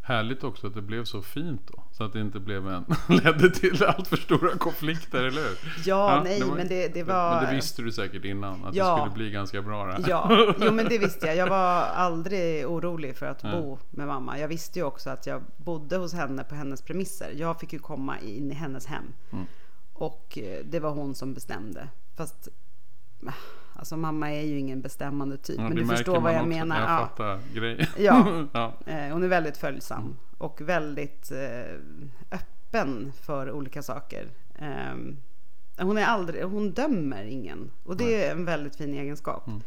Härligt 0.09 0.43
också 0.43 0.67
att 0.67 0.73
det 0.73 0.81
blev 0.81 1.03
så 1.03 1.21
fint 1.21 1.61
då. 1.67 1.83
Så 1.91 2.03
att 2.03 2.13
det 2.13 2.19
inte 2.21 2.39
blev 2.39 2.67
en, 2.67 2.85
ledde 3.07 3.49
till 3.49 3.83
allt 3.83 4.07
för 4.07 4.17
stora 4.17 4.57
konflikter, 4.57 5.23
eller 5.23 5.41
hur? 5.41 5.57
Ja, 5.85 6.21
nej, 6.23 6.43
men 6.55 6.67
det- 6.67 6.87
det 6.93 7.03
var- 7.03 7.35
Men 7.41 7.49
det 7.49 7.55
visste 7.55 7.81
du 7.81 7.91
säkert 7.91 8.25
innan, 8.25 8.65
att 8.65 8.75
Ja. 8.75 8.95
det 8.95 9.01
skulle 9.01 9.13
bli 9.13 9.31
ganska 9.31 9.61
bra 9.61 9.85
det 9.85 9.91
här. 9.93 10.03
Ja, 10.07 10.53
jo 10.61 10.71
men 10.71 10.85
det 10.89 10.97
visste 11.05 11.27
jag. 11.27 11.35
Jag 11.35 11.47
var 11.49 11.81
aldrig 11.81 12.67
orolig 12.67 13.15
för 13.17 13.25
att 13.25 13.41
bo 13.41 13.77
med 13.89 14.07
mamma. 14.07 14.39
Jag 14.39 14.47
visste 14.47 14.79
ju 14.79 14.85
också 14.85 15.09
att 15.09 15.27
jag 15.27 15.41
bodde 15.57 15.97
hos 15.97 16.13
henne 16.13 16.43
på 16.43 16.55
hennes 16.55 16.81
premisser. 16.81 17.31
Jag 17.37 17.59
fick 17.59 17.73
ju 17.73 17.79
komma 17.79 18.19
in 18.19 18.51
i 18.51 18.53
hennes 18.53 18.85
hem. 18.85 19.03
Mm. 19.31 19.45
Och 19.93 20.37
eh, 20.41 20.65
det 20.65 20.79
var 20.79 20.91
hon 20.91 21.15
som 21.15 21.33
bestämde. 21.33 21.87
Fast 22.17 22.47
ah, 23.27 23.31
alltså 23.79 23.97
mamma 23.97 24.31
är 24.31 24.41
ju 24.41 24.59
ingen 24.59 24.81
bestämmande 24.81 25.37
typ. 25.37 25.57
Ja, 25.57 25.63
men 25.63 25.75
du 25.75 25.85
förstår 25.85 26.21
vad 26.21 26.31
jag 26.33 26.39
också. 26.39 26.49
menar. 26.49 26.75
Jag 26.81 26.89
Ja. 26.89 26.97
fattar 26.97 27.39
grejen. 27.53 27.87
Ja. 27.97 28.45
ja. 28.53 28.73
Eh, 28.85 29.13
Hon 29.13 29.23
är 29.23 29.27
väldigt 29.27 29.57
följsam 29.57 30.17
och 30.37 30.61
väldigt 30.61 31.31
eh, 31.31 31.73
öppen 32.31 33.11
för 33.21 33.51
olika 33.51 33.81
saker. 33.83 34.27
Ehm, 34.55 35.17
Hon, 35.81 35.97
är 35.97 36.05
aldrig, 36.05 36.43
hon 36.43 36.71
dömer 36.71 37.23
ingen 37.23 37.71
och 37.83 37.97
det 37.97 38.25
är 38.25 38.31
en 38.31 38.45
väldigt 38.45 38.75
fin 38.75 38.93
egenskap. 38.93 39.47
Mm. 39.47 39.61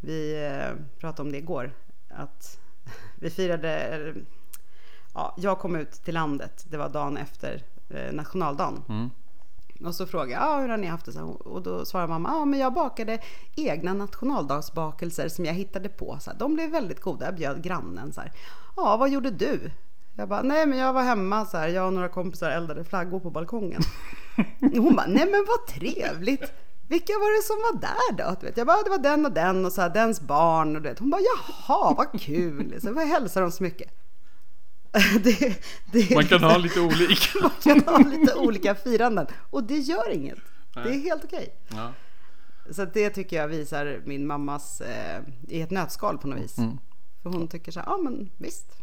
Vi 0.00 0.46
eh, 0.46 0.84
pratade 1.00 1.22
om 1.26 1.32
det 1.32 1.38
igår. 1.38 1.70
Att 2.08 2.58
vi 3.20 3.30
firade, 3.30 4.14
ja, 5.14 5.34
jag 5.38 5.58
kom 5.58 5.76
ut 5.76 5.92
till 5.92 6.14
landet, 6.14 6.64
det 6.70 6.76
var 6.76 6.88
dagen 6.88 7.16
efter 7.16 7.62
nationaldagen. 8.12 8.82
Mm. 8.88 9.10
Och 9.84 9.94
så 9.94 10.06
frågade 10.06 10.32
jag, 10.32 10.42
ah, 10.42 10.60
hur 10.60 10.68
har 10.68 10.76
ni 10.76 10.86
haft 10.86 11.06
det? 11.06 11.22
Och 11.22 11.62
då 11.62 11.84
svarade 11.84 12.08
mamma, 12.08 12.28
att 12.28 12.34
ah, 12.34 12.44
men 12.44 12.60
jag 12.60 12.72
bakade 12.72 13.18
egna 13.56 13.94
nationaldagsbakelser 13.94 15.28
som 15.28 15.44
jag 15.44 15.54
hittade 15.54 15.88
på. 15.88 16.18
Så 16.20 16.30
här, 16.30 16.38
de 16.38 16.54
blev 16.54 16.70
väldigt 16.70 17.00
goda, 17.00 17.24
jag 17.24 17.34
bjöd 17.34 17.62
grannen. 17.62 18.12
Ja, 18.16 18.22
ah, 18.76 18.96
vad 18.96 19.10
gjorde 19.10 19.30
du? 19.30 19.70
Jag 20.16 20.28
bara, 20.28 20.42
nej 20.42 20.66
men 20.66 20.78
jag 20.78 20.92
var 20.92 21.02
hemma 21.02 21.46
så 21.46 21.56
här, 21.56 21.68
jag 21.68 21.86
och 21.86 21.92
några 21.92 22.08
kompisar 22.08 22.50
eldade 22.50 22.84
flaggor 22.84 23.20
på 23.20 23.30
balkongen. 23.30 23.82
Hon 24.60 24.96
bara, 24.96 25.06
nej 25.06 25.28
men 25.30 25.46
vad 25.48 25.66
trevligt. 25.66 26.52
Vilka 26.88 27.12
var 27.12 27.36
det 27.36 27.46
som 27.46 27.56
var 27.56 27.80
där 27.80 28.24
då? 28.24 28.36
Du 28.40 28.46
vet, 28.46 28.56
jag 28.56 28.66
bara, 28.66 28.76
ah, 28.76 28.82
det 28.84 28.90
var 28.90 28.98
den 28.98 29.26
och 29.26 29.32
den 29.32 29.64
och 29.64 29.72
så 29.72 29.80
här, 29.80 29.90
dens 29.90 30.20
barn. 30.20 30.76
Och 30.76 30.82
du 30.82 30.88
vet. 30.88 30.98
Hon 30.98 31.10
bara, 31.10 31.20
jaha 31.20 31.94
vad 31.96 32.20
kul. 32.20 32.80
Så 32.80 32.88
jag 32.88 33.06
hälsar 33.06 33.40
dem 33.40 33.50
så 33.50 33.62
mycket. 33.62 33.99
Det, 35.22 35.62
det 35.92 36.14
Man 36.14 36.24
kan 36.26 36.42
ha 36.42 36.56
lite 36.56 36.80
olika. 36.80 37.38
man 37.42 37.50
kan 37.62 37.80
ha 37.94 37.98
lite 37.98 38.34
olika 38.34 38.74
firanden 38.74 39.26
och 39.50 39.64
det 39.64 39.78
gör 39.78 40.10
inget. 40.10 40.38
Det 40.74 40.80
är 40.80 40.84
Nej. 40.84 41.00
helt 41.00 41.24
okej. 41.24 41.48
Ja. 41.68 41.92
Så 42.70 42.84
det 42.84 43.10
tycker 43.10 43.36
jag 43.36 43.48
visar 43.48 44.02
min 44.04 44.26
mammas 44.26 44.80
eh, 44.80 45.20
i 45.48 45.60
ett 45.60 45.70
nötskal 45.70 46.18
på 46.18 46.28
något 46.28 46.38
vis. 46.38 46.58
Mm. 46.58 46.78
För 47.22 47.30
hon 47.30 47.48
tycker 47.48 47.72
så 47.72 47.80
här, 47.80 47.86
ja 47.86 47.96
men 47.96 48.30
visst. 48.38 48.76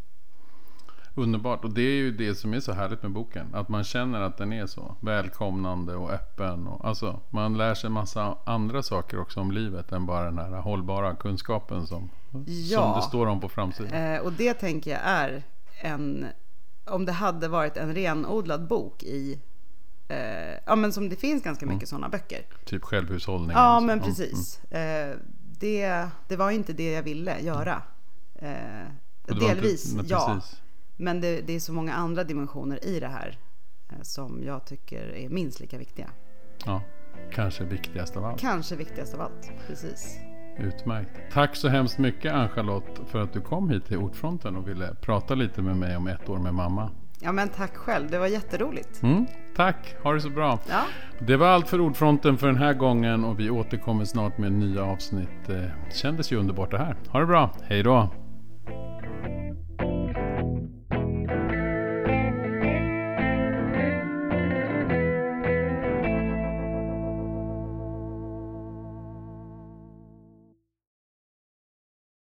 Underbart. 1.16 1.64
Och 1.64 1.74
det 1.74 1.82
är 1.82 1.96
ju 1.96 2.12
det 2.12 2.36
som 2.36 2.54
är 2.54 2.60
så 2.60 2.72
härligt 2.72 3.04
med 3.04 3.12
boken. 3.12 3.56
Att 3.56 3.70
man 3.70 3.84
känner 3.84 4.22
att 4.22 4.38
den 4.38 4.54
är 4.54 4.68
så 4.68 4.96
välkomnande 5.00 5.96
och 5.96 6.12
öppen. 6.12 6.68
Och, 6.68 6.86
alltså, 6.86 7.20
man 7.30 7.58
lär 7.58 7.74
sig 7.76 7.90
massa 7.90 8.38
andra 8.46 8.84
saker 8.84 9.20
också 9.20 9.40
om 9.40 9.52
livet 9.52 9.92
än 9.92 10.06
bara 10.06 10.26
den 10.26 10.38
här 10.38 10.62
hållbara 10.62 11.16
kunskapen 11.16 11.88
som, 11.88 12.10
som 12.32 12.46
Ja. 12.48 12.94
det 12.96 13.02
står 13.02 13.28
om 13.28 13.40
på 13.40 13.50
framsidan. 13.50 13.94
Eh, 13.94 14.20
och 14.22 14.34
det 14.34 14.54
tänker 14.54 14.92
jag 14.92 15.00
är 15.04 15.44
en, 15.80 16.28
om 16.86 17.06
det 17.06 17.12
hade 17.12 17.48
varit 17.48 17.78
en 17.78 17.94
renodlad 17.96 18.68
bok 18.68 19.04
i, 19.04 19.40
eh, 20.08 20.18
ja 20.66 20.76
men 20.76 20.94
som 20.94 21.10
det 21.10 21.16
finns 21.16 21.44
ganska 21.44 21.66
mycket 21.66 21.90
sådana 21.90 22.10
böcker. 22.10 22.46
Typ 22.66 22.84
självhushållning. 22.84 23.52
Ja 23.52 23.80
liksom. 23.80 23.86
men 23.86 23.98
Mm. 24.00 24.10
precis. 24.10 24.64
Eh, 24.72 25.18
det, 25.60 26.08
det 26.28 26.36
var 26.36 26.52
inte 26.52 26.74
det 26.74 26.92
jag 26.92 27.04
ville 27.04 27.40
göra. 27.40 27.82
Eh, 28.36 28.52
inte- 29.30 29.46
delvis 29.48 29.94
nej, 29.94 30.06
ja. 30.10 30.42
Men 30.98 31.22
det, 31.22 31.42
det 31.42 31.54
är 31.54 31.60
så 31.60 31.74
många 31.74 31.94
andra 31.94 32.24
dimensioner 32.24 32.86
i 32.86 33.00
det 33.00 33.08
här 33.08 33.38
eh, 33.90 34.02
som 34.02 34.44
jag 34.44 34.66
tycker 34.66 35.16
är 35.16 35.30
minst 35.30 35.60
lika 35.60 35.78
viktiga. 35.78 36.10
Ja, 36.66 36.82
kanske 37.32 37.64
viktigast 37.64 38.18
av 38.18 38.26
allt. 38.26 38.40
Kanske 38.40 38.76
viktigast 38.76 39.14
av 39.14 39.22
allt. 39.22 39.52
Precis. 39.68 40.18
Utmärkt. 40.60 41.12
Tack 41.34 41.56
så 41.56 41.68
hemskt 41.68 41.98
mycket 41.98 42.34
Ann-Charlotte 42.34 43.00
för 43.08 43.22
att 43.22 43.34
du 43.34 43.42
kom 43.42 43.70
hit 43.70 43.86
till 43.86 43.98
Ordfronten 43.98 44.56
och 44.56 44.68
ville 44.68 44.96
prata 45.02 45.36
lite 45.36 45.62
med 45.62 45.78
mig 45.78 45.98
om 45.98 46.08
ett 46.08 46.30
år 46.30 46.38
med 46.38 46.54
mamma. 46.54 46.90
Ja 47.20 47.32
men 47.32 47.50
tack 47.50 47.76
själv, 47.76 48.12
det 48.12 48.20
var 48.20 48.28
jätteroligt. 48.28 49.04
Mm, 49.04 49.26
tack, 49.56 49.96
ha 50.04 50.14
det 50.14 50.22
så 50.22 50.30
bra. 50.30 50.60
Ja, 50.70 50.82
Det 51.20 51.38
var 51.38 51.48
allt 51.48 51.70
för 51.70 51.82
Ordfronten 51.82 52.38
för 52.38 52.48
den 52.48 52.56
här 52.56 52.74
gången 52.74 53.26
och 53.26 53.40
vi 53.40 53.50
återkommer 53.50 54.06
snart 54.06 54.38
med 54.38 54.52
nya 54.52 54.84
avsnitt. 54.84 55.30
Det 55.48 55.72
kändes 55.94 56.32
ju 56.32 56.38
underbart 56.38 56.72
det 56.72 56.78
här. 56.78 56.96
Ha 57.10 57.20
det 57.20 57.26
bra, 57.26 57.50
hej 57.64 57.84
då! 57.84 58.10